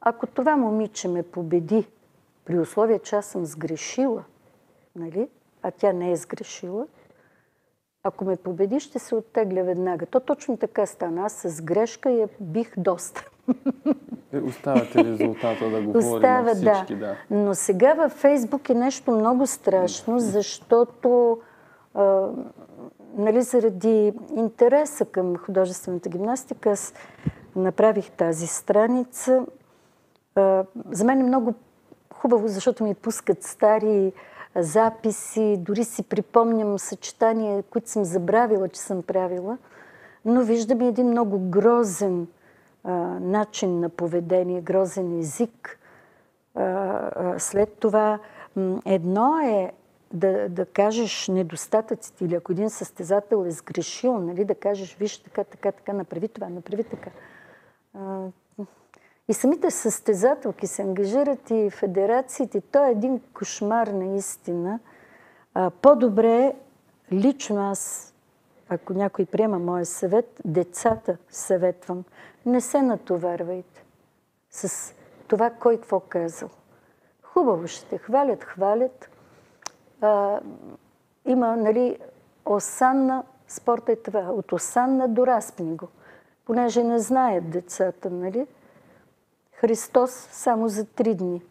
Ако 0.00 0.26
това 0.26 0.56
момиче 0.56 1.08
ме 1.08 1.22
победи, 1.22 1.88
при 2.44 2.58
условие, 2.58 2.98
че 2.98 3.16
аз 3.16 3.26
съм 3.26 3.46
сгрешила, 3.46 4.24
нали? 4.96 5.28
А 5.64 5.70
тя 5.70 5.92
не 5.92 6.12
е 6.12 6.16
сгрешила, 6.16 6.86
ако 8.02 8.24
ме 8.24 8.36
победи, 8.36 8.80
ще 8.80 8.98
се 8.98 9.14
оттегля 9.14 9.62
веднага. 9.62 10.06
То 10.06 10.20
точно 10.20 10.56
така 10.56 10.86
стана. 10.86 11.24
Аз 11.24 11.32
с 11.32 11.62
грешка 11.62 12.10
я 12.10 12.28
бих 12.40 12.78
доста. 12.78 13.24
Е, 14.32 14.38
оставате 14.38 15.04
резултата 15.04 15.70
да 15.70 15.82
го 15.82 15.98
Остава, 15.98 16.42
на 16.42 16.54
всички, 16.54 16.94
да. 16.94 17.06
да. 17.06 17.16
Но 17.30 17.54
сега 17.54 17.94
във 17.94 18.12
Фейсбук 18.12 18.68
е 18.68 18.74
нещо 18.74 19.10
много 19.10 19.46
страшно, 19.46 20.18
защото 20.18 21.40
а, 21.94 22.28
нали, 23.16 23.42
заради 23.42 24.12
интереса 24.36 25.04
към 25.04 25.36
художествената 25.36 26.08
гимнастика 26.08 26.70
аз 26.70 26.94
направих 27.56 28.10
тази 28.10 28.46
страница. 28.46 29.46
А, 30.34 30.64
за 30.90 31.04
мен 31.04 31.20
е 31.20 31.24
много 31.24 31.54
хубаво, 32.14 32.48
защото 32.48 32.84
ми 32.84 32.94
пускат 32.94 33.42
стари 33.42 34.12
записи, 34.56 35.56
дори 35.60 35.84
си 35.84 36.02
припомням 36.02 36.78
съчетания, 36.78 37.62
които 37.62 37.90
съм 37.90 38.04
забравила, 38.04 38.68
че 38.68 38.80
съм 38.80 39.02
правила, 39.02 39.58
но 40.24 40.42
виждам 40.42 40.80
и 40.80 40.86
един 40.86 41.06
много 41.06 41.50
грозен 41.50 42.26
а, 42.84 42.92
начин 43.20 43.80
на 43.80 43.88
поведение, 43.88 44.60
грозен 44.60 45.18
език. 45.18 45.78
А, 46.54 46.62
а, 46.62 47.38
след 47.38 47.72
това 47.78 48.18
едно 48.84 49.38
е 49.38 49.72
да, 50.12 50.48
да 50.48 50.66
кажеш 50.66 51.28
недостатъците 51.28 52.24
или 52.24 52.34
ако 52.34 52.52
един 52.52 52.70
състезател 52.70 53.46
е 53.46 53.50
сгрешил, 53.50 54.18
нали, 54.18 54.44
да 54.44 54.54
кажеш, 54.54 54.96
виж 54.96 55.18
така, 55.18 55.44
така, 55.44 55.72
така, 55.72 55.92
направи 55.92 56.28
това, 56.28 56.48
направи 56.48 56.84
така. 56.84 57.10
И 59.28 59.34
самите 59.34 59.70
състезателки 59.70 60.66
се 60.66 60.82
ангажират 60.82 61.50
и 61.50 61.70
федерациите. 61.70 62.60
То 62.60 62.86
е 62.86 62.90
един 62.90 63.20
кошмар 63.34 63.86
наистина. 63.86 64.80
По-добре 65.82 66.54
лично 67.12 67.70
аз, 67.70 68.14
ако 68.68 68.92
някой 68.92 69.26
приема 69.26 69.58
моя 69.58 69.86
съвет, 69.86 70.40
децата 70.44 71.16
съветвам. 71.30 72.04
Не 72.46 72.60
се 72.60 72.82
натоварвайте 72.82 73.84
с 74.50 74.94
това 75.28 75.50
кой 75.50 75.76
какво 75.76 76.00
казал. 76.00 76.50
Хубаво 77.22 77.66
ще 77.66 77.98
хвалят, 77.98 78.44
хвалят. 78.44 79.10
А, 80.00 80.40
има, 81.26 81.56
нали, 81.56 81.98
осанна, 82.46 83.24
спорта 83.48 83.92
е 83.92 83.96
това, 83.96 84.20
от 84.20 84.52
осанна 84.52 85.08
до 85.08 85.26
разпни 85.26 85.76
го. 85.76 85.88
Понеже 86.44 86.84
не 86.84 86.98
знаят 86.98 87.50
децата, 87.50 88.10
нали? 88.10 88.46
Христос 89.56 90.10
само 90.32 90.68
за 90.68 90.84
три 90.84 91.14
дни. 91.14 91.42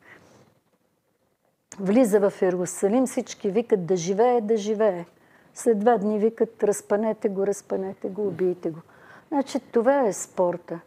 Влиза 1.80 2.30
в 2.30 2.42
Иерусалим, 2.42 3.06
всички 3.06 3.50
викат 3.50 3.86
да 3.86 3.96
живее, 3.96 4.42
да 4.42 4.58
живее. 4.58 5.06
След 5.54 5.80
два 5.80 5.98
дни 5.98 6.20
викат 6.20 6.64
разпанете 6.64 7.30
го, 7.30 7.48
разпанете 7.48 8.10
го, 8.10 8.28
убийте 8.28 8.70
го. 8.70 8.80
Значи 9.28 9.60
това 9.60 10.02
е 10.02 10.14
спорта. 10.14 10.80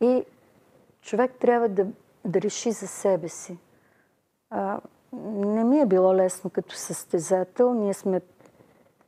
И 0.00 0.24
човек 1.00 1.32
трябва 1.40 1.68
да, 1.68 1.86
да 2.24 2.40
реши 2.40 2.72
за 2.72 2.86
себе 2.86 3.28
си. 3.28 3.58
А, 4.50 4.80
не 5.32 5.64
ми 5.64 5.80
е 5.80 5.86
било 5.86 6.14
лесно 6.14 6.50
като 6.50 6.74
състезател. 6.74 7.74
Ние 7.74 7.94
сме 7.94 8.20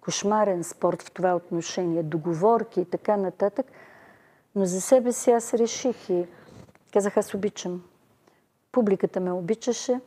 кошмарен 0.01 0.65
спорт 0.65 1.03
в 1.03 1.11
това 1.11 1.35
отношение, 1.35 2.03
договорки 2.03 2.81
и 2.81 2.85
така 2.85 3.17
нататък. 3.17 3.67
Но 4.55 4.65
за 4.65 4.81
себе 4.81 5.13
си 5.13 5.31
аз 5.31 5.55
реших 5.55 6.11
и 6.11 6.27
Казах, 6.97 7.17
аз 7.17 7.35
обичам. 7.35 7.83
Публиката 8.73 9.21
ме 9.21 9.33
обичаше. 9.33 10.01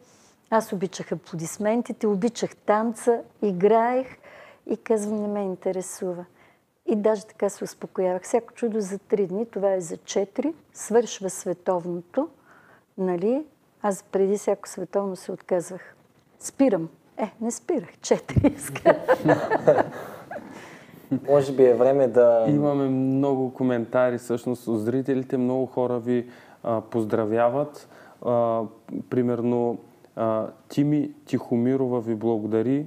Аз 0.49 0.73
обичах 0.73 1.11
аплодисментите, 1.11 2.07
обичах 2.07 2.55
танца, 2.55 3.21
играех 3.41 4.07
и 4.69 4.77
казвам, 4.77 5.21
не 5.21 5.27
ме 5.27 5.39
интересува. 5.39 6.25
И 6.85 6.95
даже 6.95 7.25
така 7.25 7.49
се 7.49 7.63
успокоявах. 7.63 8.23
Всяко 8.23 8.53
чудо 8.53 8.81
за 8.81 8.97
три 8.99 9.27
дни, 9.27 9.45
това 9.45 9.73
е 9.73 9.81
за 9.81 9.97
четири, 9.97 10.53
свършва 10.73 11.29
световното, 11.29 12.29
нали? 12.97 13.45
Аз 13.81 14.03
преди 14.03 14.37
всяко 14.37 14.69
световно 14.69 15.15
се 15.15 15.31
отказвах. 15.31 15.95
Спирам. 16.39 16.89
Е, 17.17 17.31
не 17.41 17.51
спирах. 17.51 17.97
Четири 18.01 18.55
Може 21.29 21.51
би 21.51 21.65
е 21.65 21.73
време 21.73 22.07
да... 22.07 22.45
Имаме 22.47 22.89
много 22.89 23.53
коментари 23.53 24.17
всъщност 24.17 24.67
от 24.67 24.81
зрителите. 24.81 25.37
Много 25.37 25.65
хора 25.65 25.99
ви 25.99 26.29
поздравяват. 26.91 27.89
А, 28.25 28.61
примерно 29.09 29.77
а, 30.15 30.47
Тими 30.67 31.11
Тихомирова 31.25 32.01
ви 32.01 32.15
благодари 32.15 32.85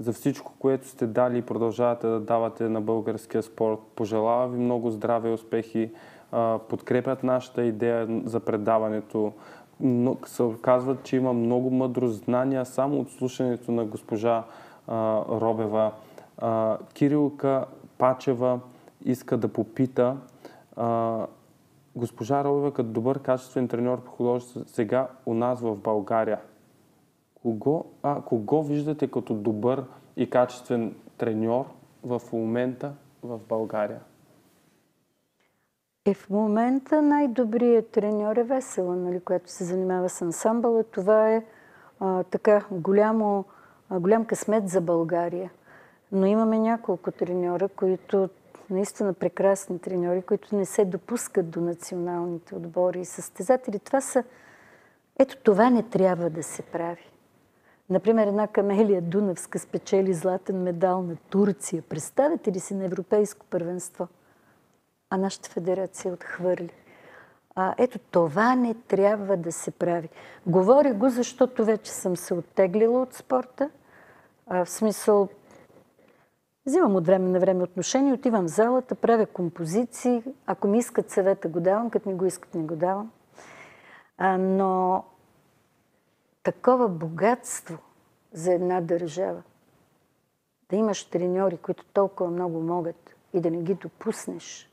за 0.00 0.12
всичко, 0.12 0.52
което 0.58 0.88
сте 0.88 1.06
дали 1.06 1.38
и 1.38 1.42
продължавате 1.42 2.06
да 2.06 2.20
давате 2.20 2.68
на 2.68 2.80
българския 2.80 3.42
спорт. 3.42 3.78
Пожелава 3.96 4.48
ви 4.48 4.58
много 4.58 4.90
здраве 4.90 5.30
и 5.30 5.32
успехи. 5.32 5.90
А, 6.32 6.58
подкрепят 6.68 7.22
нашата 7.22 7.64
идея 7.64 8.22
за 8.24 8.40
предаването. 8.40 9.32
Но 9.80 10.16
се 10.24 10.48
казват, 10.62 11.02
че 11.02 11.16
има 11.16 11.32
много 11.32 11.70
мъдро 11.70 12.06
знания 12.06 12.66
само 12.66 13.00
от 13.00 13.10
слушането 13.10 13.72
на 13.72 13.84
госпожа 13.84 14.44
а, 14.88 15.24
Робева. 15.28 15.92
А, 16.38 16.78
Кирилка 16.94 17.64
Пачева 17.98 18.60
иска 19.04 19.36
да 19.36 19.48
попита 19.48 20.16
а, 20.76 21.26
госпожа 21.96 22.44
Робева 22.44 22.72
като 22.72 22.88
добър 22.88 23.22
качествен 23.22 23.68
треньор 23.68 24.04
по 24.04 24.10
художество 24.10 24.62
сега 24.66 25.08
у 25.26 25.34
нас 25.34 25.60
в 25.60 25.76
България. 25.76 26.40
Кого, 27.34 27.84
а, 28.02 28.22
кого 28.22 28.62
виждате 28.62 29.10
като 29.10 29.34
добър 29.34 29.84
и 30.16 30.30
качествен 30.30 30.94
треньор 31.18 31.64
в 32.02 32.22
момента 32.32 32.92
в 33.22 33.40
България? 33.48 34.00
Е, 36.06 36.14
в 36.14 36.30
момента 36.30 37.02
най-добрият 37.02 37.88
треньор 37.88 38.36
е 38.36 38.42
Весела, 38.42 38.96
нали, 38.96 39.20
която 39.20 39.50
се 39.50 39.64
занимава 39.64 40.08
с 40.08 40.22
ансамбъла. 40.22 40.84
Това 40.84 41.30
е 41.30 41.44
а, 42.00 42.22
така 42.22 42.64
голямо, 42.70 43.44
а, 43.90 44.00
голям 44.00 44.24
късмет 44.24 44.68
за 44.68 44.80
България. 44.80 45.50
Но 46.12 46.26
имаме 46.26 46.58
няколко 46.58 47.10
треньора, 47.10 47.68
които 47.68 48.28
наистина 48.70 49.14
прекрасни 49.14 49.78
треньори, 49.78 50.22
които 50.22 50.56
не 50.56 50.66
се 50.66 50.84
допускат 50.84 51.50
до 51.50 51.60
националните 51.60 52.54
отбори 52.54 53.00
и 53.00 53.04
състезатели. 53.04 53.78
Това 53.78 54.00
са... 54.00 54.24
Ето 55.18 55.36
това 55.36 55.70
не 55.70 55.82
трябва 55.82 56.30
да 56.30 56.42
се 56.42 56.62
прави. 56.62 57.10
Например, 57.90 58.26
една 58.26 58.46
Камелия 58.46 59.02
Дунавска 59.02 59.58
спечели 59.58 60.14
златен 60.14 60.62
медал 60.62 61.02
на 61.02 61.16
Турция. 61.16 61.82
Представете 61.82 62.52
ли 62.52 62.60
си 62.60 62.74
на 62.74 62.84
европейско 62.84 63.46
първенство? 63.46 64.08
А 65.10 65.16
нашата 65.16 65.50
федерация 65.50 66.12
отхвърли. 66.12 66.70
А, 67.54 67.74
ето 67.78 67.98
това 67.98 68.54
не 68.54 68.74
трябва 68.74 69.36
да 69.36 69.52
се 69.52 69.70
прави. 69.70 70.08
Говоря 70.46 70.94
го, 70.94 71.08
защото 71.08 71.64
вече 71.64 71.92
съм 71.92 72.16
се 72.16 72.34
оттеглила 72.34 73.02
от 73.02 73.14
спорта. 73.14 73.70
А, 74.46 74.64
в 74.64 74.70
смисъл, 74.70 75.28
Взимам 76.66 76.96
от 76.96 77.06
време 77.06 77.28
на 77.28 77.40
време 77.40 77.62
отношение, 77.62 78.12
отивам 78.12 78.44
в 78.44 78.50
залата, 78.50 78.94
правя 78.94 79.26
композиции. 79.26 80.22
Ако 80.46 80.68
ми 80.68 80.78
искат 80.78 81.10
съвета, 81.10 81.48
го 81.48 81.60
давам, 81.60 81.90
като 81.90 82.08
ми 82.08 82.14
го 82.14 82.24
искат, 82.24 82.54
не 82.54 82.62
го 82.62 82.76
давам. 82.76 83.10
А, 84.18 84.38
но 84.38 85.04
такова 86.42 86.88
богатство 86.88 87.78
за 88.32 88.52
една 88.52 88.80
държава, 88.80 89.42
да 90.70 90.76
имаш 90.76 91.04
треньори, 91.04 91.56
които 91.56 91.84
толкова 91.92 92.30
много 92.30 92.60
могат 92.60 93.16
и 93.32 93.40
да 93.40 93.50
не 93.50 93.62
ги 93.62 93.74
допуснеш, 93.74 94.70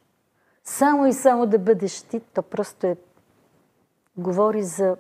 само 0.64 1.06
и 1.06 1.14
само 1.14 1.48
да 1.48 1.60
бъдеш 1.60 2.02
ти, 2.02 2.20
то 2.20 2.42
просто 2.42 2.88
е 2.88 2.98
говори 4.18 4.64
за 4.64 4.98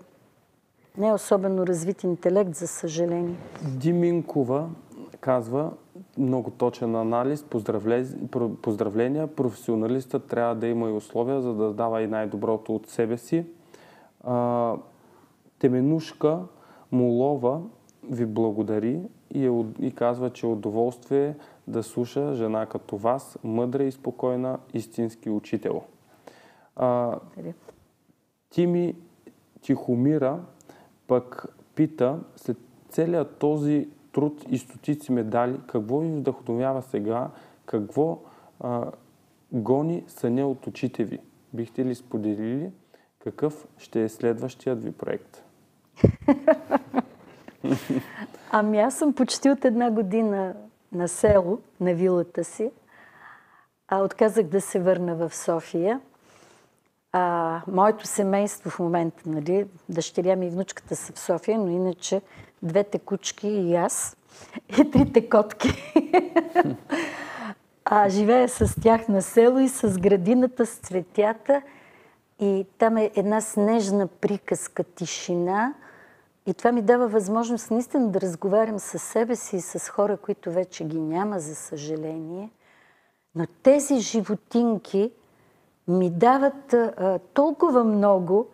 не 0.97 1.13
особено 1.13 1.67
развит 1.67 2.03
интелект, 2.03 2.55
за 2.55 2.67
съжаление. 2.67 3.37
Диминкова 3.61 4.69
казва, 5.19 5.71
много 6.19 6.51
точен 6.51 6.95
анализ, 6.95 7.45
поздравления. 8.61 9.27
Професионалистът 9.27 10.27
трябва 10.27 10.55
да 10.55 10.67
има 10.67 10.89
и 10.89 10.91
условия, 10.91 11.41
за 11.41 11.53
да 11.53 11.73
дава 11.73 12.01
и 12.01 12.07
най-доброто 12.07 12.75
от 12.75 12.87
себе 12.87 13.17
си. 13.17 13.45
А, 14.23 14.75
Теменушка 15.59 16.39
Молова 16.91 17.61
ви 18.09 18.25
благодари 18.25 19.01
и, 19.33 19.47
е, 19.47 19.65
и 19.79 19.91
казва, 19.91 20.29
че 20.29 20.45
е 20.45 20.49
удоволствие 20.49 21.35
да 21.67 21.83
слуша 21.83 22.33
жена 22.33 22.65
като 22.65 22.97
вас, 22.97 23.37
мъдра 23.43 23.83
и 23.83 23.91
спокойна, 23.91 24.57
истински 24.73 25.29
учител. 25.29 25.81
А, 26.75 27.19
Тими 28.49 28.95
Тихомира 29.61 30.39
пък 31.07 31.45
пита, 31.75 32.19
след 32.35 32.57
целият 32.89 33.37
този 33.37 33.87
труд 34.19 34.45
и 34.49 34.57
стотици 34.57 35.11
медали, 35.11 35.59
какво 35.67 35.99
ви 35.99 36.07
вдъхновява 36.07 36.81
сега, 36.81 37.29
какво 37.65 38.19
а, 38.59 38.91
гони 39.51 40.03
съня 40.07 40.47
от 40.47 40.67
очите 40.67 41.03
ви? 41.03 41.19
Бихте 41.53 41.85
ли 41.85 41.95
споделили 41.95 42.71
какъв 43.23 43.67
ще 43.77 44.03
е 44.03 44.09
следващият 44.09 44.83
ви 44.83 44.91
проект? 44.91 45.43
Ами 48.51 48.79
аз 48.79 48.97
съм 48.97 49.13
почти 49.13 49.49
от 49.49 49.65
една 49.65 49.91
година 49.91 50.53
на 50.91 51.07
село, 51.07 51.59
на 51.79 51.93
вилата 51.93 52.43
си. 52.43 52.71
А 53.87 54.03
отказах 54.03 54.45
да 54.45 54.61
се 54.61 54.79
върна 54.79 55.15
в 55.15 55.35
София. 55.35 56.01
А, 57.11 57.61
моето 57.67 58.07
семейство 58.07 58.69
в 58.69 58.79
момента, 58.79 59.29
нали, 59.29 59.65
дъщеря 59.89 60.35
ми 60.35 60.47
и 60.47 60.49
внучката 60.49 60.95
са 60.95 61.13
в 61.13 61.19
София, 61.19 61.59
но 61.59 61.69
иначе 61.69 62.21
двете 62.63 62.99
кучки 62.99 63.47
и 63.47 63.75
аз 63.75 64.17
и 64.79 64.91
трите 64.91 65.29
котки. 65.29 65.93
а, 67.85 68.09
живея 68.09 68.49
с 68.49 68.81
тях 68.81 69.07
на 69.07 69.21
село 69.21 69.59
и 69.59 69.69
с 69.69 69.99
градината, 69.99 70.65
с 70.65 70.75
цветята. 70.75 71.61
И 72.39 72.65
там 72.77 72.97
е 72.97 73.11
една 73.15 73.41
снежна 73.41 74.07
приказка, 74.07 74.83
тишина. 74.83 75.73
И 76.45 76.53
това 76.53 76.71
ми 76.71 76.81
дава 76.81 77.07
възможност 77.07 77.71
наистина 77.71 78.07
да 78.07 78.21
разговарям 78.21 78.79
с 78.79 78.99
себе 78.99 79.35
си 79.35 79.55
и 79.55 79.61
с 79.61 79.89
хора, 79.89 80.17
които 80.17 80.51
вече 80.51 80.83
ги 80.83 80.99
няма, 80.99 81.39
за 81.39 81.55
съжаление. 81.55 82.49
Но 83.35 83.45
тези 83.63 83.99
животинки 83.99 85.11
ми 85.87 86.09
дават 86.09 86.73
а, 86.73 87.19
толкова 87.33 87.83
много 87.83 88.47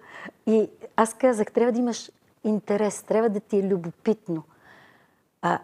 и 0.48 0.70
аз 0.96 1.14
казах, 1.14 1.52
трябва 1.52 1.72
да 1.72 1.80
имаш 1.80 2.12
интерес, 2.46 3.04
трябва 3.04 3.30
да 3.30 3.40
ти 3.40 3.58
е 3.58 3.68
любопитно. 3.68 4.44
А, 5.42 5.60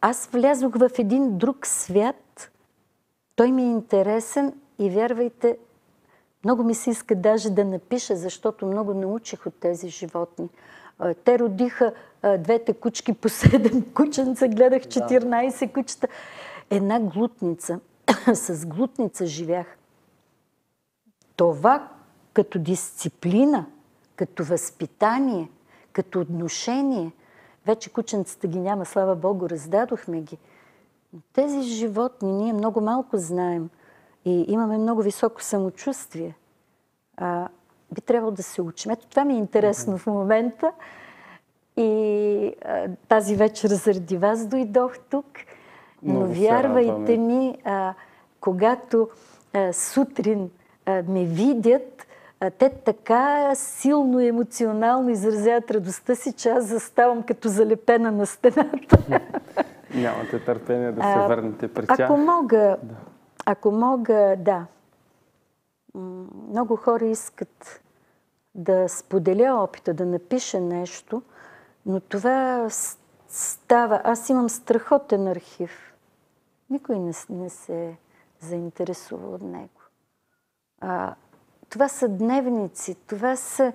аз 0.00 0.26
влязох 0.26 0.76
в 0.76 0.90
един 0.98 1.38
друг 1.38 1.66
свят, 1.66 2.50
той 3.36 3.52
ми 3.52 3.62
е 3.62 3.66
интересен 3.66 4.54
и 4.78 4.90
вярвайте, 4.90 5.58
много 6.44 6.64
ми 6.64 6.74
се 6.74 6.90
иска 6.90 7.14
даже 7.14 7.50
да 7.50 7.64
напиша, 7.64 8.16
защото 8.16 8.66
много 8.66 8.94
научих 8.94 9.46
от 9.46 9.54
тези 9.54 9.88
животни. 9.88 10.48
Те 11.24 11.38
родиха 11.38 11.92
двете 12.38 12.74
кучки 12.74 13.12
по 13.12 13.28
седем 13.28 13.92
кученца, 13.94 14.48
гледах 14.48 14.82
14 14.82 15.66
да. 15.66 15.72
кучета. 15.72 16.08
Една 16.70 17.00
глутница. 17.00 17.80
С 18.34 18.66
глутница 18.66 19.26
живях. 19.26 19.66
Това 21.36 21.88
като 22.32 22.58
дисциплина, 22.58 23.66
като 24.16 24.44
възпитание, 24.44 25.48
като 25.92 26.20
отношение, 26.20 27.12
вече 27.66 27.92
кученцата 27.92 28.46
ги 28.46 28.58
няма, 28.58 28.84
слава 28.84 29.16
Богу, 29.16 29.48
раздадохме 29.48 30.20
ги. 30.20 30.38
Тези 31.32 31.62
животни 31.62 32.32
ние 32.32 32.52
много 32.52 32.80
малко 32.80 33.16
знаем 33.18 33.70
и 34.24 34.44
имаме 34.48 34.78
много 34.78 35.02
високо 35.02 35.42
самочувствие. 35.42 36.34
А, 37.16 37.48
би 37.92 38.00
трябвало 38.00 38.32
да 38.32 38.42
се 38.42 38.62
учим. 38.62 38.90
Ето 38.90 39.06
това 39.06 39.24
ми 39.24 39.34
е 39.34 39.38
интересно 39.38 39.98
в 39.98 40.06
момента. 40.06 40.72
И 41.76 42.54
а, 42.64 42.88
тази 43.08 43.36
вечер 43.36 43.68
заради 43.68 44.16
вас 44.16 44.46
дойдох 44.46 44.98
тук. 44.98 45.26
Но 46.02 46.14
Много 46.14 46.32
вярвайте 46.32 47.16
ми, 47.16 47.58
а, 47.64 47.94
когато 48.40 49.08
а, 49.52 49.72
сутрин 49.72 50.50
а, 50.86 51.02
ме 51.08 51.24
видят, 51.24 52.06
те 52.50 52.70
така 52.70 53.54
силно 53.54 54.20
емоционално 54.20 55.10
изразяват 55.10 55.70
радостта 55.70 56.14
си, 56.14 56.32
че 56.32 56.48
аз 56.48 56.64
заставам 56.64 57.22
като 57.22 57.48
залепена 57.48 58.12
на 58.12 58.26
стената. 58.26 58.98
Нямате 59.94 60.44
търпение 60.44 60.92
да 60.92 61.02
се 61.02 61.28
върнете 61.28 61.74
при 61.74 61.86
тях. 61.86 62.00
Ако 62.00 62.16
мога, 62.16 62.76
да. 62.82 62.94
ако 63.46 63.70
мога, 63.70 64.36
да. 64.38 64.66
Много 66.48 66.76
хора 66.76 67.04
искат 67.04 67.82
да 68.54 68.88
споделя 68.88 69.62
опита, 69.62 69.94
да 69.94 70.06
напиша 70.06 70.60
нещо, 70.60 71.22
но 71.86 72.00
това 72.00 72.68
става. 73.28 74.00
Аз 74.04 74.28
имам 74.28 74.48
страхотен 74.48 75.26
архив. 75.26 75.94
Никой 76.70 76.98
не, 76.98 77.12
не 77.30 77.50
се 77.50 77.96
заинтересува 78.40 79.34
от 79.34 79.42
него. 79.42 79.80
А, 80.80 81.14
това 81.72 81.88
са 81.88 82.08
дневници, 82.08 82.94
това 82.94 83.36
са 83.36 83.72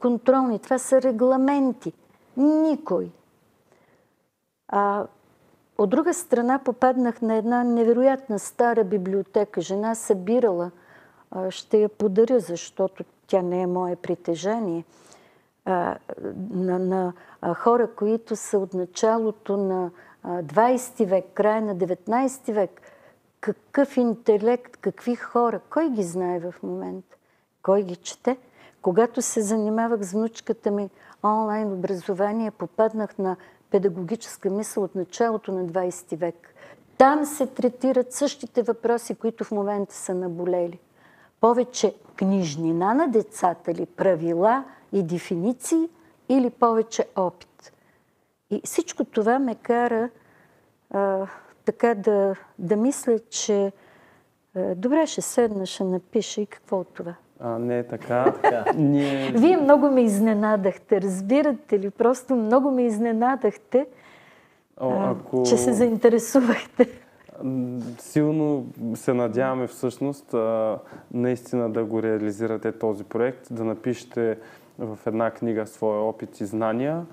контролни, 0.00 0.58
това 0.58 0.78
са 0.78 1.02
регламенти. 1.02 1.92
Никой. 2.36 3.10
А, 4.68 5.06
от 5.78 5.90
друга 5.90 6.14
страна 6.14 6.60
попаднах 6.64 7.22
на 7.22 7.34
една 7.34 7.64
невероятна 7.64 8.38
стара 8.38 8.84
библиотека. 8.84 9.60
Жена 9.60 9.94
събирала. 9.94 10.70
Ще 11.50 11.78
я 11.78 11.88
подаря, 11.88 12.40
защото 12.40 13.04
тя 13.26 13.42
не 13.42 13.62
е 13.62 13.66
мое 13.66 13.96
притежание, 13.96 14.84
а, 15.64 15.96
на, 16.50 16.78
на 16.78 17.12
а, 17.40 17.54
хора, 17.54 17.88
които 17.96 18.36
са 18.36 18.58
от 18.58 18.74
началото 18.74 19.56
на 19.56 19.90
а, 20.22 20.42
20 20.42 21.06
век, 21.06 21.24
края 21.34 21.62
на 21.62 21.76
19 21.76 22.52
век. 22.52 22.80
Какъв 23.40 23.96
интелект, 23.96 24.76
какви 24.76 25.16
хора, 25.16 25.60
кой 25.70 25.90
ги 25.90 26.02
знае 26.02 26.40
в 26.40 26.54
момента? 26.62 27.17
Кой 27.62 27.82
ги 27.82 27.96
чете? 27.96 28.36
Когато 28.82 29.22
се 29.22 29.42
занимавах 29.42 30.02
с 30.02 30.12
внучката 30.12 30.70
ми 30.70 30.90
онлайн 31.24 31.72
образование, 31.72 32.50
попаднах 32.50 33.18
на 33.18 33.36
педагогическа 33.70 34.50
мисъл 34.50 34.84
от 34.84 34.94
началото 34.94 35.52
на 35.52 35.66
20 35.66 36.16
век. 36.16 36.54
Там 36.98 37.24
се 37.24 37.46
третират 37.46 38.12
същите 38.12 38.62
въпроси, 38.62 39.14
които 39.14 39.44
в 39.44 39.50
момента 39.50 39.94
са 39.94 40.14
наболели 40.14 40.78
повече 41.40 41.94
книжнина 42.16 42.94
на 42.94 43.08
децата 43.08 43.74
ли, 43.74 43.86
правила 43.86 44.64
и 44.92 45.02
дефиниции 45.02 45.88
или 46.28 46.50
повече 46.50 47.06
опит. 47.16 47.72
И 48.50 48.60
всичко 48.64 49.04
това 49.04 49.38
ме 49.38 49.54
кара 49.54 50.10
а, 50.90 51.26
така 51.64 51.94
да, 51.94 52.36
да 52.58 52.76
мисля, 52.76 53.18
че 53.18 53.72
а, 54.54 54.74
добре 54.74 55.06
ще 55.06 55.22
седна, 55.22 55.66
ще 55.66 55.84
напиша 55.84 56.40
и 56.40 56.46
какво 56.46 56.80
от 56.80 56.94
това. 56.94 57.14
А, 57.40 57.58
не 57.58 57.78
е 57.78 57.82
така. 57.82 58.32
така. 58.42 58.64
Ние... 58.76 59.32
Вие 59.32 59.56
много 59.56 59.90
ме 59.90 60.02
изненадахте, 60.02 61.00
разбирате 61.00 61.78
ли? 61.78 61.90
Просто 61.90 62.36
много 62.36 62.70
ме 62.70 62.82
изненадахте, 62.82 63.86
О, 64.80 64.92
ако... 65.00 65.42
че 65.42 65.56
се 65.56 65.72
заинтересувахте. 65.72 66.88
Силно 67.98 68.66
се 68.94 69.14
надяваме 69.14 69.66
всъщност 69.66 70.34
наистина 71.14 71.70
да 71.70 71.84
го 71.84 72.02
реализирате 72.02 72.72
този 72.72 73.04
проект, 73.04 73.46
да 73.50 73.64
напишете 73.64 74.38
в 74.78 74.98
една 75.06 75.30
книга 75.30 75.66
своя 75.66 76.00
опит 76.00 76.40
и 76.40 76.46
знания 76.46 77.06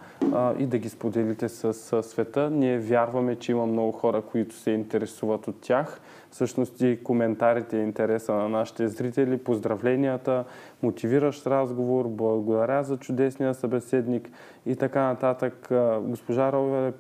и 0.60 0.66
да 0.66 0.78
ги 0.78 0.90
споделите 0.90 1.50
с, 1.50 2.04
света. 2.04 2.50
Ние 2.50 2.80
вярваме, 2.80 3.36
че 3.36 3.52
има 3.52 3.66
много 3.66 3.92
хора, 3.92 4.22
които 4.22 4.56
се 4.56 4.72
интересуват 4.72 5.48
от 5.48 5.62
тях. 5.62 6.02
Всъщност 6.36 6.82
и 6.82 7.00
коментарите 7.04 7.78
и 7.78 7.82
интереса 7.82 8.34
на 8.34 8.50
нашите 8.50 8.88
зрители, 8.88 9.38
поздравленията, 9.38 10.44
мотивиращ 10.84 11.48
разговор, 11.48 12.08
благодаря 12.08 12.84
за 12.84 12.98
чудесния 12.98 13.54
събеседник 13.54 14.30
и 14.66 14.76
така 14.76 15.02
нататък. 15.02 15.68
Госпожа 16.02 16.52
Рове 16.52 16.88
е 16.88 16.92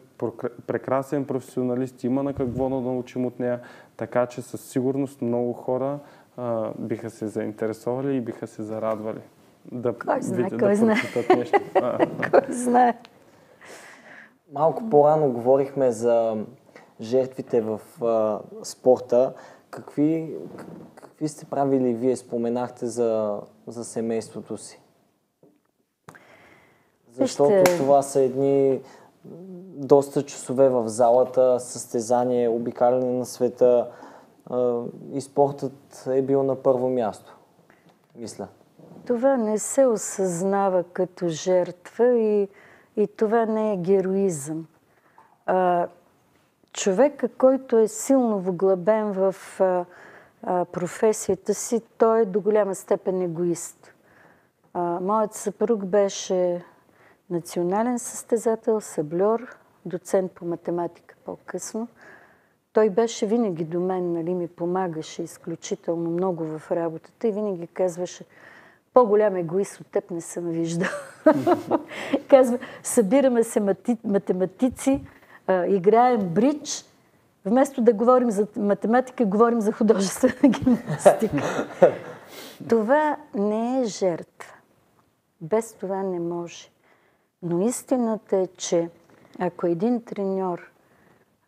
прекрасен 0.67 1.25
професионалист, 1.25 2.03
има 2.03 2.23
на 2.23 2.33
какво 2.33 2.69
да 2.69 2.75
научим 2.75 3.25
от 3.25 3.39
нея, 3.39 3.59
така 3.97 4.25
че 4.25 4.41
със 4.41 4.61
сигурност 4.61 5.21
много 5.21 5.53
хора 5.53 5.99
а, 6.37 6.69
биха 6.79 7.09
се 7.09 7.27
заинтересовали 7.27 8.15
и 8.15 8.21
биха 8.21 8.47
се 8.47 8.63
зарадвали 8.63 9.21
да 9.71 9.93
кой 9.93 10.21
знае, 10.21 10.43
видят, 10.43 10.59
кой 10.59 10.69
да 10.69 10.75
знае. 10.75 10.95
нещо. 11.37 11.63
кой 12.31 12.53
знае. 12.53 12.93
Малко 14.53 14.89
по-рано 14.89 15.31
говорихме 15.31 15.91
за 15.91 16.37
жертвите 17.01 17.61
в 17.61 17.81
а, 18.03 18.39
спорта. 18.63 19.33
Какви, 19.69 20.37
какви 20.95 21.27
сте 21.27 21.45
правили 21.45 21.93
вие? 21.93 22.15
Споменахте 22.15 22.85
за, 22.85 23.41
за 23.67 23.85
семейството 23.85 24.57
си. 24.57 24.81
Защото 27.11 27.49
Вижте... 27.49 27.77
това 27.77 28.01
са 28.01 28.21
едни 28.21 28.81
доста 29.75 30.25
часове 30.25 30.69
в 30.69 30.87
залата, 30.87 31.59
състезание, 31.59 32.49
обикаляне 32.49 33.11
на 33.11 33.25
света 33.25 33.91
и 35.13 35.21
спортът 35.21 36.07
е 36.07 36.21
бил 36.21 36.43
на 36.43 36.55
първо 36.55 36.89
място, 36.89 37.37
мисля. 38.15 38.47
Това 39.05 39.37
не 39.37 39.59
се 39.59 39.85
осъзнава 39.85 40.83
като 40.83 41.27
жертва 41.27 42.13
и, 42.13 42.47
и 42.97 43.07
това 43.07 43.45
не 43.45 43.73
е 43.73 43.77
героизъм. 43.77 44.67
А, 45.45 45.87
човека, 46.75 47.29
който 47.29 47.77
е 47.77 47.87
силно 47.87 48.39
вглъбен 48.39 49.11
в 49.11 49.35
а, 49.59 49.85
а, 50.43 50.65
професията 50.65 51.53
си, 51.53 51.81
той 51.97 52.21
е 52.21 52.25
до 52.25 52.41
голяма 52.41 52.75
степен 52.75 53.21
егоист. 53.21 53.93
А, 54.73 54.99
моят 55.01 55.33
съпруг 55.33 55.85
беше 55.85 56.63
национален 57.29 57.99
състезател, 57.99 58.81
саблер, 58.81 59.57
доцент 59.85 60.31
по 60.31 60.45
математика 60.45 61.15
по-късно. 61.25 61.87
Той 62.73 62.89
беше 62.89 63.25
винаги 63.25 63.63
до 63.63 63.79
мен, 63.79 64.13
нали, 64.13 64.33
ми 64.33 64.47
помагаше 64.47 65.23
изключително 65.23 66.09
много 66.09 66.43
в 66.45 66.71
работата 66.71 67.27
и 67.27 67.31
винаги 67.31 67.67
казваше, 67.67 68.25
по-голям 68.93 69.35
егоист 69.35 69.79
от 69.79 69.87
теб 69.87 70.11
не 70.11 70.21
съм 70.21 70.49
виждал. 70.49 70.89
Казва, 72.27 72.59
събираме 72.83 73.43
се 73.43 73.59
мати, 73.59 73.97
математици, 74.03 75.01
а, 75.47 75.65
играем 75.65 76.29
бридж, 76.29 76.85
вместо 77.45 77.81
да 77.81 77.93
говорим 77.93 78.31
за 78.31 78.47
математика, 78.55 79.25
говорим 79.25 79.61
за 79.61 79.71
художествена 79.71 80.49
гимнастика. 80.49 81.67
това 82.69 83.17
не 83.35 83.81
е 83.81 83.85
жертва. 83.85 84.53
Без 85.41 85.73
това 85.73 86.03
не 86.03 86.19
може. 86.19 86.69
Но 87.43 87.67
истината 87.67 88.37
е, 88.37 88.47
че 88.47 88.89
ако 89.39 89.67
един 89.67 90.01
треньор 90.03 90.71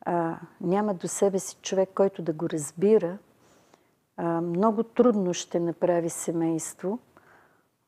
а, 0.01 0.35
няма 0.61 0.93
до 0.93 1.07
себе 1.07 1.39
си 1.39 1.57
човек, 1.61 1.89
който 1.95 2.21
да 2.21 2.33
го 2.33 2.49
разбира, 2.49 3.17
а, 4.17 4.41
много 4.41 4.83
трудно 4.83 5.33
ще 5.33 5.59
направи 5.59 6.09
семейство. 6.09 6.99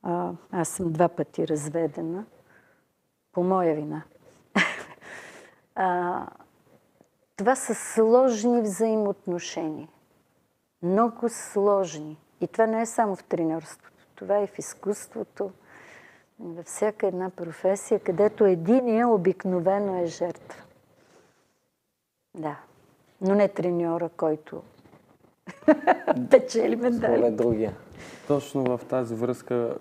А, 0.03 0.32
аз 0.51 0.70
съм 0.70 0.91
два 0.91 1.07
пъти 1.07 1.47
разведена. 1.47 2.26
По 3.32 3.43
моя 3.43 3.76
вина. 3.76 4.03
А, 5.82 6.25
това 7.36 7.55
са 7.55 7.75
сложни 7.75 8.61
взаимоотношения. 8.61 9.88
Много 10.84 11.30
сложни. 11.30 12.17
И 12.41 12.47
това 12.47 12.67
не 12.67 12.82
е 12.82 12.86
само 12.86 13.15
в 13.15 13.23
тренерството. 13.23 14.05
Това 14.15 14.38
е 14.38 14.47
в 14.47 14.59
изкуството, 14.59 15.51
във 16.39 16.65
всяка 16.65 17.07
една 17.07 17.30
професия, 17.30 17.99
където 17.99 18.45
единия 18.45 19.07
обикновено 19.07 20.01
е 20.03 20.05
жертва. 20.05 20.63
Да. 22.38 22.55
Но 23.21 23.36
не 23.36 23.47
треньора, 23.47 24.09
който 24.09 24.61
печели 26.30 26.75
медали. 26.75 27.15
Това 27.15 27.27
е 27.27 27.32
другия. 27.32 27.73
Точно 28.27 28.63
в 28.63 28.86
тази 28.86 29.15
връзка 29.15 29.75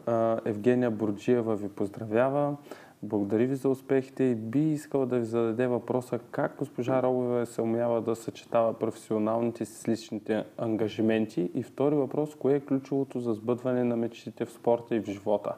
Евгения 0.45 0.91
Бурджиева 0.91 1.57
ви 1.57 1.69
поздравява. 1.69 2.57
Благодаря 3.03 3.47
ви 3.47 3.55
за 3.55 3.69
успехите 3.69 4.25
и 4.25 4.35
би 4.35 4.73
искала 4.73 5.07
да 5.07 5.19
ви 5.19 5.25
зададе 5.25 5.67
въпроса 5.67 6.19
как 6.31 6.57
госпожа 6.59 7.03
Робова 7.03 7.47
се 7.47 7.63
умява 7.63 8.03
да 8.03 8.17
съчетава 8.17 8.79
професионалните 8.79 9.65
си 9.65 9.75
с 9.75 9.89
личните 9.89 10.45
ангажименти 10.57 11.51
и 11.55 11.63
втори 11.63 11.95
въпрос, 11.95 12.35
кое 12.35 12.55
е 12.55 12.61
ключовото 12.61 13.21
за 13.21 13.35
сбъдване 13.35 13.85
на 13.85 13.97
мечтите 13.97 14.45
в 14.45 14.53
спорта 14.53 14.97
и 14.97 15.01
в 15.01 15.11
живота? 15.11 15.55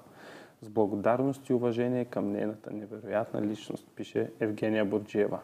С 0.62 0.68
благодарност 0.68 1.49
и 1.49 1.53
уважение 1.53 2.05
към 2.05 2.32
нейната 2.32 2.70
невероятна 2.70 3.43
личност, 3.43 3.86
пише 3.97 4.30
Евгения 4.41 4.84
Бурджиева. 4.84 5.41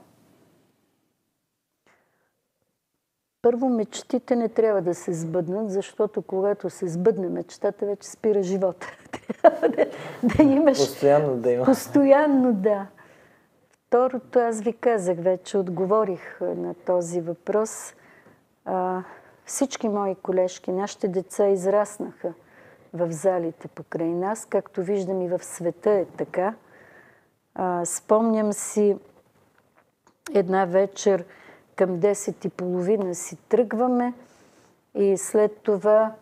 Първо, 3.47 3.69
мечтите 3.69 4.37
не 4.37 4.49
трябва 4.49 4.83
да 4.83 4.95
се 4.95 5.13
сбъднат, 5.13 5.71
защото 5.71 6.23
когато 6.23 6.71
се 6.71 6.89
сбъдне 6.89 7.29
мечтата, 7.29 7.87
вече 7.87 8.09
спира 8.09 8.43
живота. 8.43 8.87
трябва 9.43 9.69
да, 9.69 9.87
да 10.23 10.43
имаш... 10.43 10.79
Постоянно 10.79 11.37
да 11.37 11.51
има. 11.51 11.65
Постоянно, 11.65 12.53
да. 12.53 12.87
Второто, 13.73 14.39
аз 14.39 14.61
ви 14.61 14.73
казах 14.73 15.19
вече, 15.19 15.59
отговорих 15.59 16.41
на 16.41 16.75
този 16.75 17.21
въпрос. 17.21 17.95
А, 18.65 19.03
всички 19.45 19.89
мои 19.89 20.15
колежки, 20.15 20.73
нашите 20.73 21.09
деца 21.09 21.47
израснаха 21.47 22.33
в 22.93 23.13
залите 23.13 23.69
покрай 23.69 24.09
нас, 24.09 24.47
както 24.51 24.83
виждам 24.83 25.23
и 25.23 25.29
в 25.29 25.45
света 25.45 25.91
е 25.91 26.05
така. 26.05 26.55
А, 27.55 27.85
спомням 27.85 28.53
си 28.53 28.97
една 30.35 30.65
вечер, 30.65 31.25
към 31.77 32.01
10 32.01 32.47
и 32.47 32.49
половина 32.49 33.15
си 33.15 33.37
тръгваме 33.49 34.13
и 34.95 35.17
след 35.17 35.57
това 35.63 36.13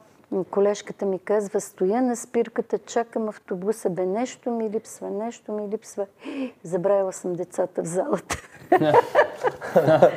колежката 0.51 1.07
ми 1.07 1.19
казва, 1.19 1.61
стоя 1.61 2.03
на 2.03 2.17
спирката, 2.17 2.79
чакам 2.79 3.29
автобуса, 3.29 3.91
бе 3.91 4.07
нещо 4.07 4.51
ми 4.51 4.71
липсва, 4.71 5.11
нещо 5.11 5.53
ми 5.53 5.69
липсва. 5.69 6.07
Забравила 6.63 7.13
съм 7.13 7.33
децата 7.33 7.83
в 7.83 7.87
залата. 7.87 8.37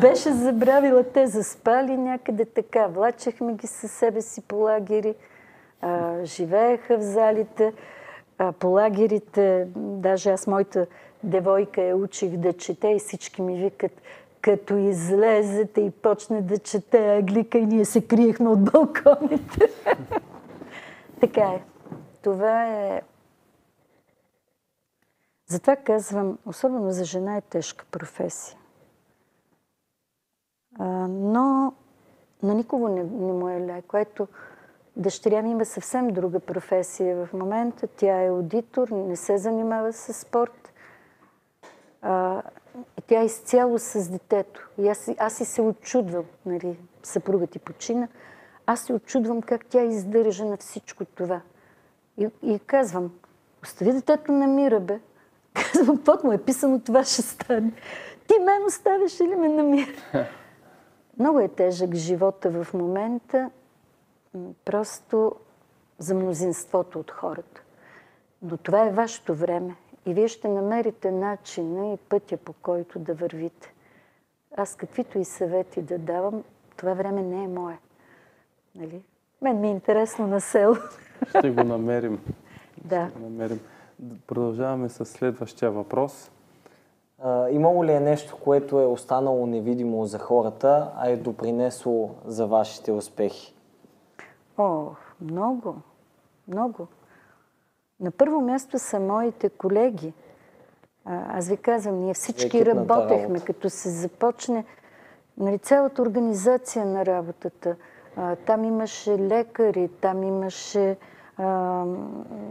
Беше 0.00 0.32
забравила, 0.32 1.02
те 1.02 1.26
заспали 1.26 1.96
някъде 1.96 2.44
така. 2.44 2.86
Влачехме 2.86 3.54
ги 3.54 3.66
със 3.66 3.92
себе 3.92 4.22
си 4.22 4.42
по 4.42 4.56
лагери, 4.56 5.14
а, 5.80 6.24
живееха 6.24 6.98
в 6.98 7.02
залите. 7.02 7.72
А, 8.38 8.52
по 8.52 8.68
лагерите, 8.68 9.66
даже 9.76 10.30
аз 10.30 10.46
моята 10.46 10.86
девойка 11.22 11.82
я 11.82 11.96
учих 11.96 12.30
да 12.30 12.52
чете 12.52 12.88
и 12.88 12.98
всички 12.98 13.42
ми 13.42 13.56
викат, 13.56 13.92
като 14.46 14.76
излезете 14.76 15.80
и 15.80 15.90
почне 15.90 16.42
да 16.42 16.58
чете 16.58 17.16
Аглика 17.16 17.58
и 17.58 17.66
ние 17.66 17.84
се 17.84 18.06
криехме 18.06 18.48
от 18.48 18.64
балконите. 18.64 19.70
така 21.20 21.42
е. 21.42 21.64
Това 22.22 22.66
е... 22.66 23.02
Затова 25.46 25.76
казвам, 25.76 26.38
особено 26.46 26.90
за 26.90 27.04
жена 27.04 27.36
е 27.36 27.40
тежка 27.40 27.84
професия. 27.90 28.58
А, 30.78 30.84
но 31.08 31.72
на 32.42 32.54
никого 32.54 32.88
не, 32.88 33.04
не 33.04 33.32
му 33.32 33.48
е 33.48 33.60
леко. 33.60 33.88
Което 33.88 34.28
дъщеря 34.96 35.42
ми 35.42 35.50
има 35.50 35.64
съвсем 35.64 36.08
друга 36.08 36.40
професия 36.40 37.26
в 37.26 37.32
момента. 37.32 37.86
Тя 37.86 38.22
е 38.22 38.28
аудитор, 38.28 38.88
не 38.88 39.16
се 39.16 39.38
занимава 39.38 39.92
с 39.92 40.14
спорт. 40.14 40.65
А, 42.02 42.42
и 42.98 43.02
тя 43.06 43.20
е 43.20 43.24
изцяло 43.24 43.78
с 43.78 44.10
детето. 44.10 44.68
И 44.78 44.88
аз, 44.88 45.10
аз 45.18 45.34
си 45.34 45.44
се 45.44 45.62
очудвам, 45.62 46.24
нали, 46.46 46.78
съпругът 47.02 47.50
ти 47.50 47.58
почина, 47.58 48.08
аз 48.66 48.80
се 48.80 48.92
очудвам 48.92 49.42
как 49.42 49.66
тя 49.66 49.82
издържа 49.82 50.44
на 50.44 50.56
всичко 50.56 51.04
това. 51.04 51.40
И, 52.16 52.28
и 52.42 52.58
казвам, 52.58 53.12
остави 53.62 53.92
детето 53.92 54.32
на 54.32 54.46
мира, 54.46 54.80
бе. 54.80 55.00
Казвам, 55.72 56.04
под 56.04 56.24
му 56.24 56.32
е 56.32 56.38
писано, 56.38 56.80
това 56.80 57.04
ще 57.04 57.22
стане. 57.22 57.72
Ти 58.26 58.38
мен 58.38 58.64
оставиш 58.66 59.20
или 59.20 59.36
ме 59.36 59.48
намира? 59.48 59.92
Много 61.18 61.40
е 61.40 61.48
тежък 61.48 61.94
живота 61.94 62.50
в 62.50 62.74
момента, 62.74 63.50
просто 64.64 65.32
за 65.98 66.14
мнозинството 66.14 66.98
от 66.98 67.10
хората. 67.10 67.62
Но 68.42 68.56
това 68.56 68.86
е 68.86 68.90
вашето 68.90 69.34
време. 69.34 69.76
И 70.06 70.14
вие 70.14 70.28
ще 70.28 70.48
намерите 70.48 71.10
начина 71.10 71.92
и 71.92 71.96
пътя, 71.96 72.36
по 72.36 72.52
който 72.52 72.98
да 72.98 73.14
вървите. 73.14 73.74
Аз 74.56 74.74
каквито 74.74 75.18
и 75.18 75.24
съвети 75.24 75.82
да 75.82 75.98
давам, 75.98 76.44
това 76.76 76.94
време 76.94 77.22
не 77.22 77.44
е 77.44 77.48
мое. 77.48 77.78
Нали? 78.74 79.02
Мен 79.42 79.60
ми 79.60 79.68
е 79.68 79.70
интересно 79.70 80.26
на 80.26 80.40
село. 80.40 80.76
Ще 81.28 81.50
го 81.50 81.64
намерим. 81.64 82.20
да. 82.84 83.08
Ще 83.10 83.18
го 83.18 83.24
намерим. 83.24 83.60
Продължаваме 84.26 84.88
с 84.88 85.04
следващия 85.04 85.70
въпрос. 85.70 86.30
А, 87.22 87.50
имало 87.50 87.84
ли 87.84 87.92
е 87.92 88.00
нещо, 88.00 88.36
което 88.44 88.80
е 88.80 88.86
останало 88.86 89.46
невидимо 89.46 90.06
за 90.06 90.18
хората, 90.18 90.92
а 90.96 91.08
е 91.08 91.16
допринесло 91.16 92.10
за 92.24 92.46
вашите 92.46 92.92
успехи? 92.92 93.54
О, 94.58 94.86
много, 95.20 95.76
много. 96.48 96.86
На 98.00 98.10
първо 98.10 98.40
място 98.40 98.78
са 98.78 99.00
моите 99.00 99.48
колеги. 99.48 100.12
Аз 101.04 101.48
ви 101.48 101.56
казвам, 101.56 102.00
ние 102.00 102.14
всички 102.14 102.58
Екипната 102.58 102.80
работехме, 102.80 103.28
работа. 103.28 103.44
като 103.44 103.70
се 103.70 103.90
започне 103.90 104.64
нали, 105.38 105.58
цялата 105.58 106.02
организация 106.02 106.86
на 106.86 107.06
работата. 107.06 107.76
Там 108.46 108.64
имаше 108.64 109.18
лекари, 109.18 109.90
там 110.00 110.22
имаше 110.22 110.96
а, 111.36 111.46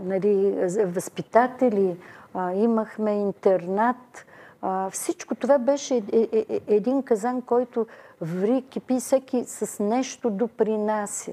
нали, 0.04 0.56
възпитатели, 0.86 1.98
а, 2.34 2.54
имахме 2.54 3.12
интернат. 3.12 4.26
А, 4.62 4.90
всичко 4.90 5.36
това 5.36 5.58
беше 5.58 5.96
е, 5.96 6.02
е, 6.12 6.46
е, 6.50 6.62
един 6.68 7.04
казан, 7.04 7.42
който 7.42 7.88
ври, 8.22 8.64
кипи, 8.70 9.00
всеки 9.00 9.44
с 9.46 9.84
нещо 9.84 10.30
допринася. 10.30 11.32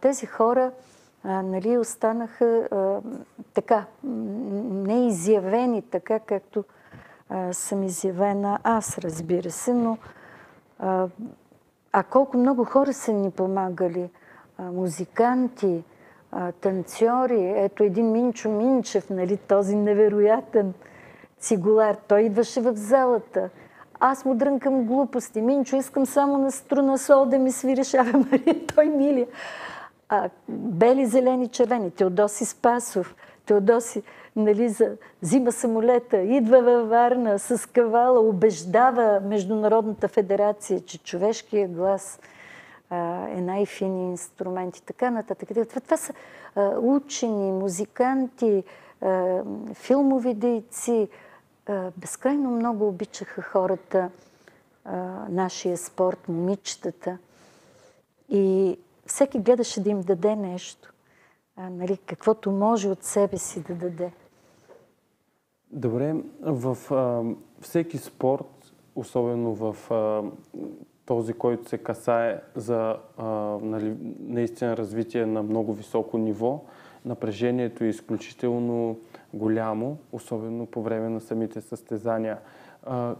Тези 0.00 0.26
хора 0.26 0.72
а, 1.24 1.42
нали, 1.42 1.78
останаха 1.78 2.68
а, 2.70 3.00
така, 3.54 3.84
неизявени, 4.04 5.82
така 5.82 6.18
както 6.18 6.64
а, 7.28 7.52
съм 7.52 7.82
изявена 7.82 8.58
аз, 8.62 8.98
разбира 8.98 9.50
се, 9.50 9.74
но 9.74 9.98
а, 10.78 11.06
а 11.92 12.02
колко 12.02 12.36
много 12.36 12.64
хора 12.64 12.92
са 12.92 13.12
ни 13.12 13.30
помагали, 13.30 14.10
а, 14.58 14.62
музиканти, 14.62 15.84
а, 16.32 16.52
танцори, 16.52 17.52
ето 17.56 17.82
един 17.82 18.12
Минчо 18.12 18.50
Минчев, 18.50 19.10
нали, 19.10 19.36
този 19.36 19.76
невероятен 19.76 20.74
цигулар, 21.38 21.94
той 22.08 22.20
идваше 22.20 22.60
в 22.60 22.76
залата. 22.76 23.50
Аз 24.00 24.24
му 24.24 24.34
дрънкам 24.34 24.84
глупости. 24.84 25.40
Минчо, 25.40 25.76
искам 25.76 26.06
само 26.06 26.38
на 26.38 26.50
струна 26.50 26.98
сол 26.98 27.26
да 27.26 27.38
ми 27.38 27.52
свириш 27.52 27.94
Аве 27.94 28.12
Мария. 28.12 28.66
Той 28.74 28.86
милия. 28.86 29.26
А, 30.12 30.30
бели, 30.48 31.06
зелени, 31.06 31.48
червени. 31.48 31.90
Теодоси 31.90 32.44
Спасов. 32.44 33.14
Теодоси 33.46 34.02
нали, 34.36 34.68
за, 34.68 34.96
взима 35.22 35.52
самолета, 35.52 36.22
идва 36.22 36.62
във 36.62 36.88
Варна 36.88 37.38
с 37.38 37.68
кавала, 37.68 38.20
убеждава 38.20 39.20
Международната 39.20 40.08
федерация, 40.08 40.80
че 40.80 40.98
човешкият 40.98 41.72
глас 41.72 42.20
а, 42.90 43.28
е 43.28 43.40
най-фини 43.40 44.10
инструмент 44.10 44.76
и 44.76 44.82
така 44.82 45.10
нататък. 45.10 45.48
Това, 45.48 45.80
това 45.80 45.96
са 45.96 46.12
а, 46.54 46.78
учени, 46.78 47.52
музиканти, 47.52 48.64
а, 49.00 49.42
филмови 49.74 50.34
дейци. 50.34 51.08
А, 51.66 51.90
безкрайно 51.96 52.50
много 52.50 52.88
обичаха 52.88 53.42
хората 53.42 54.10
а, 54.84 54.96
нашия 55.28 55.76
спорт, 55.76 56.28
момичетата. 56.28 57.18
И 58.28 58.78
всеки 59.10 59.38
гледаше 59.38 59.82
да 59.82 59.90
им 59.90 60.00
даде 60.00 60.36
нещо. 60.36 60.92
А, 61.56 61.70
нали, 61.70 61.96
каквото 61.96 62.50
може 62.50 62.88
от 62.88 63.04
себе 63.04 63.38
си 63.38 63.62
да 63.62 63.74
даде. 63.74 64.12
Добре, 65.70 66.14
в 66.40 66.94
а, 66.94 67.22
всеки 67.60 67.98
спорт, 67.98 68.72
особено 68.94 69.54
в 69.54 69.90
а, 69.90 70.22
този, 71.06 71.32
който 71.32 71.68
се 71.68 71.78
касае 71.78 72.40
за 72.54 72.96
а, 73.16 73.24
нали, 73.62 73.96
наистина 74.20 74.76
развитие 74.76 75.26
на 75.26 75.42
много 75.42 75.72
високо 75.72 76.18
ниво, 76.18 76.64
напрежението 77.04 77.84
е 77.84 77.88
изключително 77.88 78.98
голямо, 79.34 79.98
особено 80.12 80.66
по 80.66 80.82
време 80.82 81.08
на 81.08 81.20
самите 81.20 81.60
състезания. 81.60 82.38
А, 82.82 83.14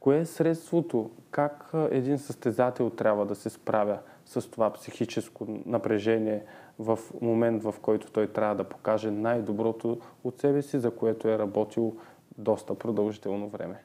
кое 0.00 0.18
е 0.18 0.26
средството? 0.26 1.10
Как 1.30 1.70
един 1.90 2.18
състезател 2.18 2.90
трябва 2.90 3.26
да 3.26 3.34
се 3.34 3.50
справя 3.50 3.98
с 4.28 4.50
това 4.50 4.72
психическо 4.72 5.46
напрежение 5.66 6.44
в 6.78 6.98
момент, 7.20 7.62
в 7.62 7.74
който 7.82 8.12
той 8.12 8.26
трябва 8.26 8.54
да 8.54 8.64
покаже 8.64 9.10
най-доброто 9.10 10.00
от 10.24 10.40
себе 10.40 10.62
си, 10.62 10.78
за 10.78 10.90
което 10.90 11.28
е 11.28 11.38
работил 11.38 11.96
доста 12.38 12.74
продължително 12.74 13.48
време? 13.48 13.84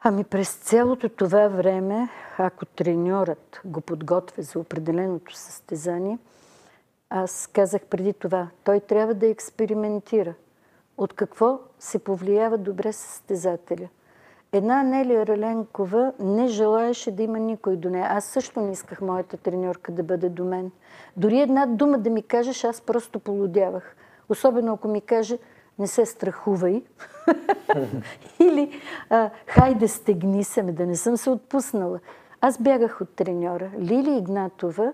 Ами 0.00 0.24
през 0.24 0.54
цялото 0.54 1.08
това 1.08 1.48
време, 1.48 2.08
ако 2.38 2.66
треньорът 2.66 3.60
го 3.64 3.80
подготвя 3.80 4.42
за 4.42 4.58
определеното 4.58 5.36
състезание, 5.36 6.18
аз 7.10 7.46
казах 7.52 7.82
преди 7.86 8.12
това, 8.12 8.48
той 8.64 8.80
трябва 8.80 9.14
да 9.14 9.26
експериментира. 9.26 10.34
От 10.98 11.12
какво 11.12 11.60
се 11.78 11.98
повлиява 11.98 12.58
добре 12.58 12.92
състезателя– 12.92 13.88
Една 14.54 14.82
Нелия 14.82 15.26
Раленкова 15.26 16.12
не 16.20 16.46
желаеше 16.46 17.10
да 17.10 17.22
има 17.22 17.38
никой 17.38 17.76
до 17.76 17.90
нея. 17.90 18.06
Аз 18.10 18.24
също 18.24 18.60
не 18.60 18.72
исках 18.72 19.00
моята 19.00 19.36
треньорка 19.36 19.92
да 19.92 20.02
бъде 20.02 20.28
до 20.28 20.44
мен. 20.44 20.70
Дори 21.16 21.40
една 21.40 21.66
дума 21.66 21.98
да 21.98 22.10
ми 22.10 22.22
кажеш, 22.22 22.64
аз 22.64 22.80
просто 22.80 23.18
полудявах. 23.18 23.96
Особено 24.28 24.72
ако 24.72 24.88
ми 24.88 25.00
каже, 25.00 25.38
не 25.78 25.86
се 25.86 26.06
страхувай. 26.06 26.82
Или 28.40 28.80
а, 29.10 29.30
хайде 29.46 29.88
стегни 29.88 30.44
се 30.44 30.62
ме, 30.62 30.72
да 30.72 30.86
не 30.86 30.96
съм 30.96 31.16
се 31.16 31.30
отпуснала. 31.30 32.00
Аз 32.40 32.58
бягах 32.58 33.00
от 33.00 33.16
треньора. 33.16 33.70
Лили 33.78 34.16
Игнатова, 34.16 34.92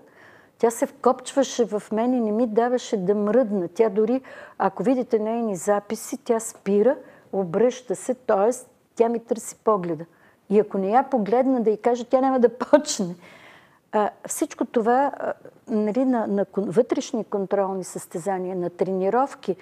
тя 0.57 0.71
се 0.71 0.85
вкопчваше 0.85 1.65
в 1.65 1.83
мен 1.91 2.13
и 2.13 2.19
не 2.19 2.31
ми 2.31 2.47
даваше 2.47 2.97
да 2.97 3.15
мръдна. 3.15 3.67
Тя 3.67 3.89
дори, 3.89 4.21
ако 4.57 4.83
видите 4.83 5.19
нейни 5.19 5.55
записи, 5.55 6.17
тя 6.17 6.39
спира, 6.39 6.95
обръща 7.33 7.95
се, 7.95 8.13
т.е 8.13 8.70
тя 9.01 9.09
ми 9.09 9.19
търси 9.19 9.55
погледа. 9.63 10.05
И 10.49 10.59
ако 10.59 10.77
не 10.77 10.89
я 10.89 11.03
погледна 11.03 11.61
да 11.61 11.69
й 11.69 11.77
кажа, 11.77 12.05
тя 12.05 12.21
няма 12.21 12.39
да 12.39 12.49
почне. 12.49 13.15
А, 13.91 14.09
всичко 14.27 14.65
това 14.65 15.11
а, 15.19 15.33
нали, 15.67 16.05
на, 16.05 16.27
на 16.27 16.45
вътрешни 16.57 17.23
контролни 17.23 17.83
състезания, 17.83 18.55
на 18.55 18.69
тренировки, 18.69 19.55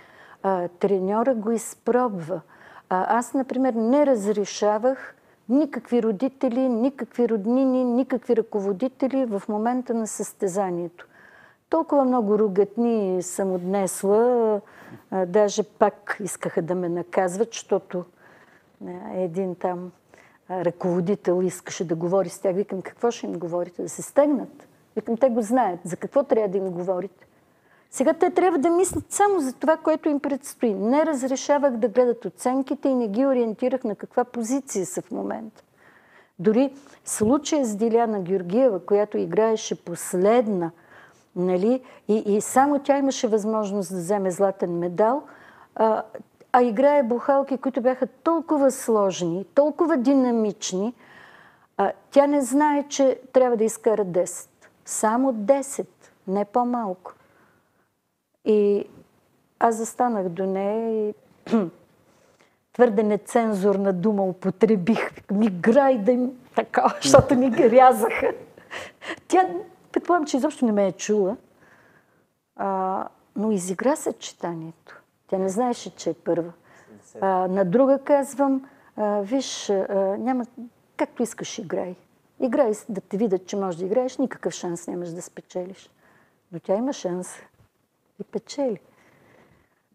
а, 0.44 0.68
треньора 0.68 1.36
го 1.36 1.52
изпробва. 1.52 2.42
А, 2.90 3.18
аз, 3.18 3.34
например, 3.34 3.74
не 3.74 4.06
разрешавах 4.06 5.16
никакви 5.50 6.04
родители, 6.04 6.70
никакви 6.70 7.30
роднини, 7.30 7.84
никакви 7.84 8.36
ръководители 8.36 9.26
в 9.26 9.44
момента 9.50 9.94
на 9.94 10.08
състезанието. 10.08 11.08
Толкова 11.70 12.06
много 12.06 12.40
ругатни 12.40 13.24
съм 13.24 13.54
отнесла, 13.54 14.62
а, 15.12 15.26
даже 15.26 15.64
пак 15.64 16.18
искаха 16.24 16.62
да 16.62 16.76
ме 16.76 16.90
наказват, 16.90 17.50
защото 17.52 18.06
един 19.14 19.56
там 19.56 19.92
ръководител 20.52 21.42
искаше 21.44 21.88
да 21.88 21.96
говори 21.96 22.30
с 22.30 22.40
тях. 22.40 22.56
Викам, 22.56 22.82
какво 22.82 23.12
ще 23.12 23.26
им 23.26 23.34
говорите? 23.34 23.82
Да 23.82 23.90
се 23.90 24.02
стегнат? 24.02 24.68
Викам, 24.96 25.18
те 25.18 25.30
го 25.30 25.42
знаят. 25.42 25.80
За 25.84 25.98
какво 25.98 26.24
трябва 26.24 26.50
да 26.50 26.58
им 26.58 26.70
говорите? 26.72 27.28
Сега 27.92 28.14
те 28.14 28.30
трябва 28.30 28.58
да 28.58 28.70
мислят 28.70 29.06
само 29.10 29.40
за 29.40 29.54
това, 29.54 29.78
което 29.78 30.10
им 30.10 30.20
предстои. 30.20 30.74
Не 30.74 31.06
разрешавах 31.06 31.78
да 31.78 31.88
гледат 31.88 32.26
оценките 32.26 32.90
и 32.90 32.96
не 32.96 33.08
ги 33.08 33.26
ориентирах 33.26 33.84
на 33.84 33.96
каква 33.96 34.24
позиция 34.24 34.86
са 34.86 35.02
в 35.02 35.12
момента. 35.12 35.64
Дори 36.40 36.74
случая 37.06 37.66
с 37.66 37.76
Диляна 37.76 38.22
Георгиева, 38.22 38.80
която 38.86 39.18
играеше 39.18 39.84
последна, 39.84 40.72
нали, 41.36 41.82
и, 42.08 42.16
и 42.16 42.42
само 42.42 42.80
тя 42.80 42.98
имаше 42.98 43.28
възможност 43.28 43.92
да 43.92 43.98
вземе 43.98 44.32
златен 44.32 44.78
медал, 44.78 45.24
а, 45.76 46.04
а 46.52 46.62
играе 46.62 47.04
бухалки, 47.04 47.58
които 47.58 47.82
бяха 47.82 48.08
толкова 48.08 48.72
сложни, 48.72 49.46
толкова 49.56 49.98
динамични, 49.98 50.94
а, 51.78 51.92
тя 52.12 52.28
не 52.28 52.42
знае, 52.42 52.86
че 52.90 53.20
трябва 53.34 53.58
да 53.58 53.64
изкара 53.64 54.06
10. 54.06 54.50
Само 54.86 55.34
10, 55.34 55.88
не 56.28 56.46
по-малко. 56.46 57.14
И 58.46 58.86
аз 59.60 59.76
застанах 59.76 60.30
до 60.30 60.46
нея 60.46 61.10
и 61.10 61.14
твърде 62.74 63.04
нецензурна 63.04 63.94
дума 63.94 64.24
употребих. 64.24 65.12
Ми 65.32 65.50
грай 65.50 65.98
да 65.98 66.12
им 66.12 66.32
така, 66.56 66.96
защото 67.02 67.36
ми 67.36 67.50
ги 67.50 67.72
рязаха. 67.72 68.34
Тя, 69.28 69.50
предполагам, 69.92 70.28
че 70.28 70.38
изобщо 70.38 70.66
не 70.66 70.72
ме 70.72 70.88
е 70.88 70.92
чула, 70.92 71.38
а, 72.56 73.08
но 73.36 73.52
изигра 73.52 73.96
съчетанието. 73.96 74.99
Тя 75.30 75.38
не 75.38 75.50
знаеше, 75.50 75.96
че 75.96 76.10
е 76.10 76.14
първа. 76.14 76.54
А, 77.22 77.48
на 77.48 77.66
друга 77.66 78.00
казвам, 78.00 78.70
а, 78.96 79.22
виж, 79.22 79.70
а, 79.70 79.96
няма, 80.20 80.46
както 80.98 81.24
искаш, 81.24 81.58
играй. 81.58 81.96
Играй, 82.40 82.72
да 82.90 83.02
те 83.02 83.18
видят, 83.18 83.46
че 83.46 83.56
можеш 83.56 83.80
да 83.80 83.86
играеш, 83.86 84.18
никакъв 84.18 84.54
шанс 84.54 84.88
нямаш 84.88 85.10
да 85.10 85.22
спечелиш. 85.22 85.90
Но 86.52 86.60
тя 86.60 86.76
има 86.76 86.94
шанс 86.94 87.36
и 88.20 88.24
печели. 88.24 88.80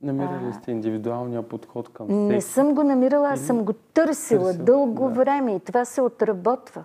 Намирали 0.02 0.52
сте 0.52 0.70
индивидуалния 0.70 1.42
подход 1.48 1.88
към 1.88 2.06
всеки? 2.06 2.18
Не 2.18 2.40
съм 2.40 2.74
го 2.74 2.82
намирала, 2.82 3.28
аз 3.28 3.40
съм 3.40 3.64
го 3.64 3.72
търсила 3.72 4.44
Търсил, 4.44 4.64
дълго 4.64 5.08
да. 5.08 5.14
време 5.14 5.54
и 5.54 5.60
това 5.60 5.84
се 5.84 6.02
отработва. 6.02 6.84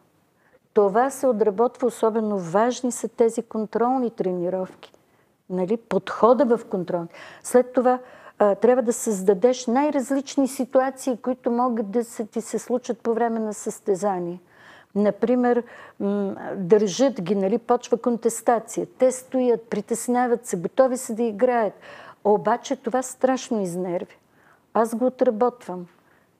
Това 0.73 1.09
се 1.09 1.27
отработва, 1.27 1.87
особено 1.87 2.37
важни 2.37 2.91
са 2.91 3.07
тези 3.07 3.41
контролни 3.41 4.09
тренировки. 4.09 4.93
Нали? 5.49 5.77
Подхода 5.77 6.57
в 6.57 6.65
контрол. 6.65 7.05
След 7.43 7.73
това 7.73 7.99
трябва 8.39 8.81
да 8.81 8.93
създадеш 8.93 9.67
най-различни 9.67 10.47
ситуации, 10.47 11.17
които 11.17 11.51
могат 11.51 11.91
да 11.91 12.03
се, 12.03 12.25
ти 12.25 12.41
се 12.41 12.59
случат 12.59 12.99
по 12.99 13.13
време 13.13 13.39
на 13.39 13.53
състезание. 13.53 14.39
Например, 14.95 15.63
държат 16.55 17.21
ги, 17.21 17.35
нали, 17.35 17.57
почва 17.57 17.97
контестация. 17.97 18.87
Те 18.97 19.11
стоят, 19.11 19.69
притесняват 19.69 20.45
се, 20.45 20.57
готови 20.57 20.97
са 20.97 21.13
да 21.13 21.23
играят. 21.23 21.73
Обаче 22.23 22.75
това 22.75 23.01
страшно 23.01 23.61
изнерви. 23.61 24.17
Аз 24.73 24.95
го 24.95 25.05
отработвам. 25.05 25.87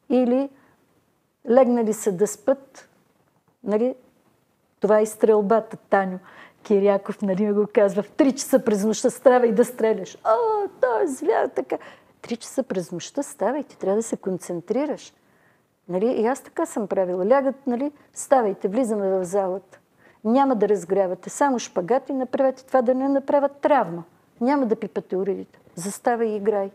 Или 0.10 0.50
легнали 1.50 1.94
са 1.94 2.12
да 2.12 2.28
спят, 2.28 2.90
нали, 3.64 3.96
това 4.80 5.00
е 5.00 5.06
стрелбата, 5.06 5.78
Таню. 5.78 6.18
Киряков, 6.64 7.22
нали 7.22 7.46
ми 7.46 7.54
го 7.54 7.68
казва, 7.74 8.04
в 8.04 8.12
3 8.12 8.36
часа 8.36 8.66
през 8.66 8.86
нощта 8.86 9.10
ставай 9.10 9.52
да 9.52 9.66
стреляш. 9.66 10.18
О, 10.26 10.68
той 10.82 11.04
е 11.04 11.08
звяр 11.08 11.48
така. 11.56 11.78
Три 12.22 12.38
часа 12.38 12.64
през 12.64 12.92
нощта 12.92 13.24
ставай, 13.24 13.64
ти 13.64 13.78
трябва 13.78 13.96
да 13.96 14.04
се 14.04 14.18
концентрираш. 14.18 15.14
Нали? 15.90 16.06
И 16.06 16.26
аз 16.26 16.42
така 16.42 16.66
съм 16.66 16.88
правила. 16.88 17.30
Лягат, 17.30 17.68
нали? 17.68 17.92
ставайте, 18.14 18.68
влизаме 18.68 19.10
в 19.10 19.24
залата. 19.24 19.80
Няма 20.24 20.56
да 20.56 20.70
разгрявате, 20.70 21.30
само 21.30 21.60
шпагат 21.60 22.10
и 22.10 22.14
направете 22.14 22.66
това 22.66 22.82
да 22.82 22.96
не 22.96 23.08
направят 23.08 23.52
травма. 23.56 24.04
Няма 24.42 24.66
да 24.66 24.76
пипате 24.76 25.18
уредите. 25.18 25.60
Заставай 25.76 26.28
и 26.28 26.36
играй. 26.36 26.72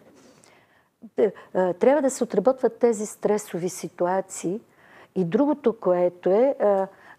Трябва 1.53 2.03
да 2.03 2.11
се 2.11 2.25
отработват 2.25 2.79
тези 2.79 3.07
стресови 3.07 3.69
ситуации. 3.69 4.61
И 5.15 5.25
другото, 5.25 5.81
което 5.81 6.31
е, 6.31 6.57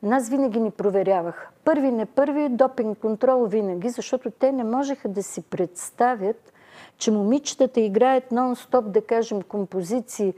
нас 0.05 0.29
винаги 0.29 0.59
ни 0.59 0.71
проверяваха. 0.71 1.49
Първи, 1.63 1.91
не 1.91 2.05
първи, 2.05 2.49
допинг 2.49 2.97
контрол 2.97 3.45
винаги, 3.45 3.89
защото 3.89 4.31
те 4.31 4.51
не 4.51 4.63
можеха 4.63 5.09
да 5.09 5.23
си 5.23 5.41
представят, 5.41 6.53
че 6.97 7.11
момичетата 7.11 7.79
играят 7.79 8.23
нон-стоп, 8.31 8.81
да 8.81 9.01
кажем, 9.01 9.41
композиции 9.41 10.33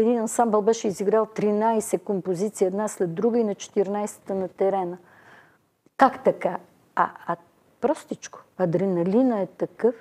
един 0.00 0.18
ансамбъл 0.18 0.62
беше 0.62 0.88
изиграл 0.88 1.26
13 1.26 2.02
композиции, 2.02 2.66
една 2.66 2.88
след 2.88 3.14
друга 3.14 3.38
и 3.38 3.44
на 3.44 3.54
14-та 3.54 4.34
на 4.34 4.48
терена. 4.48 4.98
Как 5.96 6.24
така? 6.24 6.58
А, 6.94 7.10
а 7.26 7.36
простичко. 7.80 8.42
Адреналина 8.58 9.40
е 9.40 9.46
такъв, 9.46 9.94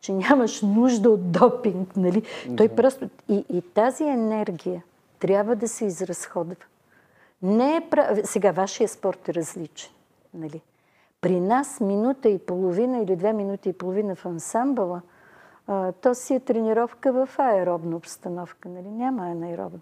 че 0.00 0.12
нямаш 0.12 0.62
нужда 0.62 1.10
от 1.10 1.32
допинг. 1.32 1.96
Нали? 1.96 2.22
Той 2.56 2.68
просто... 2.68 3.08
И, 3.28 3.44
и 3.48 3.62
тази 3.62 4.04
енергия 4.04 4.82
трябва 5.18 5.56
да 5.56 5.68
се 5.68 5.84
изразходва. 5.84 6.64
Не 7.42 7.76
е 7.76 7.88
прав... 7.90 8.18
Сега, 8.24 8.50
вашия 8.52 8.88
спорт 8.88 9.28
е 9.28 9.34
различен. 9.34 9.92
Нали? 10.34 10.62
При 11.20 11.40
нас 11.40 11.80
минута 11.80 12.28
и 12.28 12.38
половина 12.38 12.98
или 12.98 13.16
две 13.16 13.32
минути 13.32 13.68
и 13.68 13.72
половина 13.72 14.14
в 14.14 14.26
ансамбъла, 14.26 15.00
а, 15.66 15.92
то 15.92 16.14
си 16.14 16.34
е 16.34 16.40
тренировка 16.40 17.12
в 17.12 17.28
аеробна 17.38 17.96
обстановка. 17.96 18.68
Нали? 18.68 18.88
Няма 18.88 19.26
анаеробна. 19.26 19.80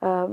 А, 0.00 0.28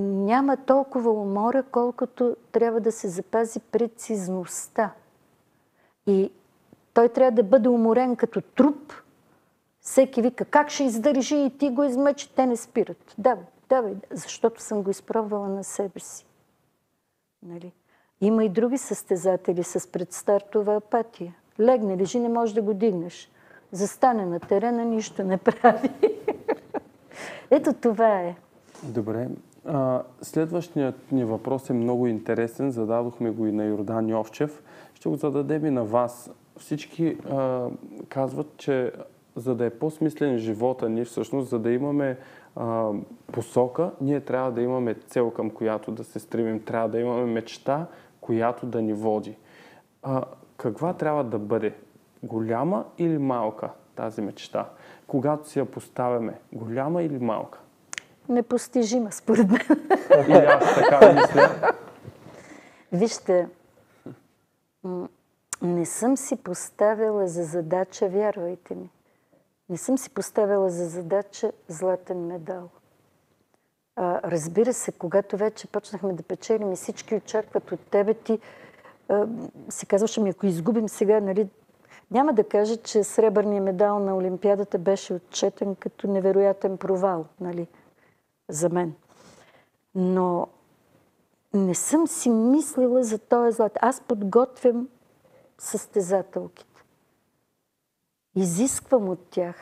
няма 0.00 0.56
толкова 0.56 1.10
умора, 1.10 1.62
колкото 1.62 2.36
трябва 2.52 2.80
да 2.80 2.92
се 2.92 3.08
запази 3.08 3.60
прецизността. 3.60 4.92
И 6.06 6.32
той 6.94 7.08
трябва 7.08 7.30
да 7.30 7.42
бъде 7.42 7.68
уморен 7.68 8.16
като 8.16 8.40
труп. 8.40 8.92
Всеки 9.80 10.22
вика, 10.22 10.44
как 10.44 10.70
ще 10.70 10.84
издържи 10.84 11.36
и 11.36 11.58
ти 11.58 11.70
го 11.70 11.84
измъчи. 11.84 12.34
Те 12.34 12.46
не 12.46 12.56
спират. 12.56 13.14
Давай, 13.70 13.94
защото 14.10 14.62
съм 14.62 14.82
го 14.82 14.90
изпробвала 14.90 15.48
на 15.48 15.64
себе 15.64 16.00
си. 16.00 16.26
Нали? 17.42 17.72
Има 18.20 18.44
и 18.44 18.48
други 18.48 18.78
състезатели 18.78 19.62
с 19.64 19.92
предстартова 19.92 20.76
апатия. 20.76 21.34
Легне, 21.60 21.96
лежи, 21.96 22.18
не 22.18 22.28
можеш 22.28 22.54
да 22.54 22.62
го 22.62 22.74
дигнеш. 22.74 23.30
Застане 23.72 24.26
на 24.26 24.40
терена, 24.40 24.84
нищо 24.84 25.24
не 25.24 25.38
прави. 25.38 25.90
Ето 27.50 27.72
това 27.72 28.20
е. 28.20 28.36
Добре. 28.82 29.28
А, 29.64 30.02
следващият 30.22 31.12
ни 31.12 31.24
въпрос 31.24 31.70
е 31.70 31.72
много 31.72 32.06
интересен. 32.06 32.70
Зададохме 32.70 33.30
го 33.30 33.46
и 33.46 33.52
на 33.52 33.64
Йордан 33.64 34.08
Йовчев. 34.08 34.62
Ще 34.94 35.08
го 35.08 35.16
зададем 35.16 35.66
и 35.66 35.70
на 35.70 35.84
вас. 35.84 36.30
Всички 36.58 37.16
а, 37.30 37.68
казват, 38.08 38.56
че 38.56 38.92
за 39.36 39.54
да 39.54 39.64
е 39.64 39.70
по-смислен 39.70 40.38
живота 40.38 40.88
ни, 40.88 41.04
всъщност, 41.04 41.48
за 41.48 41.58
да 41.58 41.70
имаме 41.70 42.16
а, 42.56 42.90
посока, 43.32 43.90
ние 44.00 44.20
трябва 44.20 44.52
да 44.52 44.62
имаме 44.62 44.94
цел, 44.94 45.30
към 45.30 45.50
която 45.50 45.92
да 45.92 46.04
се 46.04 46.18
стремим. 46.18 46.64
Трябва 46.64 46.88
да 46.88 47.00
имаме 47.00 47.24
мечта, 47.24 47.86
която 48.20 48.66
да 48.66 48.82
ни 48.82 48.92
води. 48.92 49.36
А, 50.02 50.24
каква 50.56 50.92
трябва 50.92 51.24
да 51.24 51.38
бъде? 51.38 51.74
Голяма 52.22 52.84
или 52.98 53.18
малка 53.18 53.70
тази 53.94 54.20
мечта? 54.20 54.68
Когато 55.06 55.48
си 55.48 55.58
я 55.58 55.64
поставяме, 55.64 56.40
голяма 56.52 57.02
или 57.02 57.18
малка? 57.18 57.58
Непостижима, 58.28 59.12
според 59.12 59.50
мен. 59.50 59.60
И 60.28 60.32
аз 60.32 60.74
така 60.74 61.12
мисля. 61.12 61.72
Вижте, 62.92 63.48
не 65.62 65.86
съм 65.86 66.16
си 66.16 66.36
поставила 66.36 67.28
за 67.28 67.44
задача, 67.44 68.08
вярвайте 68.08 68.74
ми, 68.74 68.90
не 69.70 69.76
съм 69.76 69.98
си 69.98 70.10
поставила 70.10 70.70
за 70.70 70.88
задача 70.88 71.52
златен 71.68 72.26
медал. 72.26 72.68
А, 73.96 74.30
разбира 74.30 74.72
се, 74.72 74.92
когато 74.92 75.36
вече 75.36 75.66
почнахме 75.66 76.12
да 76.12 76.22
печелим 76.22 76.72
и 76.72 76.76
всички 76.76 77.14
очакват 77.14 77.72
от 77.72 77.80
тебе, 77.80 78.14
ти 78.14 78.38
а, 79.08 79.26
си 79.68 79.86
казваше 79.86 80.20
ми, 80.20 80.30
ако 80.30 80.46
изгубим 80.46 80.88
сега, 80.88 81.20
нали, 81.20 81.48
няма 82.10 82.32
да 82.32 82.48
кажа, 82.48 82.76
че 82.76 83.04
сребърният 83.04 83.64
медал 83.64 83.98
на 83.98 84.16
Олимпиадата 84.16 84.78
беше 84.78 85.14
отчетен 85.14 85.74
като 85.74 86.08
невероятен 86.08 86.78
провал, 86.78 87.24
нали, 87.40 87.66
за 88.48 88.68
мен. 88.68 88.94
Но 89.94 90.46
не 91.54 91.74
съм 91.74 92.06
си 92.06 92.30
мислила 92.30 93.02
за 93.02 93.18
този 93.18 93.56
злат. 93.56 93.78
Аз 93.80 94.00
подготвям 94.00 94.88
състезателките. 95.58 96.69
Изисквам 98.40 99.08
от 99.08 99.18
тях. 99.30 99.56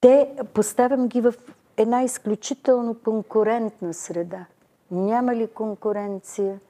Те, 0.00 0.36
поставям 0.54 1.08
ги 1.08 1.20
в 1.20 1.34
една 1.76 2.02
изключително 2.02 2.94
конкурентна 3.04 3.94
среда. 3.94 4.46
Няма 4.90 5.34
ли 5.34 5.46
конкуренция? 5.46 6.60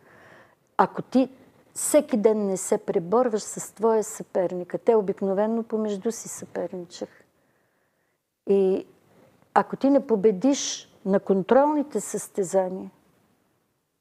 Ако 0.76 1.02
ти 1.02 1.28
всеки 1.74 2.16
ден 2.16 2.46
не 2.46 2.56
се 2.56 2.78
преборваш 2.78 3.42
с 3.42 3.74
твоя 3.74 4.04
съперника, 4.04 4.78
те 4.78 4.94
обикновено 4.94 5.62
помежду 5.62 6.12
си 6.12 6.28
съперничах. 6.28 7.08
И 8.46 8.86
ако 9.54 9.76
ти 9.76 9.90
не 9.90 10.06
победиш 10.06 10.92
на 11.04 11.20
контролните 11.20 12.00
състезания, 12.00 12.90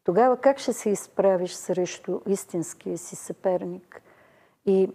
тогава 0.03 0.37
как 0.37 0.59
ще 0.59 0.73
се 0.73 0.89
изправиш 0.89 1.53
срещу 1.53 2.19
истинския 2.27 2.97
си 2.97 3.15
съперник? 3.15 4.01
И 4.65 4.89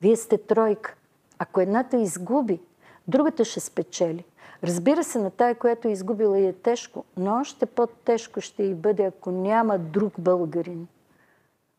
вие 0.00 0.16
сте 0.16 0.38
тройка. 0.38 0.94
Ако 1.38 1.60
едната 1.60 1.96
изгуби, 1.96 2.60
другата 3.08 3.44
ще 3.44 3.60
спечели. 3.60 4.24
Разбира 4.64 5.04
се, 5.04 5.18
на 5.18 5.30
тая, 5.30 5.54
която 5.54 5.88
е 5.88 5.92
изгубила 5.92 6.38
и 6.38 6.46
е 6.46 6.52
тежко, 6.52 7.04
но 7.16 7.40
още 7.40 7.66
по-тежко 7.66 8.40
ще 8.40 8.62
и 8.62 8.74
бъде, 8.74 9.04
ако 9.04 9.30
няма 9.30 9.78
друг 9.78 10.12
българин. 10.18 10.88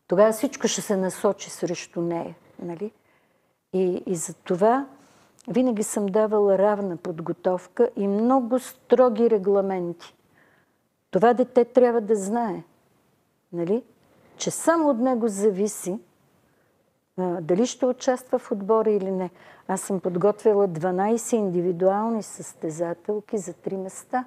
Тогава 0.06 0.32
всичко 0.32 0.68
ще 0.68 0.80
се 0.80 0.96
насочи 0.96 1.50
срещу 1.50 2.00
нея. 2.00 2.34
Нали? 2.62 2.92
И, 3.72 4.02
и 4.06 4.16
за 4.16 4.34
това 4.34 4.86
винаги 5.48 5.82
съм 5.82 6.06
давала 6.06 6.58
равна 6.58 6.96
подготовка 6.96 7.90
и 7.96 8.08
много 8.08 8.58
строги 8.58 9.30
регламенти. 9.30 10.14
Това 11.10 11.34
дете 11.34 11.64
трябва 11.64 12.00
да 12.00 12.16
знае, 12.16 12.62
нали? 13.52 13.82
че 14.36 14.50
само 14.50 14.90
от 14.90 14.98
него 14.98 15.28
зависи 15.28 15.98
а, 17.16 17.40
дали 17.40 17.66
ще 17.66 17.86
участва 17.86 18.38
в 18.38 18.52
отбора 18.52 18.90
или 18.90 19.10
не. 19.10 19.30
Аз 19.68 19.80
съм 19.80 20.00
подготвила 20.00 20.68
12 20.68 21.36
индивидуални 21.36 22.22
състезателки 22.22 23.38
за 23.38 23.52
три 23.52 23.76
места. 23.76 24.24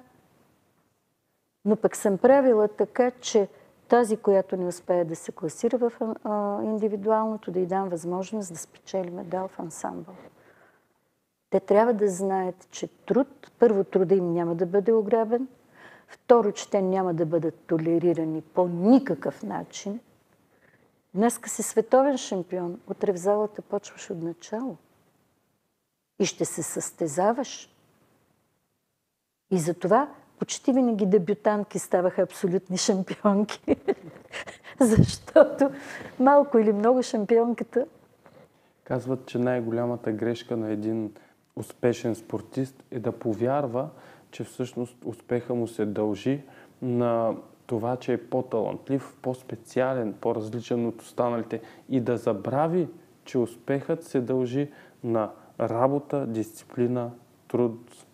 Но 1.64 1.76
пък 1.76 1.96
съм 1.96 2.18
правила 2.18 2.68
така, 2.68 3.10
че 3.10 3.48
тази, 3.88 4.16
която 4.16 4.56
не 4.56 4.66
успее 4.66 5.04
да 5.04 5.16
се 5.16 5.32
класира 5.32 5.78
в 5.78 5.92
а, 6.24 6.62
индивидуалното, 6.62 7.50
да 7.50 7.60
й 7.60 7.66
дам 7.66 7.88
възможност 7.88 8.52
да 8.52 8.58
спечели 8.58 9.10
медал 9.10 9.48
в 9.48 9.58
ансамбъл. 9.58 10.14
Те 11.50 11.60
трябва 11.60 11.92
да 11.92 12.08
знаят, 12.08 12.68
че 12.70 12.88
труд, 12.88 13.50
първо 13.58 13.84
труда 13.84 14.14
им 14.14 14.32
няма 14.32 14.54
да 14.54 14.66
бъде 14.66 14.92
ограбен, 14.92 15.48
второ, 16.08 16.52
че 16.52 16.70
те 16.70 16.82
няма 16.82 17.14
да 17.14 17.26
бъдат 17.26 17.54
толерирани 17.66 18.42
по 18.42 18.68
никакъв 18.68 19.42
начин. 19.42 20.00
Днеска 21.14 21.50
си 21.50 21.62
световен 21.62 22.18
шампион, 22.18 22.80
утре 22.86 23.12
в 23.12 23.16
залата 23.16 23.62
почваш 23.62 24.10
от 24.10 24.22
начало 24.22 24.76
и 26.18 26.26
ще 26.26 26.44
се 26.44 26.62
състезаваш. 26.62 27.72
И 29.50 29.58
затова 29.58 30.08
почти 30.38 30.72
винаги 30.72 31.06
дебютантки 31.06 31.78
ставаха 31.78 32.22
абсолютни 32.22 32.78
шампионки. 32.78 33.76
Защото 34.80 35.70
малко 36.18 36.58
или 36.58 36.72
много 36.72 37.02
шампионката 37.02 37.86
Казват, 38.84 39.26
че 39.26 39.38
най-голямата 39.38 40.12
грешка 40.12 40.56
на 40.56 40.70
един 40.70 41.14
успешен 41.56 42.14
спортист 42.14 42.84
е 42.90 42.98
да 42.98 43.12
повярва, 43.12 43.88
че 44.30 44.44
всъщност 44.44 44.96
успеха 45.04 45.54
му 45.54 45.68
се 45.68 45.86
дължи 45.86 46.42
на 46.82 47.36
това, 47.66 47.96
че 47.96 48.12
е 48.12 48.28
по-талантлив, 48.28 49.14
по-специален, 49.22 50.14
по-различен 50.20 50.86
от 50.86 51.02
останалите 51.02 51.60
и 51.88 52.00
да 52.00 52.16
забрави, 52.16 52.88
че 53.24 53.38
успехът 53.38 54.04
се 54.04 54.20
дължи 54.20 54.70
на 55.04 55.30
работа, 55.60 56.26
дисциплина, 56.26 57.10
труд, 57.48 58.06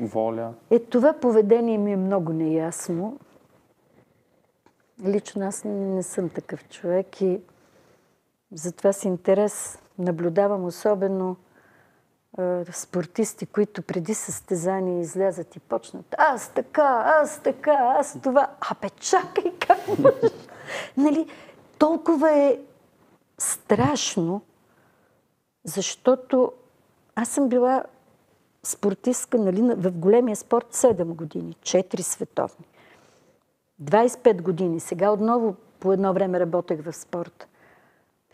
воля. 0.00 0.54
Е, 0.70 0.78
това 0.78 1.12
поведение 1.12 1.78
ми 1.78 1.92
е 1.92 1.96
много 1.96 2.32
неясно. 2.32 3.18
Лично 5.04 5.46
аз 5.46 5.64
не, 5.64 6.02
съм 6.02 6.28
такъв 6.28 6.68
човек 6.68 7.20
и 7.20 7.40
затова 8.52 8.92
с 8.92 9.04
интерес 9.04 9.78
наблюдавам 9.98 10.64
особено 10.64 11.36
спортисти, 12.72 13.46
които 13.46 13.82
преди 13.82 14.14
състезание 14.14 15.00
излязат 15.00 15.56
и 15.56 15.60
почнат 15.60 16.14
аз 16.18 16.48
така, 16.48 17.02
аз 17.22 17.42
така, 17.42 17.94
аз 17.98 18.18
това. 18.22 18.50
Абе, 18.70 18.90
чакай, 18.90 19.52
как 19.58 19.88
можеш? 19.88 20.32
нали, 20.96 21.26
толкова 21.78 22.32
е 22.32 22.58
страшно, 23.38 24.42
защото 25.64 26.52
аз 27.14 27.28
съм 27.28 27.48
била 27.48 27.84
спортистка 28.62 29.38
нали, 29.38 29.62
в 29.62 29.90
големия 29.90 30.36
спорт 30.36 30.74
7 30.74 31.04
години, 31.04 31.56
4 31.62 32.00
световни. 32.00 32.66
25 33.82 34.42
години. 34.42 34.80
Сега 34.80 35.10
отново 35.10 35.56
по 35.80 35.92
едно 35.92 36.12
време 36.12 36.40
работех 36.40 36.82
в 36.82 36.92
спорта. 36.92 37.46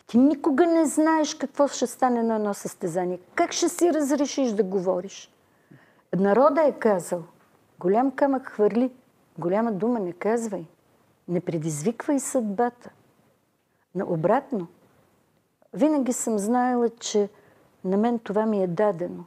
Ти 0.07 0.17
никога 0.17 0.65
не 0.65 0.85
знаеш 0.85 1.35
какво 1.35 1.67
ще 1.67 1.87
стане 1.87 2.23
на 2.23 2.35
едно 2.35 2.53
състезание. 2.53 3.19
Как 3.35 3.51
ще 3.51 3.69
си 3.69 3.93
разрешиш 3.93 4.51
да 4.51 4.63
говориш? 4.63 5.31
Народа 6.15 6.61
е 6.61 6.71
казал, 6.71 7.23
голям 7.79 8.11
камък 8.11 8.47
хвърли, 8.47 8.91
голяма 9.37 9.71
дума 9.71 9.99
не 9.99 10.13
казвай. 10.13 10.65
Не 11.27 11.41
предизвиквай 11.41 12.19
съдбата. 12.19 12.89
Но 13.95 14.05
обратно, 14.09 14.67
винаги 15.73 16.13
съм 16.13 16.39
знаела, 16.39 16.89
че 16.89 17.29
на 17.83 17.97
мен 17.97 18.19
това 18.19 18.45
ми 18.45 18.63
е 18.63 18.67
дадено. 18.67 19.25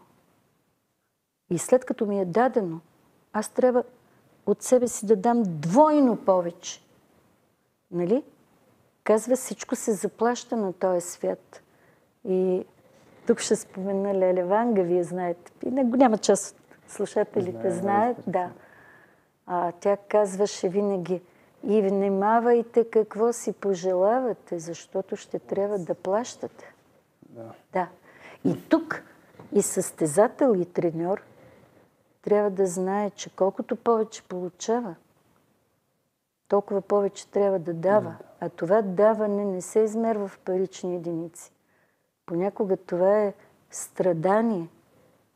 И 1.51 1.59
след 1.59 1.85
като 1.85 2.07
ми 2.07 2.21
е 2.21 2.25
дадено, 2.25 2.81
аз 3.33 3.49
трябва 3.49 3.85
от 4.47 4.63
себе 4.63 4.89
си 4.89 5.07
да 5.07 5.17
дам 5.17 5.43
двойно 5.47 6.17
повече. 6.17 6.83
Нали? 7.91 8.25
Казва, 9.07 9.37
всичко 9.37 9.77
се 9.77 9.93
заплаща 9.93 10.57
на 10.57 10.73
този 10.73 11.01
свят. 11.01 11.63
И 12.29 12.65
тук 13.27 13.41
ще 13.41 13.57
спомена 13.57 14.15
Леле 14.15 14.45
Ванга, 14.45 14.83
вие 14.83 15.05
знаете. 15.05 15.53
И 15.67 15.71
няма 15.71 16.19
част 16.19 16.57
от 16.85 16.91
слушателите 16.91 17.71
Знае, 17.71 17.73
знаят. 17.73 18.17
Да. 18.27 18.51
А, 19.47 19.73
тя 19.73 19.97
казваше 19.97 20.69
винаги, 20.69 21.23
и 21.65 21.83
внимавайте 21.83 22.91
какво 22.91 23.33
си 23.33 23.53
пожелавате, 23.53 24.59
защото 24.59 25.17
ще 25.17 25.39
трябва 25.39 25.79
да 25.79 25.95
плащате. 25.95 26.75
Да. 27.29 27.53
да. 27.73 27.89
И 28.45 28.69
тук 28.69 29.03
и 29.53 29.63
състезател, 29.63 30.55
и 30.59 30.65
треньор 30.65 31.23
трябва 32.23 32.51
да 32.51 32.67
знае, 32.67 33.11
че 33.11 33.31
колкото 33.31 33.77
повече 33.77 34.23
получава, 34.23 34.95
толкова 36.49 36.81
повече 36.81 37.29
трябва 37.29 37.59
да 37.59 37.75
дава. 37.75 38.17
А 38.41 38.49
това 38.49 38.83
даване 38.83 39.45
не 39.45 39.61
се 39.61 39.81
измерва 39.81 40.29
в 40.29 40.39
парични 40.39 40.97
единици. 40.97 41.53
Понякога 42.27 42.77
това 42.77 43.23
е 43.23 43.35
страдание. 43.71 44.69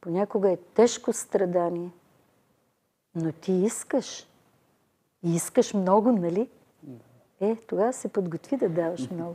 Понякога 0.00 0.50
е 0.50 0.56
тежко 0.56 1.12
страдание. 1.12 1.90
Но 3.14 3.32
ти 3.32 3.52
искаш. 3.52 4.26
И 5.22 5.34
искаш 5.34 5.74
много, 5.74 6.12
нали? 6.12 6.50
Е, 7.40 7.56
тогава 7.56 7.92
се 7.92 8.08
подготви 8.08 8.56
да 8.56 8.68
даваш 8.68 9.10
много. 9.14 9.34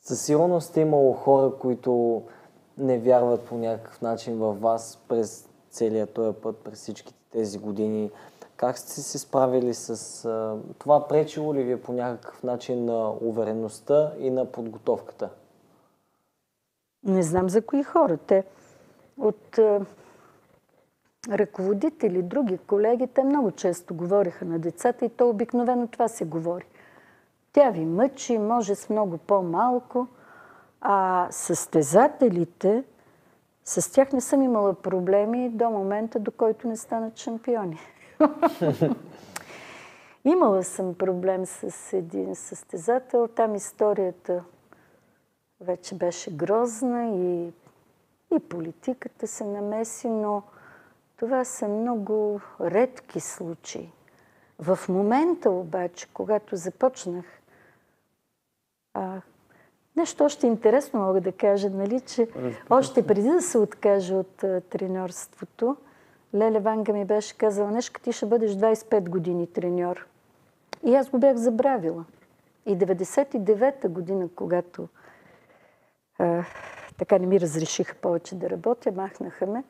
Със 0.00 0.22
сигурност 0.24 0.76
е 0.76 0.80
имало 0.80 1.12
хора, 1.12 1.52
които 1.58 2.22
не 2.78 2.98
вярват 2.98 3.44
по 3.44 3.54
някакъв 3.54 4.02
начин 4.02 4.38
във 4.38 4.60
вас 4.60 4.98
през 5.08 5.48
целият 5.70 6.14
този 6.14 6.36
път, 6.36 6.56
през 6.56 6.78
всичките 6.78 7.18
тези 7.30 7.58
години. 7.58 8.10
Как 8.62 8.78
сте 8.78 9.00
се 9.00 9.18
справили 9.18 9.74
с 9.74 10.24
а, 10.24 10.56
това? 10.78 11.08
Пречило 11.08 11.54
ли 11.54 11.62
ви 11.62 11.72
е 11.72 11.82
по 11.82 11.92
някакъв 11.92 12.42
начин 12.42 12.84
на 12.84 13.10
увереността 13.10 14.12
и 14.18 14.30
на 14.30 14.52
подготовката? 14.52 15.30
Не 17.04 17.22
знам 17.22 17.48
за 17.48 17.62
кои 17.62 17.82
хора. 17.82 18.16
Те 18.16 18.44
от 19.18 19.58
а, 19.58 19.80
ръководители, 21.28 22.22
други 22.22 22.58
колеги, 22.58 23.06
те 23.06 23.24
много 23.24 23.50
често 23.50 23.94
говориха 23.94 24.44
на 24.44 24.58
децата 24.58 25.04
и 25.04 25.08
то 25.08 25.28
обикновено 25.28 25.86
това 25.86 26.08
се 26.08 26.24
говори. 26.24 26.66
Тя 27.52 27.70
ви 27.70 27.84
мъчи, 27.84 28.38
може 28.38 28.74
с 28.74 28.88
много 28.88 29.18
по-малко. 29.18 30.06
А 30.80 31.28
състезателите, 31.30 32.84
с 33.64 33.92
тях 33.92 34.12
не 34.12 34.20
съм 34.20 34.42
имала 34.42 34.74
проблеми 34.74 35.50
до 35.50 35.70
момента, 35.70 36.18
до 36.18 36.30
който 36.30 36.68
не 36.68 36.76
станат 36.76 37.16
шампиони. 37.16 37.78
Имала 40.24 40.64
съм 40.64 40.94
проблем 40.94 41.46
с 41.46 41.92
един 41.92 42.34
състезател. 42.34 43.28
Там 43.28 43.54
историята 43.54 44.44
вече 45.60 45.94
беше 45.94 46.36
грозна 46.36 47.16
и, 47.16 47.52
и 48.36 48.38
политиката 48.38 49.26
се 49.26 49.44
намеси, 49.44 50.08
но 50.08 50.42
това 51.16 51.44
са 51.44 51.68
много 51.68 52.40
редки 52.60 53.20
случаи. 53.20 53.92
В 54.58 54.78
момента 54.88 55.50
обаче, 55.50 56.08
когато 56.14 56.56
започнах, 56.56 57.24
а, 58.94 59.20
нещо 59.96 60.24
още 60.24 60.46
интересно 60.46 61.00
мога 61.00 61.20
да 61.20 61.32
кажа, 61.32 61.70
нали, 61.70 62.00
че 62.00 62.28
още 62.70 63.06
преди 63.06 63.28
да 63.28 63.42
се 63.42 63.58
откажа 63.58 64.14
от 64.14 64.44
а, 64.44 64.60
треньорството, 64.60 65.76
Леле 66.34 66.60
Ванга 66.60 66.92
ми 66.92 67.04
беше 67.04 67.38
казала, 67.38 67.70
Нешка, 67.70 68.00
ти 68.00 68.12
ще 68.12 68.26
бъдеш 68.26 68.50
25 68.52 69.08
години 69.08 69.46
треньор. 69.46 70.06
И 70.84 70.94
аз 70.94 71.10
го 71.10 71.18
бях 71.18 71.36
забравила. 71.36 72.04
И 72.66 72.76
99-та 72.76 73.88
година, 73.88 74.28
когато 74.36 74.88
а, 76.18 76.44
така 76.98 77.18
не 77.18 77.26
ми 77.26 77.40
разрешиха 77.40 77.94
повече 77.94 78.34
да 78.34 78.50
работя, 78.50 78.92
махнаха 78.92 79.46
ме 79.46 79.64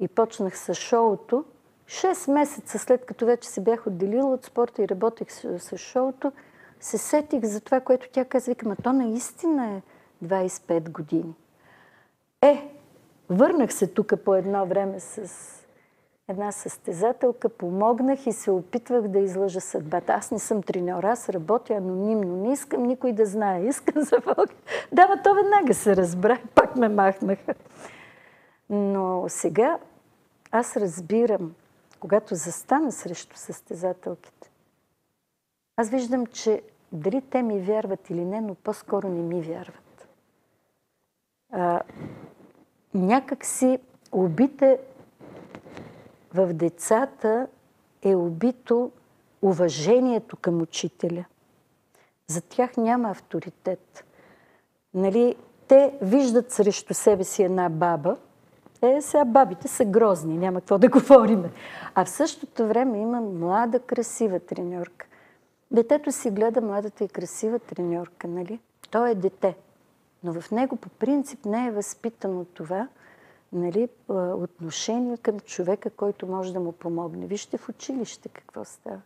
и 0.00 0.08
почнах 0.08 0.58
с 0.58 0.74
шоуто. 0.74 1.44
Шест 1.86 2.28
месеца 2.28 2.78
след 2.78 3.06
като 3.06 3.26
вече 3.26 3.48
се 3.48 3.60
бях 3.60 3.86
отделила 3.86 4.32
от 4.32 4.44
спорта 4.44 4.82
и 4.82 4.88
работех 4.88 5.32
с, 5.32 5.58
с 5.58 5.78
шоуто, 5.78 6.32
се 6.80 6.98
сетих 6.98 7.44
за 7.44 7.60
това, 7.60 7.80
което 7.80 8.08
тя 8.12 8.24
каза. 8.24 8.50
Вика, 8.50 8.76
то 8.82 8.92
наистина 8.92 9.66
е 9.66 9.82
25 10.24 10.90
години. 10.90 11.34
Е, 12.42 12.74
върнах 13.30 13.72
се 13.72 13.86
тук 13.86 14.12
по 14.24 14.34
едно 14.34 14.66
време 14.66 15.00
с 15.00 15.59
една 16.30 16.52
състезателка, 16.52 17.48
помогнах 17.48 18.26
и 18.26 18.32
се 18.32 18.50
опитвах 18.50 19.08
да 19.08 19.18
излъжа 19.18 19.60
съдбата. 19.60 20.12
Аз 20.12 20.30
не 20.30 20.38
съм 20.38 20.62
треньор, 20.62 21.04
аз 21.04 21.28
работя 21.28 21.74
анонимно, 21.74 22.36
не 22.36 22.52
искам 22.52 22.82
никой 22.82 23.12
да 23.12 23.26
знае, 23.26 23.64
искам 23.64 24.02
за 24.02 24.16
Бог. 24.20 24.48
Да, 24.92 25.08
но 25.08 25.22
то 25.22 25.34
веднага 25.34 25.74
се 25.74 25.96
разбра 25.96 26.38
пак 26.54 26.76
ме 26.76 26.88
махнаха. 26.88 27.54
Но 28.70 29.24
сега 29.28 29.78
аз 30.50 30.76
разбирам, 30.76 31.54
когато 32.00 32.34
застана 32.34 32.92
срещу 32.92 33.36
състезателките, 33.36 34.50
аз 35.76 35.90
виждам, 35.90 36.26
че 36.26 36.62
дали 36.92 37.20
те 37.20 37.42
ми 37.42 37.60
вярват 37.60 38.10
или 38.10 38.24
не, 38.24 38.40
но 38.40 38.54
по-скоро 38.54 39.08
не 39.08 39.22
ми 39.22 39.42
вярват. 39.42 40.08
А, 41.52 41.82
някак 42.94 43.44
си 43.44 43.78
убите 44.12 44.78
в 46.34 46.52
децата 46.52 47.46
е 48.02 48.14
убито 48.14 48.90
уважението 49.42 50.36
към 50.36 50.62
учителя. 50.62 51.24
За 52.26 52.40
тях 52.40 52.76
няма 52.76 53.10
авторитет. 53.10 54.04
Нали, 54.94 55.36
те 55.68 55.94
виждат 56.02 56.52
срещу 56.52 56.94
себе 56.94 57.24
си 57.24 57.42
една 57.42 57.68
баба. 57.68 58.16
Е, 58.82 59.00
сега 59.00 59.24
бабите 59.24 59.68
са 59.68 59.84
грозни, 59.84 60.38
няма 60.38 60.60
какво 60.60 60.78
да 60.78 60.88
говорим. 60.88 61.44
А 61.94 62.04
в 62.04 62.10
същото 62.10 62.68
време 62.68 62.98
има 62.98 63.20
млада, 63.20 63.80
красива 63.80 64.40
треньорка. 64.40 65.06
Детето 65.70 66.12
си 66.12 66.30
гледа 66.30 66.60
младата 66.60 67.04
и 67.04 67.08
красива 67.08 67.58
треньорка, 67.58 68.28
нали? 68.28 68.60
Той 68.90 69.10
е 69.10 69.14
дете. 69.14 69.56
Но 70.24 70.40
в 70.40 70.50
него 70.50 70.76
по 70.76 70.88
принцип 70.88 71.44
не 71.44 71.66
е 71.66 71.70
възпитано 71.70 72.44
това 72.44 72.88
нали, 73.52 73.88
отношение 74.34 75.16
към 75.16 75.40
човека, 75.40 75.90
който 75.90 76.26
може 76.26 76.52
да 76.52 76.60
му 76.60 76.72
помогне. 76.72 77.26
Вижте 77.26 77.58
в 77.58 77.68
училище 77.68 78.28
какво 78.28 78.64
става. 78.64 79.00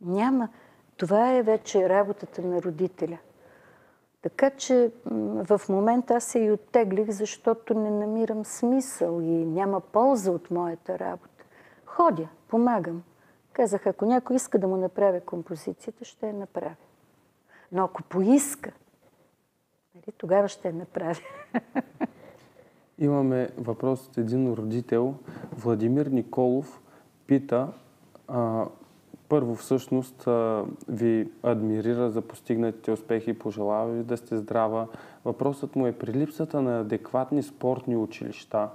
Няма. 0.00 0.48
Това 0.96 1.32
е 1.32 1.42
вече 1.42 1.88
работата 1.88 2.42
на 2.42 2.62
родителя. 2.62 3.18
Така 4.22 4.50
че 4.50 4.90
в 5.04 5.60
момента 5.68 6.14
аз 6.14 6.24
се 6.24 6.38
и 6.38 6.50
оттеглих, 6.50 7.10
защото 7.10 7.74
не 7.74 7.90
намирам 7.90 8.44
смисъл 8.44 9.20
и 9.20 9.44
няма 9.44 9.80
полза 9.80 10.30
от 10.30 10.50
моята 10.50 10.98
работа. 10.98 11.44
Ходя, 11.84 12.28
помагам. 12.48 13.02
Казах, 13.52 13.86
ако 13.86 14.06
някой 14.06 14.36
иска 14.36 14.58
да 14.58 14.68
му 14.68 14.76
направя 14.76 15.20
композицията, 15.20 16.04
ще 16.04 16.26
я 16.26 16.34
направя. 16.34 16.74
Но 17.72 17.84
ако 17.84 18.02
поиска, 18.02 18.72
нали, 19.94 20.12
тогава 20.18 20.48
ще 20.48 20.68
я 20.68 20.74
направя. 20.74 21.20
Имаме 22.98 23.48
въпрос 23.58 24.06
от 24.06 24.18
един 24.18 24.52
родител. 24.52 25.14
Владимир 25.52 26.06
Николов 26.06 26.82
пита, 27.26 27.68
а, 28.28 28.66
първо 29.28 29.54
всъщност 29.54 30.26
а, 30.26 30.64
ви 30.88 31.30
адмирира 31.42 32.10
за 32.10 32.22
постигнатите 32.22 32.92
успехи 32.92 33.30
и 33.30 33.38
пожелава 33.38 33.92
ви 33.92 34.02
да 34.02 34.16
сте 34.16 34.36
здрава. 34.36 34.88
Въпросът 35.24 35.76
му 35.76 35.86
е 35.86 35.98
при 35.98 36.12
липсата 36.12 36.62
на 36.62 36.80
адекватни 36.80 37.42
спортни 37.42 37.96
училища. 37.96 38.68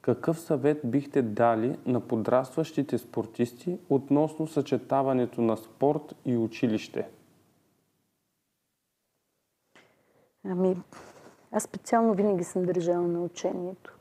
Какъв 0.00 0.40
съвет 0.40 0.80
бихте 0.84 1.22
дали 1.22 1.78
на 1.86 2.00
подрастващите 2.00 2.98
спортисти 2.98 3.78
относно 3.88 4.46
съчетаването 4.46 5.40
на 5.40 5.56
спорт 5.56 6.14
и 6.24 6.36
училище? 6.36 7.08
Ами, 10.44 10.76
аз 11.52 11.62
специално 11.62 12.14
винаги 12.14 12.44
съм 12.44 12.62
държала 12.62 13.08
на 13.08 13.22
учението. 13.22 13.98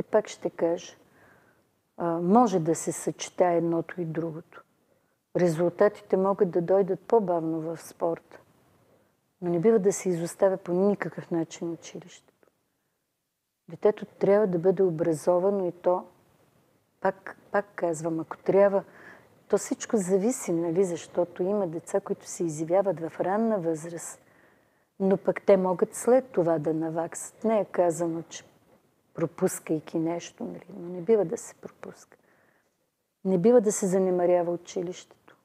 И 0.00 0.02
пак 0.02 0.28
ще 0.28 0.50
кажа, 0.50 0.96
може 2.22 2.60
да 2.60 2.74
се 2.74 2.92
съчетае 2.92 3.56
едното 3.56 4.00
и 4.00 4.04
другото. 4.04 4.64
Резултатите 5.36 6.16
могат 6.16 6.50
да 6.50 6.62
дойдат 6.62 7.00
по-бавно 7.00 7.60
в 7.60 7.76
спорта, 7.82 8.40
но 9.42 9.50
не 9.50 9.60
бива 9.60 9.78
да 9.78 9.92
се 9.92 10.08
изоставя 10.08 10.56
по 10.56 10.72
никакъв 10.72 11.30
начин 11.30 11.72
училището. 11.72 12.48
Детето 13.68 14.06
трябва 14.06 14.46
да 14.46 14.58
бъде 14.58 14.82
образовано 14.82 15.66
и 15.66 15.72
то, 15.72 16.04
пак, 17.00 17.36
пак 17.52 17.66
казвам, 17.74 18.20
ако 18.20 18.38
трябва, 18.38 18.84
то 19.48 19.58
всичко 19.58 19.96
зависи, 19.96 20.52
нали, 20.52 20.84
защото 20.84 21.42
има 21.42 21.66
деца, 21.66 22.00
които 22.00 22.26
се 22.26 22.44
изявяват 22.44 23.00
в 23.00 23.20
ранна 23.20 23.58
възраст– 23.58 24.20
но 25.00 25.16
пък 25.16 25.42
те 25.42 25.56
могат 25.56 25.94
след 25.94 26.24
това 26.24 26.58
да 26.58 26.74
наваксат. 26.74 27.44
Не 27.44 27.60
е 27.60 27.64
казано, 27.64 28.22
че 28.28 28.44
пропускайки 29.14 29.98
нещо, 29.98 30.44
нали? 30.44 30.64
но 30.76 30.88
не 30.88 31.00
бива 31.00 31.24
да 31.24 31.36
се 31.36 31.54
пропуска. 31.54 32.16
Не 33.24 33.38
бива 33.38 33.60
да 33.60 33.72
се 33.72 33.86
занемарява 33.86 34.52
училището. 34.52 35.36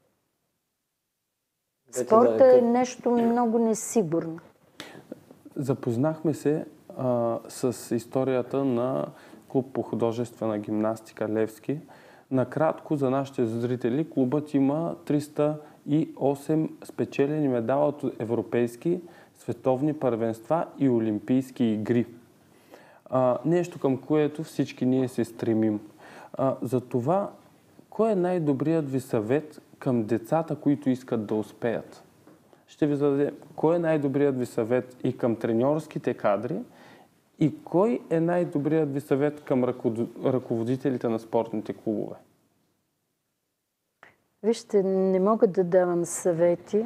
Спорта 1.92 2.38
да, 2.38 2.58
е 2.58 2.62
нещо 2.62 3.12
много 3.12 3.60
несигурно. 3.60 4.40
Запознахме 5.56 6.34
се 6.34 6.66
а, 6.98 7.40
с 7.50 7.96
историята 7.96 8.66
на 8.66 9.06
клуб 9.48 9.74
по 9.74 9.82
художествена 9.82 10.60
гимнастика 10.60 11.30
Левски. 11.30 11.80
Накратко 12.32 12.96
за 12.96 13.10
нашите 13.10 13.46
зрители, 13.46 14.10
клубът 14.10 14.54
има 14.54 14.96
308 15.06 16.86
спечелени 16.86 17.48
медала 17.48 17.88
от 17.88 18.04
европейски 18.20 19.02
световни 19.38 19.94
първенства 19.94 20.66
и 20.80 20.90
олимпийски 20.90 21.66
игри. 21.66 22.06
А, 23.10 23.38
нещо 23.46 23.80
към 23.80 23.98
което 23.98 24.44
всички 24.44 24.86
ние 24.86 25.08
се 25.08 25.26
стремим. 25.26 25.80
А, 26.34 26.56
за 26.62 26.82
това, 26.82 27.32
кой 27.90 28.12
е 28.12 28.16
най-добрият 28.16 28.92
ви 28.92 29.00
съвет 29.00 29.62
към 29.80 30.04
децата, 30.04 30.56
които 30.56 30.90
искат 30.90 31.26
да 31.26 31.36
успеят? 31.36 32.04
Ще 32.68 32.88
ви 32.88 32.96
зададе, 32.96 33.32
кой 33.56 33.76
е 33.76 33.80
най-добрият 33.80 34.40
ви 34.40 34.46
съвет 34.46 34.98
и 35.04 35.18
към 35.18 35.36
треньорските 35.36 36.14
кадри, 36.14 36.60
и 37.40 37.64
кой 37.64 38.00
е 38.10 38.20
най-добрият 38.20 38.94
ви 38.94 39.02
съвет 39.02 39.44
към 39.44 39.64
ръководителите 40.26 41.10
на 41.10 41.20
спортните 41.20 41.74
клубове? 41.74 42.16
Вижте, 44.44 44.84
не 44.84 45.20
мога 45.20 45.48
да 45.48 45.64
давам 45.64 46.06
съвети, 46.06 46.86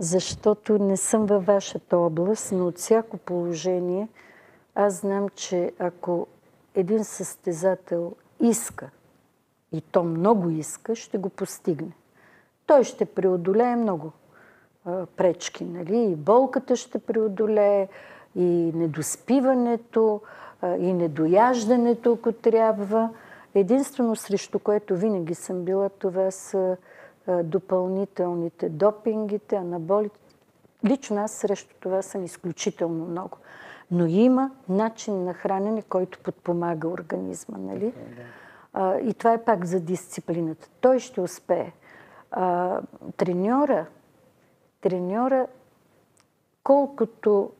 защото 0.00 0.78
не 0.78 0.96
съм 0.96 1.26
във 1.26 1.46
вашата 1.46 1.98
област, 1.98 2.52
но 2.52 2.66
от 2.66 2.78
всяко 2.78 3.16
положение 3.16 4.08
аз 4.74 5.00
знам, 5.00 5.28
че 5.28 5.72
ако 5.78 6.26
един 6.74 7.04
състезател 7.04 8.12
иска, 8.40 8.90
и 9.72 9.80
то 9.80 10.02
много 10.02 10.50
иска, 10.50 10.94
ще 10.94 11.18
го 11.18 11.28
постигне. 11.28 11.92
Той 12.66 12.84
ще 12.84 13.04
преодолее 13.04 13.76
много 13.76 14.12
а, 14.84 15.06
пречки, 15.06 15.64
нали? 15.64 16.02
И 16.02 16.16
болката 16.16 16.76
ще 16.76 16.98
преодолее, 16.98 17.88
и 18.34 18.72
недоспиването, 18.74 20.20
а, 20.62 20.76
и 20.76 20.92
недояждането, 20.92 22.12
ако 22.12 22.32
трябва. 22.32 23.10
Единствено 23.54 24.16
срещу 24.16 24.58
което 24.58 24.96
винаги 24.96 25.34
съм 25.34 25.64
била, 25.64 25.88
това 25.88 26.30
са 26.30 26.76
допълнителните 27.28 28.68
допингите, 28.68 29.56
анаболите. 29.56 30.20
Лично 30.84 31.22
аз 31.22 31.32
срещу 31.32 31.74
това 31.80 32.02
съм 32.02 32.24
изключително 32.24 33.06
много. 33.06 33.38
Но 33.90 34.06
има 34.06 34.50
начин 34.68 35.24
на 35.24 35.34
хранене, 35.34 35.82
който 35.82 36.18
подпомага 36.18 36.88
организма. 36.88 37.58
Нали? 37.58 37.94
А, 38.72 38.98
и 38.98 39.14
това 39.14 39.32
е 39.32 39.44
пак 39.44 39.64
за 39.64 39.80
дисциплината. 39.80 40.68
Той 40.80 40.98
ще 40.98 41.20
успее. 41.20 41.72
А, 42.30 42.80
треньора, 43.16 43.86
треньора, 44.80 45.46
колкото 46.62 47.50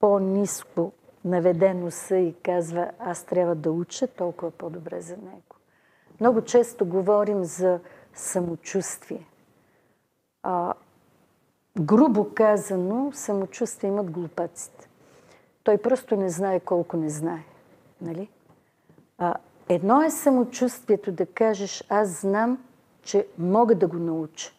по-низко 0.00 0.92
наведено 1.24 1.90
са 1.90 2.16
и 2.16 2.34
казва 2.42 2.90
аз 2.98 3.24
трябва 3.24 3.54
да 3.54 3.70
уча, 3.70 4.06
толкова 4.06 4.50
по-добре 4.50 5.00
за 5.00 5.16
него. 5.16 5.56
Много 6.20 6.42
често 6.42 6.86
говорим 6.86 7.44
за 7.44 7.80
самочувствие. 8.18 9.26
А, 10.42 10.74
грубо 11.80 12.34
казано, 12.34 13.12
самочувствие 13.14 13.88
имат 13.88 14.10
глупаците. 14.10 14.88
Той 15.62 15.78
просто 15.78 16.16
не 16.16 16.28
знае 16.28 16.60
колко 16.60 16.96
не 16.96 17.10
знае. 17.10 17.44
Нали? 18.00 18.28
А, 19.18 19.34
едно 19.68 20.02
е 20.02 20.10
самочувствието 20.10 21.12
да 21.12 21.26
кажеш, 21.26 21.84
аз 21.88 22.20
знам, 22.20 22.64
че 23.02 23.26
мога 23.38 23.74
да 23.74 23.86
го 23.86 23.96
науча. 23.96 24.50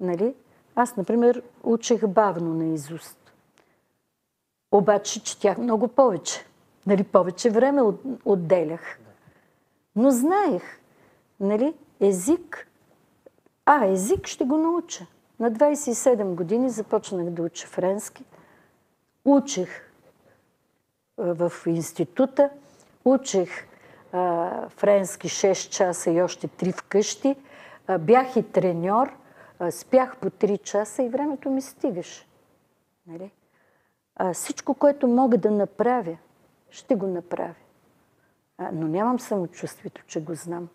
Нали? 0.00 0.34
Аз, 0.74 0.96
например, 0.96 1.42
учех 1.62 2.06
бавно 2.06 2.54
на 2.54 2.74
изуст. 2.74 3.32
Обаче 4.72 5.22
четях 5.22 5.58
много 5.58 5.88
повече. 5.88 6.46
Нали? 6.86 7.04
Повече 7.04 7.50
време 7.50 7.82
отделях. 8.24 8.98
Но 9.96 10.10
знаех, 10.10 10.62
нали? 11.40 11.74
език 12.00 12.68
а, 13.66 13.86
език 13.86 14.26
ще 14.26 14.44
го 14.44 14.58
науча. 14.58 15.06
На 15.40 15.52
27 15.52 16.34
години 16.34 16.70
започнах 16.70 17.30
да 17.30 17.42
уча 17.42 17.66
френски. 17.66 18.24
Учех 19.24 19.90
в 21.16 21.52
института, 21.66 22.50
учех 23.04 23.50
а, 24.12 24.68
френски 24.68 25.28
6 25.28 25.70
часа 25.70 26.10
и 26.10 26.22
още 26.22 26.48
3 26.48 26.72
вкъщи. 26.72 27.36
А, 27.86 27.98
бях 27.98 28.36
и 28.36 28.52
треньор, 28.52 29.16
а, 29.58 29.70
спях 29.70 30.16
по 30.16 30.30
3 30.30 30.62
часа 30.62 31.02
и 31.02 31.08
времето 31.08 31.50
ми 31.50 31.62
стигаше. 31.62 32.26
Нали? 33.06 33.30
Всичко, 34.32 34.74
което 34.74 35.08
мога 35.08 35.38
да 35.38 35.50
направя, 35.50 36.16
ще 36.70 36.94
го 36.94 37.06
направя. 37.06 37.54
Но 38.72 38.88
нямам 38.88 39.20
самочувствието, 39.20 40.02
че 40.06 40.20
го 40.20 40.34
знам. 40.34 40.68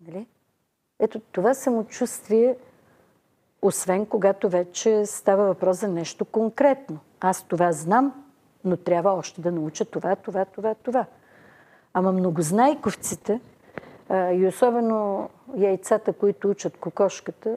Нали? 0.00 0.26
Ето 0.98 1.20
това 1.20 1.54
самочувствие, 1.54 2.56
освен 3.62 4.06
когато 4.06 4.48
вече 4.48 5.06
става 5.06 5.44
въпрос 5.44 5.80
за 5.80 5.88
нещо 5.88 6.24
конкретно. 6.24 6.98
Аз 7.20 7.42
това 7.42 7.72
знам, 7.72 8.24
но 8.64 8.76
трябва 8.76 9.10
още 9.10 9.40
да 9.40 9.52
науча 9.52 9.84
това, 9.84 10.16
това, 10.16 10.44
това, 10.44 10.74
това. 10.74 11.06
Ама 11.94 12.12
многознайковците, 12.12 13.40
и 14.10 14.46
особено 14.48 15.30
яйцата, 15.56 16.12
които 16.12 16.50
учат 16.50 16.76
кокошката, 16.76 17.56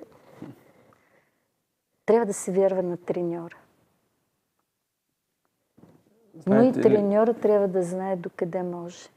трябва 2.06 2.26
да 2.26 2.34
се 2.34 2.52
вярва 2.52 2.84
на 2.84 2.98
треньора. 2.98 3.58
Но 6.48 6.64
и 6.64 6.72
треньора 6.72 7.34
трябва 7.34 7.68
да 7.68 7.84
знае 7.84 8.16
докъде 8.16 8.64
може. 8.64 9.10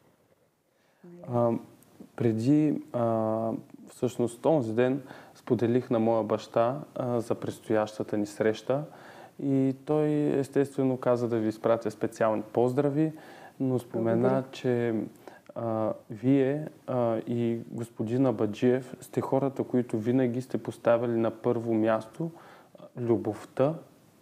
А, 1.33 1.51
преди 2.17 2.83
а, 2.93 3.53
всъщност 3.95 4.41
този 4.41 4.73
ден 4.73 5.03
споделих 5.35 5.91
на 5.91 5.99
моя 5.99 6.23
баща 6.23 6.81
а, 6.95 7.21
за 7.21 7.35
предстоящата 7.35 8.17
ни 8.17 8.27
среща 8.27 8.85
И 9.43 9.75
той 9.87 10.09
естествено 10.39 10.97
каза 10.97 11.29
да 11.29 11.39
ви 11.39 11.49
изпратя 11.49 11.91
специални 11.91 12.43
поздрави, 12.43 13.13
но 13.61 13.79
спомена, 13.79 14.29
Благодаря. 14.29 14.45
че 14.53 14.95
а, 15.55 15.93
вие 16.11 16.69
а, 16.87 17.17
и 17.17 17.59
господина 17.71 18.33
Баджиев 18.33 18.97
сте 19.01 19.21
хората, 19.21 19.65
които 19.65 19.99
винаги 19.99 20.43
сте 20.43 20.59
поставили 20.59 21.17
на 21.17 21.31
първо 21.31 21.75
място 21.75 22.31
любовта 22.97 23.75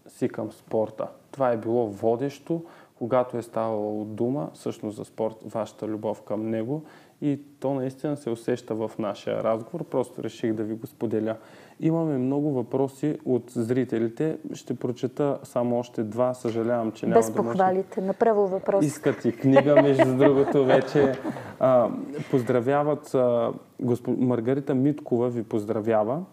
си 0.09 0.29
към 0.29 0.53
спорта. 0.53 1.09
Това 1.31 1.51
е 1.51 1.57
било 1.57 1.87
водещо, 1.87 2.65
когато 2.95 3.37
е 3.37 3.43
ставало 3.43 4.05
дума 4.05 4.51
всъщност 4.55 4.97
за 4.97 5.05
спорт, 5.05 5.37
вашата 5.45 5.89
любов 5.89 6.23
към 6.23 6.51
него 6.51 6.85
и 7.23 7.41
то 7.61 7.75
наистина 7.75 8.17
се 8.17 8.31
усеща 8.31 8.75
в 8.75 8.91
нашия 8.99 9.43
разговор. 9.43 9.85
Просто 9.85 10.23
реших 10.23 10.53
да 10.53 10.65
ви 10.65 10.75
го 10.75 10.87
споделя. 10.87 11.37
Имаме 11.81 12.19
много 12.19 12.51
въпроси 12.51 13.19
от 13.25 13.51
зрителите. 13.51 14.39
Ще 14.53 14.75
прочета 14.75 15.39
само 15.43 15.79
още 15.79 16.03
два. 16.03 16.35
Съжалявам, 16.35 16.93
че 16.93 17.07
няма 17.07 17.19
Без 17.19 17.31
да 17.31 17.43
може 17.43 17.49
похвалите. 17.49 18.01
Направо 18.01 18.47
въпрос. 18.47 18.85
Искат 18.85 19.25
и 19.25 19.33
книга, 19.33 19.83
между 19.83 20.17
другото, 20.19 20.65
вече. 20.65 21.13
А, 21.61 21.91
поздравяват, 22.31 23.15
а, 23.15 23.53
госп... 23.81 24.07
Маргарита 24.09 24.75
Миткова 24.75 25.31
ви 25.31 25.43
поздравява 25.43 26.25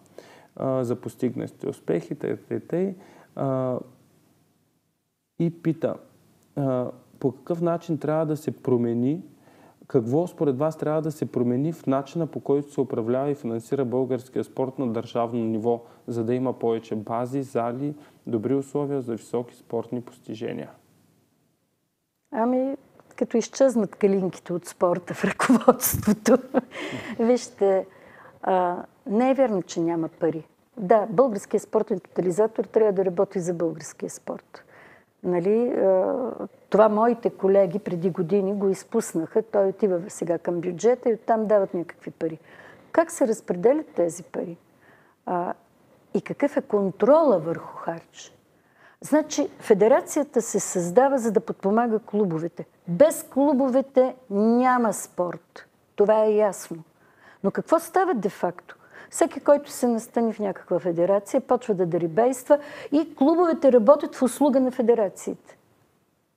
а, 0.55 0.83
за 0.83 0.95
постигнатите 0.95 1.69
успехи, 1.69 2.15
тъй, 2.15 2.37
тъй, 2.37 2.59
тъй. 2.59 2.95
А, 3.35 3.79
и 5.39 5.61
пита, 5.61 5.95
а, 6.55 6.91
по 7.19 7.31
какъв 7.31 7.61
начин 7.61 7.97
трябва 7.97 8.25
да 8.25 8.37
се 8.37 8.51
промени, 8.51 9.21
какво 9.89 10.27
според 10.27 10.57
вас 10.57 10.77
трябва 10.77 11.01
да 11.01 11.11
се 11.11 11.31
промени 11.31 11.73
в 11.73 11.87
начина 11.87 12.27
по 12.27 12.39
който 12.39 12.71
се 12.71 12.81
управлява 12.81 13.31
и 13.31 13.35
финансира 13.35 13.85
българския 13.85 14.43
спорт 14.43 14.79
на 14.79 14.87
държавно 14.87 15.45
ниво, 15.45 15.81
за 16.07 16.23
да 16.23 16.33
има 16.33 16.53
повече 16.53 16.95
бази, 16.95 17.43
зали, 17.43 17.95
добри 18.27 18.55
условия 18.55 19.01
за 19.01 19.15
високи 19.15 19.55
спортни 19.55 20.01
постижения? 20.01 20.69
Ами, 22.31 22.77
като 23.15 23.37
изчезнат 23.37 23.95
калинките 23.95 24.53
от 24.53 24.65
спорта 24.65 25.13
в 25.13 25.25
ръководството. 25.25 26.37
Вижте, 27.19 27.85
а, 28.41 28.83
не 29.07 29.31
е 29.31 29.33
вярно, 29.33 29.63
че 29.63 29.79
няма 29.79 30.07
пари. 30.07 30.47
Да, 30.77 31.07
българският 31.09 31.63
спортен 31.63 31.99
тотализатор 31.99 32.63
трябва 32.63 32.91
да 32.93 33.05
работи 33.05 33.39
за 33.39 33.53
българския 33.53 34.09
спорт. 34.09 34.63
Нали, 35.23 35.67
а, 35.67 36.31
това 36.69 36.89
моите 36.89 37.29
колеги 37.29 37.79
преди 37.79 38.09
години 38.09 38.53
го 38.53 38.69
изпуснаха. 38.69 39.43
Той 39.43 39.67
отива 39.67 40.01
сега 40.07 40.37
към 40.37 40.61
бюджета 40.61 41.09
и 41.09 41.13
оттам 41.13 41.47
дават 41.47 41.73
някакви 41.73 42.11
пари. 42.11 42.39
Как 42.91 43.11
се 43.11 43.27
разпределят 43.27 43.87
тези 43.95 44.23
пари? 44.23 44.57
А, 45.25 45.53
и 46.13 46.21
какъв 46.21 46.57
е 46.57 46.61
контрола 46.61 47.39
върху 47.39 47.77
харч? 47.77 48.35
Значи, 49.01 49.49
федерацията 49.59 50.41
се 50.41 50.59
създава 50.59 51.17
за 51.17 51.31
да 51.31 51.39
подпомага 51.39 51.99
клубовете. 51.99 52.65
Без 52.87 53.23
клубовете 53.23 54.15
няма 54.29 54.93
спорт. 54.93 55.67
Това 55.95 56.23
е 56.23 56.35
ясно. 56.35 56.83
Но 57.43 57.51
какво 57.51 57.79
става 57.79 58.13
де-факто? 58.13 58.75
Всеки, 59.09 59.39
който 59.39 59.71
се 59.71 59.87
настани 59.87 60.33
в 60.33 60.39
някаква 60.39 60.79
федерация, 60.79 61.41
почва 61.41 61.73
да 61.73 61.85
дарибейства 61.85 62.59
и 62.91 63.15
клубовете 63.15 63.71
работят 63.71 64.15
в 64.15 64.21
услуга 64.21 64.59
на 64.59 64.71
федерациите. 64.71 65.58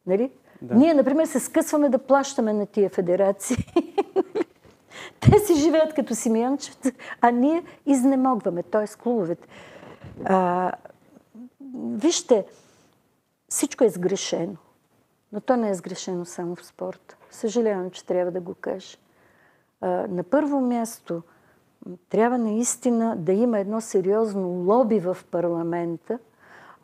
Нали? 0.07 0.33
Да. 0.62 0.74
Ние, 0.74 0.95
например, 0.95 1.27
се 1.27 1.41
скъсваме 1.41 1.89
да 1.89 1.99
плащаме 1.99 2.53
на 2.53 2.66
тия 2.66 2.91
федерации. 2.91 3.57
Те 5.20 5.39
си 5.39 5.55
живеят 5.55 5.95
като 5.95 6.15
симеончета, 6.15 6.93
а 7.20 7.31
ние 7.31 7.62
изнемогваме, 7.87 8.62
т.е. 8.62 8.87
клубовете. 9.03 9.49
А, 10.24 10.73
вижте, 11.74 12.47
всичко 13.49 13.85
е 13.85 13.89
сгрешено. 13.89 14.57
Но 15.33 15.41
то 15.41 15.57
не 15.57 15.70
е 15.70 15.74
сгрешено 15.74 16.24
само 16.24 16.57
в 16.57 16.66
спорта. 16.66 17.16
Съжалявам, 17.31 17.91
че 17.91 18.07
трябва 18.07 18.33
да 18.33 18.41
го 18.41 18.55
кажа. 18.55 18.97
А, 19.81 19.89
на 19.89 20.23
първо 20.23 20.61
място, 20.61 21.23
трябва 22.09 22.39
наистина 22.39 23.16
да 23.16 23.33
има 23.33 23.59
едно 23.59 23.81
сериозно 23.81 24.49
лоби 24.49 25.01
в 25.01 25.19
парламента, 25.31 26.19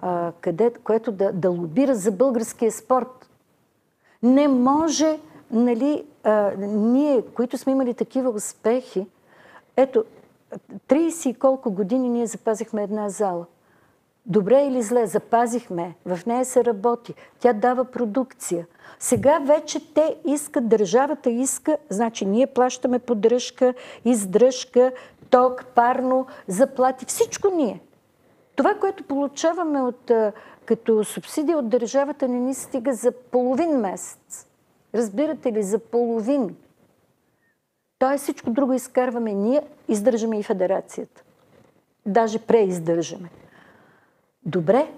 а, 0.01 0.33
къде, 0.41 0.73
което 0.85 1.13
да, 1.13 1.33
да 1.33 1.51
лобира 1.51 1.95
за 1.95 2.13
българския 2.13 2.73
спорт. 2.73 3.31
Не 4.23 4.49
може, 4.49 5.19
нали, 5.51 6.05
а, 6.25 6.53
ние, 6.59 7.23
които 7.23 7.59
сме 7.59 7.73
имали 7.73 7.95
такива 7.95 8.31
успехи, 8.31 9.07
ето, 9.77 10.05
30 10.89 11.29
и 11.29 11.35
колко 11.35 11.71
години 11.71 12.09
ние 12.09 12.27
запазихме 12.27 12.83
една 12.83 13.09
зала. 13.09 13.47
Добре 14.27 14.63
или 14.63 14.83
зле, 14.83 15.07
запазихме. 15.07 15.95
В 16.07 16.27
нея 16.27 16.45
се 16.45 16.65
работи. 16.65 17.15
Тя 17.41 17.53
дава 17.53 17.85
продукция. 17.85 18.67
Сега 18.99 19.39
вече 19.39 19.95
те 19.95 20.17
искат, 20.25 20.69
държавата 20.69 21.31
иска, 21.31 21.77
значи 21.89 22.27
ние 22.27 22.47
плащаме 22.47 22.99
поддръжка, 22.99 23.75
издръжка, 24.05 24.93
ток, 25.31 25.65
парно, 25.75 26.27
заплати, 26.49 27.05
всичко 27.05 27.49
ние. 27.57 27.81
Това, 28.59 28.75
което 28.75 29.05
получаваме 29.05 29.81
от, 29.81 30.11
като 30.65 31.05
субсидия 31.05 31.59
от 31.59 31.69
държавата, 31.69 32.29
не 32.29 32.41
ни 32.41 32.55
стига 32.55 32.95
за 32.95 33.13
половин 33.13 33.71
месец. 33.71 34.47
Разбирате 34.95 35.53
ли? 35.53 35.63
За 35.63 35.79
половин. 35.79 36.57
Тоест 37.99 38.23
всичко 38.23 38.51
друго 38.51 38.73
изкарваме 38.73 39.33
ние, 39.33 39.63
издържаме 39.89 40.39
и 40.39 40.43
федерацията. 40.43 41.23
Даже 42.07 42.39
преиздържаме. 42.39 43.31
Добре, 44.47 44.93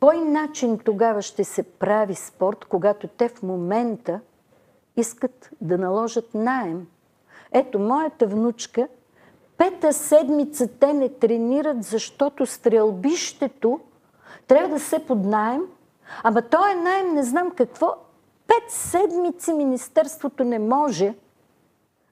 кой 0.00 0.20
начин 0.20 0.78
тогава 0.78 1.22
ще 1.22 1.44
се 1.44 1.62
прави 1.62 2.14
спорт, 2.14 2.64
когато 2.64 3.08
те 3.08 3.28
в 3.28 3.42
момента 3.42 4.20
искат 4.96 5.50
да 5.60 5.78
наложат 5.78 6.34
наем? 6.34 6.86
Ето, 7.52 7.78
моята 7.78 8.26
внучка, 8.26 8.88
пета 9.60 9.92
седмица 9.92 10.68
те 10.68 10.92
не 10.92 11.08
тренират, 11.08 11.82
защото 11.82 12.46
стрелбището 12.46 13.80
трябва 14.46 14.68
да 14.68 14.80
се 14.80 15.06
под 15.06 15.24
наем. 15.24 15.62
Ама 16.22 16.42
той 16.42 16.72
е 16.72 16.74
найем, 16.74 17.14
не 17.14 17.22
знам 17.22 17.50
какво. 17.50 17.94
Пет 18.46 18.70
седмици 18.70 19.52
Министерството 19.52 20.44
не 20.44 20.58
може 20.58 21.14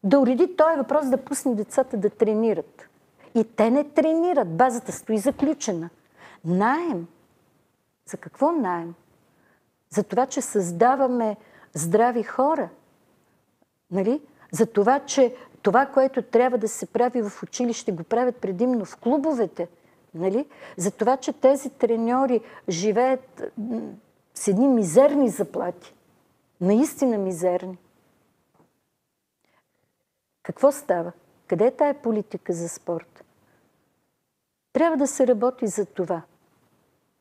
да 0.05 0.21
уреди 0.21 0.57
този 0.57 0.77
въпрос 0.77 1.11
да 1.11 1.17
пусне 1.17 1.55
децата 1.55 1.97
да 1.97 2.11
тренират. 2.11 2.89
И 3.35 3.45
те 3.45 3.71
не 3.71 3.85
тренират. 3.85 4.57
Базата 4.57 4.93
стои 4.93 5.19
заключена. 5.19 5.91
Наем. 6.45 7.07
За 8.07 8.17
какво 8.17 8.53
наем? 8.53 8.95
За 9.91 10.03
това, 10.03 10.27
че 10.27 10.41
създаваме 10.41 11.37
здрави 11.75 12.23
хора. 12.23 12.69
Нали? 13.91 14.21
За 14.53 14.67
това, 14.67 15.01
че 15.01 15.35
това, 15.63 15.87
което 15.87 16.23
трябва 16.23 16.59
да 16.59 16.69
се 16.69 16.87
прави 16.87 17.23
в 17.23 17.43
училище, 17.43 17.93
го 17.93 18.03
правят 18.03 18.37
предимно 18.37 18.85
в 18.85 18.97
клубовете. 18.97 19.69
Нали? 20.15 20.47
За 20.77 20.91
това, 20.91 21.17
че 21.17 21.33
тези 21.33 21.71
треньори 21.71 22.41
живеят 22.69 23.43
с 24.35 24.49
едни 24.49 24.69
мизерни 24.69 25.29
заплати. 25.29 25.95
Наистина 26.61 27.19
мизерни. 27.19 27.79
Какво 30.43 30.73
става? 30.73 31.13
Къде 31.47 31.67
е 31.67 31.71
тая 31.71 31.95
политика 31.95 32.53
за 32.53 32.69
спорт? 32.69 33.25
Трябва 34.73 34.97
да 34.97 35.07
се 35.07 35.27
работи 35.27 35.67
за 35.67 35.87
това. 35.87 36.23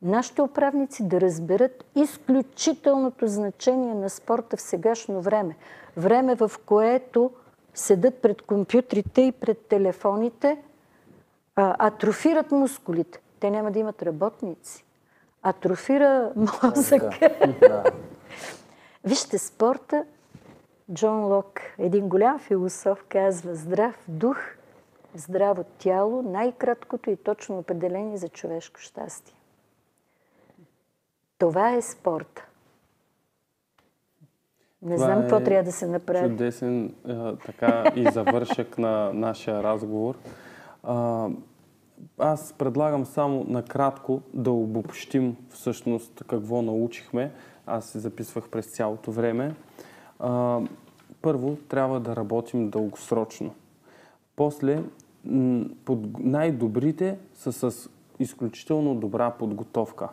Нашите 0.02 0.42
управници 0.42 1.08
да 1.08 1.20
разберат 1.20 1.84
изключителното 1.94 3.26
значение 3.26 3.94
на 3.94 4.10
спорта 4.10 4.56
в 4.56 4.60
сегашно 4.60 5.20
време. 5.20 5.56
Време, 5.96 6.34
в 6.34 6.50
което 6.66 7.30
седат 7.74 8.22
пред 8.22 8.42
компютрите 8.42 9.20
и 9.22 9.32
пред 9.32 9.66
телефоните, 9.66 10.58
а, 11.56 11.86
атрофират 11.86 12.50
мускулите. 12.50 13.20
Те 13.40 13.50
няма 13.50 13.70
да 13.70 13.78
имат 13.78 14.02
работници. 14.02 14.84
Атрофира 15.42 16.32
мозъка. 16.36 17.54
Да. 17.60 17.84
Вижте, 19.04 19.38
спорта, 19.38 20.04
Джон 20.92 21.24
Лок, 21.24 21.60
един 21.78 22.08
голям 22.08 22.38
философ, 22.38 23.04
казва 23.08 23.54
здрав 23.54 24.04
дух, 24.08 24.38
здраво 25.14 25.64
тяло, 25.78 26.22
най-краткото 26.22 27.10
и 27.10 27.16
точно 27.16 27.58
определение 27.58 28.16
за 28.16 28.28
човешко 28.28 28.80
щастие. 28.80 29.34
Това 31.38 31.74
е 31.74 31.82
спорт. 31.82 32.47
Не 34.82 34.94
Това 34.94 35.06
знам 35.06 35.20
какво 35.20 35.36
е 35.36 35.44
трябва 35.44 35.64
да 35.64 35.72
се 35.72 35.86
направи. 35.86 36.28
Чудесен 36.28 36.94
а, 37.08 37.36
така 37.36 37.92
и 37.96 38.10
завършък 38.10 38.78
на 38.78 39.12
нашия 39.12 39.62
разговор. 39.62 40.18
А, 40.82 41.28
аз 42.18 42.52
предлагам 42.52 43.06
само 43.06 43.44
накратко 43.48 44.20
да 44.34 44.50
обобщим 44.50 45.36
всъщност 45.50 46.24
какво 46.26 46.62
научихме. 46.62 47.32
Аз 47.66 47.86
се 47.86 47.98
записвах 47.98 48.48
през 48.48 48.66
цялото 48.66 49.12
време. 49.12 49.54
А, 50.18 50.60
първо, 51.22 51.56
трябва 51.68 52.00
да 52.00 52.16
работим 52.16 52.70
дългосрочно. 52.70 53.54
После, 54.36 54.82
под... 55.84 56.18
най-добрите 56.18 57.18
са 57.34 57.52
с 57.52 57.90
изключително 58.18 58.94
добра 58.94 59.30
подготовка. 59.30 60.08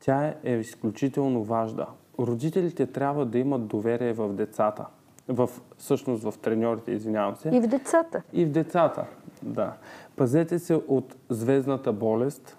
Тя 0.00 0.34
е 0.44 0.52
изключително 0.52 1.44
важна. 1.44 1.86
Родителите 2.18 2.86
трябва 2.86 3.26
да 3.26 3.38
имат 3.38 3.66
доверие 3.66 4.12
в 4.12 4.32
децата. 4.32 4.86
В, 5.28 5.50
всъщност 5.76 6.22
в 6.22 6.34
треньорите, 6.38 6.92
извинявам 6.92 7.36
се. 7.36 7.48
И 7.48 7.60
в 7.60 7.66
децата. 7.66 8.22
И 8.32 8.44
в 8.44 8.50
децата, 8.50 9.06
да. 9.42 9.76
Пазете 10.16 10.58
се 10.58 10.74
от 10.74 11.16
звездната 11.28 11.92
болест. 11.92 12.58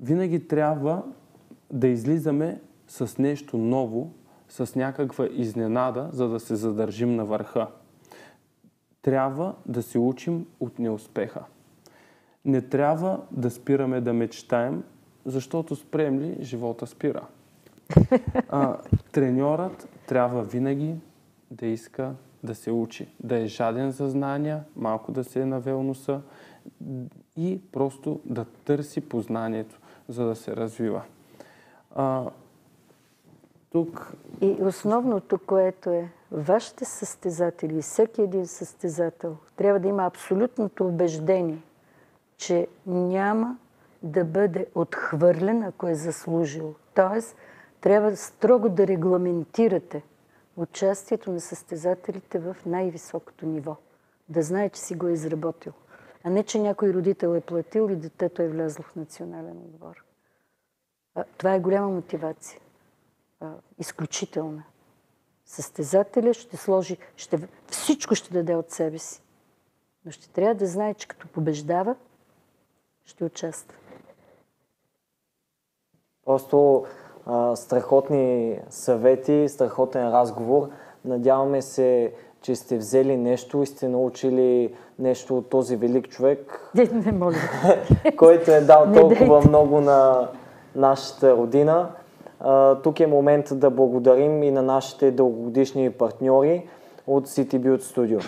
Винаги 0.00 0.48
трябва 0.48 1.02
да 1.72 1.86
излизаме 1.88 2.60
с 2.88 3.18
нещо 3.18 3.58
ново, 3.58 4.12
с 4.48 4.74
някаква 4.74 5.28
изненада, 5.30 6.08
за 6.12 6.28
да 6.28 6.40
се 6.40 6.56
задържим 6.56 7.16
на 7.16 7.24
върха. 7.24 7.66
Трябва 9.02 9.54
да 9.66 9.82
се 9.82 9.98
учим 9.98 10.46
от 10.60 10.78
неуспеха. 10.78 11.44
Не 12.44 12.60
трябва 12.60 13.20
да 13.30 13.50
спираме 13.50 14.00
да 14.00 14.12
мечтаем, 14.12 14.84
защото 15.24 15.76
спрем 15.76 16.20
ли, 16.20 16.36
живота 16.40 16.86
спира. 16.86 17.26
А, 18.48 18.76
треньорът 19.12 19.88
трябва 20.06 20.42
винаги 20.42 20.94
да 21.50 21.66
иска 21.66 22.12
да 22.44 22.54
се 22.54 22.70
учи, 22.70 23.08
да 23.20 23.38
е 23.38 23.46
жаден 23.46 23.90
за 23.90 24.08
знания, 24.08 24.64
малко 24.76 25.12
да 25.12 25.24
се 25.24 25.40
е 25.40 25.46
навел 25.46 25.82
носа 25.82 26.20
и 27.36 27.60
просто 27.72 28.20
да 28.24 28.44
търси 28.44 29.00
познанието, 29.00 29.78
за 30.08 30.24
да 30.24 30.36
се 30.36 30.56
развива. 30.56 31.02
А, 31.94 32.24
тук... 33.72 34.12
И 34.40 34.56
основното, 34.60 35.38
което 35.38 35.90
е, 35.90 36.08
вашите 36.32 36.84
състезатели, 36.84 37.82
всеки 37.82 38.22
един 38.22 38.46
състезател, 38.46 39.36
трябва 39.56 39.80
да 39.80 39.88
има 39.88 40.06
абсолютното 40.06 40.86
убеждение, 40.86 41.62
че 42.36 42.66
няма 42.86 43.56
да 44.02 44.24
бъде 44.24 44.66
отхвърлен, 44.74 45.62
ако 45.62 45.88
е 45.88 45.94
заслужил. 45.94 46.74
Тоест, 46.94 47.36
трябва 47.80 48.16
строго 48.16 48.68
да 48.68 48.86
регламентирате 48.86 50.02
участието 50.56 51.32
на 51.32 51.40
състезателите 51.40 52.38
в 52.38 52.56
най-високото 52.66 53.46
ниво. 53.46 53.76
Да 54.28 54.42
знае, 54.42 54.70
че 54.70 54.80
си 54.80 54.94
го 54.94 55.08
е 55.08 55.12
изработил. 55.12 55.72
А 56.24 56.30
не, 56.30 56.42
че 56.42 56.58
някой 56.58 56.92
родител 56.92 57.36
е 57.36 57.40
платил 57.40 57.90
и 57.90 57.96
детето 57.96 58.42
е 58.42 58.48
влязло 58.48 58.82
в 58.84 58.96
национален 58.96 59.58
отбор. 59.58 60.04
Това 61.38 61.54
е 61.54 61.60
голяма 61.60 61.88
мотивация. 61.88 62.60
Изключителна. 63.78 64.64
Състезателя 65.44 66.34
ще 66.34 66.56
сложи, 66.56 66.98
ще, 67.16 67.48
всичко 67.70 68.14
ще 68.14 68.32
даде 68.32 68.54
от 68.54 68.70
себе 68.70 68.98
си. 68.98 69.22
Но 70.04 70.12
ще 70.12 70.28
трябва 70.28 70.54
да 70.54 70.66
знае, 70.66 70.94
че 70.94 71.08
като 71.08 71.28
побеждава, 71.28 71.96
ще 73.04 73.24
участва. 73.24 73.78
Просто 76.24 76.86
а, 77.26 77.56
страхотни 77.56 78.58
съвети, 78.70 79.48
страхотен 79.48 80.08
разговор. 80.08 80.68
Надяваме 81.04 81.62
се, 81.62 82.12
че 82.42 82.54
сте 82.54 82.76
взели 82.76 83.16
нещо 83.16 83.62
и 83.62 83.66
сте 83.66 83.88
научили 83.88 84.74
нещо 84.98 85.38
от 85.38 85.50
този 85.50 85.76
велик 85.76 86.08
човек, 86.08 86.70
Не, 86.74 86.84
не 86.84 87.12
моля. 87.12 87.36
който 88.16 88.50
е 88.50 88.60
дал 88.60 88.92
толкова 88.94 89.48
много 89.48 89.80
на 89.80 90.28
нашата 90.74 91.36
родина. 91.36 91.90
А, 92.40 92.74
тук 92.74 93.00
е 93.00 93.06
момент 93.06 93.46
да 93.52 93.70
благодарим 93.70 94.42
и 94.42 94.50
на 94.50 94.62
нашите 94.62 95.10
дългогодишни 95.10 95.90
партньори 95.90 96.68
от 97.06 97.28
City 97.28 97.58
Build 97.58 97.80
Studio. 97.80 98.24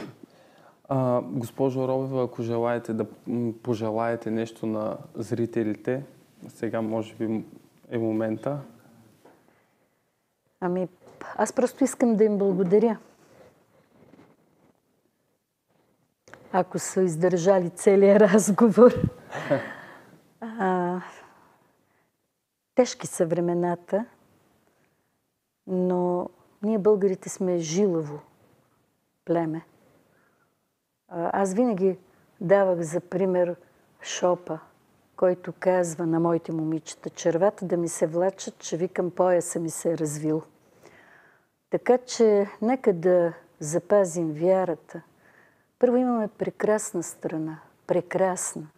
А, 0.88 1.20
госпожо 1.22 1.88
Робева, 1.88 2.24
ако 2.24 2.42
желаете 2.42 2.92
да 2.92 3.06
пожелаете 3.62 4.30
нещо 4.30 4.66
на 4.66 4.96
зрителите, 5.14 6.02
сега 6.48 6.80
може 6.82 7.14
би 7.14 7.44
е 7.90 7.98
момента. 7.98 8.58
Ами, 10.60 10.88
аз 11.36 11.52
просто 11.52 11.84
искам 11.84 12.16
да 12.16 12.24
им 12.24 12.38
благодаря. 12.38 12.98
Ако 16.52 16.78
са 16.78 17.02
издържали 17.02 17.70
целият 17.70 18.22
разговор. 18.32 18.92
А, 20.40 21.00
тежки 22.74 23.06
са 23.06 23.26
времената, 23.26 24.04
но 25.66 26.28
ние 26.62 26.78
българите 26.78 27.28
сме 27.28 27.58
жилаво 27.58 28.20
племе. 29.24 29.64
Аз 31.08 31.54
винаги 31.54 31.98
давах 32.40 32.80
за 32.80 33.00
пример 33.00 33.56
Шопа, 34.02 34.58
който 35.18 35.52
казва 35.60 36.06
на 36.06 36.20
моите 36.20 36.52
момичета, 36.52 37.10
червата 37.10 37.64
да 37.64 37.76
ми 37.76 37.88
се 37.88 38.06
влачат, 38.06 38.58
че 38.58 38.76
викам 38.76 39.10
пояса 39.10 39.60
ми 39.60 39.70
се 39.70 39.92
е 39.92 39.98
развил. 39.98 40.42
Така 41.70 41.98
че 41.98 42.46
нека 42.62 42.92
да 42.92 43.32
запазим 43.60 44.32
вярата. 44.32 45.02
Първо 45.78 45.96
имаме 45.96 46.28
прекрасна 46.28 47.02
страна. 47.02 47.60
Прекрасна. 47.86 48.68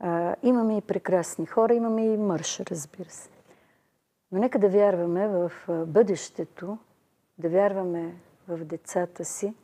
А, 0.00 0.36
имаме 0.42 0.76
и 0.76 0.80
прекрасни 0.80 1.46
хора, 1.46 1.74
имаме 1.74 2.04
и 2.04 2.16
мърш, 2.16 2.60
разбира 2.60 3.10
се. 3.10 3.28
Но 4.32 4.38
нека 4.38 4.58
да 4.58 4.68
вярваме 4.68 5.28
в 5.28 5.52
бъдещето, 5.86 6.78
да 7.38 7.48
вярваме 7.48 8.14
в 8.48 8.64
децата 8.64 9.24
си 9.24 9.54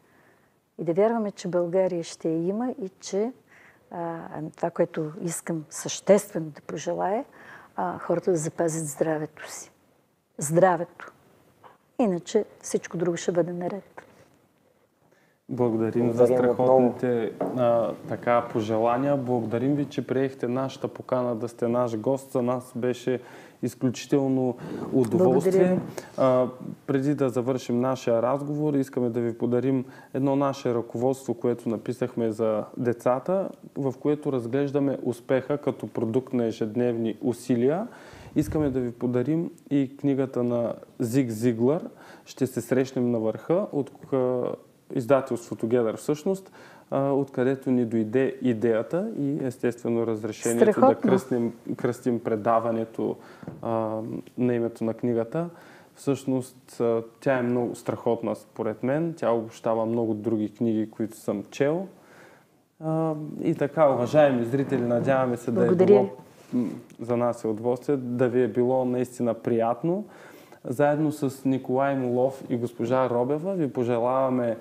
и 0.78 0.84
да 0.84 0.92
вярваме, 0.92 1.30
че 1.30 1.48
България 1.48 2.04
ще 2.04 2.28
я 2.28 2.46
има 2.46 2.74
и 2.82 2.88
че 3.00 3.32
това, 4.56 4.70
което 4.70 5.12
искам 5.22 5.64
съществено 5.70 6.46
да 6.46 6.60
пожелая, 6.60 7.24
а, 7.76 7.98
хората 7.98 8.30
да 8.30 8.36
запазят 8.36 8.86
здравето 8.86 9.50
си. 9.50 9.70
Здравето. 10.38 11.12
Иначе 11.98 12.44
всичко 12.60 12.96
друго 12.96 13.16
ще 13.16 13.32
бъде 13.32 13.52
наред. 13.52 14.02
Благодарим 15.48 16.12
за 16.12 16.16
Благодарим 16.16 16.38
страхотните 16.38 17.32
а, 17.56 17.92
така, 18.08 18.48
пожелания. 18.52 19.16
Благодарим 19.16 19.74
ви, 19.74 19.84
че 19.84 20.06
приехте 20.06 20.48
нашата 20.48 20.88
покана 20.88 21.36
да 21.36 21.48
сте 21.48 21.68
наш 21.68 21.96
гост. 21.96 22.30
За 22.30 22.42
нас 22.42 22.72
беше 22.76 23.20
изключително 23.62 24.56
удоволствие. 24.92 25.80
А, 26.16 26.46
преди 26.86 27.14
да 27.14 27.28
завършим 27.28 27.80
нашия 27.80 28.22
разговор, 28.22 28.74
искаме 28.74 29.10
да 29.10 29.20
ви 29.20 29.38
подарим 29.38 29.84
едно 30.14 30.36
наше 30.36 30.74
ръководство, 30.74 31.34
което 31.34 31.68
написахме 31.68 32.32
за 32.32 32.64
децата, 32.76 33.48
в 33.76 33.94
което 34.00 34.32
разглеждаме 34.32 34.98
успеха 35.02 35.58
като 35.58 35.86
продукт 35.86 36.32
на 36.32 36.44
ежедневни 36.44 37.16
усилия. 37.20 37.86
Искаме 38.36 38.70
да 38.70 38.80
ви 38.80 38.92
подарим 38.92 39.50
и 39.70 39.96
книгата 39.96 40.42
на 40.42 40.74
Зиг 40.98 41.30
Зиглър. 41.30 41.88
Ще 42.24 42.46
се 42.46 42.60
срещнем 42.60 43.10
на 43.10 43.18
върха 43.18 43.66
от 43.72 43.90
издателството 44.94 45.66
Гедър 45.66 45.96
всъщност, 45.96 46.52
откъдето 46.96 47.70
ни 47.70 47.84
дойде 47.84 48.36
идеята 48.42 49.10
и 49.18 49.38
естествено 49.42 50.06
разрешението 50.06 50.64
да 50.64 50.72
Страхотно. 50.72 51.10
кръстим, 51.10 51.52
кръстим 51.76 52.20
предаването 52.20 53.16
а, 53.62 54.00
на 54.38 54.54
името 54.54 54.84
на 54.84 54.94
книгата. 54.94 55.48
Всъщност 55.94 56.82
тя 57.20 57.38
е 57.38 57.42
много 57.42 57.74
страхотна 57.74 58.36
според 58.36 58.82
мен. 58.82 59.14
Тя 59.16 59.30
обобщава 59.30 59.86
много 59.86 60.14
други 60.14 60.54
книги, 60.54 60.90
които 60.90 61.16
съм 61.16 61.44
чел. 61.50 61.86
А, 62.84 63.14
и 63.42 63.54
така, 63.54 63.90
уважаеми 63.90 64.44
зрители, 64.44 64.80
надяваме 64.82 65.36
се 65.36 65.50
да 65.50 65.62
е 65.62 65.66
Благодаря. 65.66 65.86
било 65.86 66.08
за 67.00 67.16
нас 67.16 67.44
е 67.44 67.48
удоволствие, 67.48 67.96
да 67.96 68.28
ви 68.28 68.42
е 68.42 68.48
било 68.48 68.84
наистина 68.84 69.34
приятно. 69.34 70.04
Заедно 70.64 71.12
с 71.12 71.44
Николай 71.44 71.96
Молов 71.96 72.44
и 72.48 72.56
госпожа 72.56 73.10
Робева 73.10 73.54
ви 73.54 73.72
пожелаваме 73.72 74.56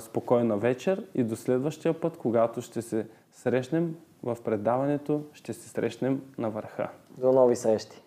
спокойна 0.00 0.56
вечер 0.56 1.06
и 1.14 1.24
до 1.24 1.36
следващия 1.36 2.00
път, 2.00 2.16
когато 2.16 2.62
ще 2.62 2.82
се 2.82 3.06
срещнем 3.32 3.96
в 4.22 4.36
предаването, 4.44 5.22
ще 5.32 5.52
се 5.52 5.68
срещнем 5.68 6.22
на 6.38 6.50
върха. 6.50 6.88
До 7.18 7.32
нови 7.32 7.56
срещи! 7.56 8.03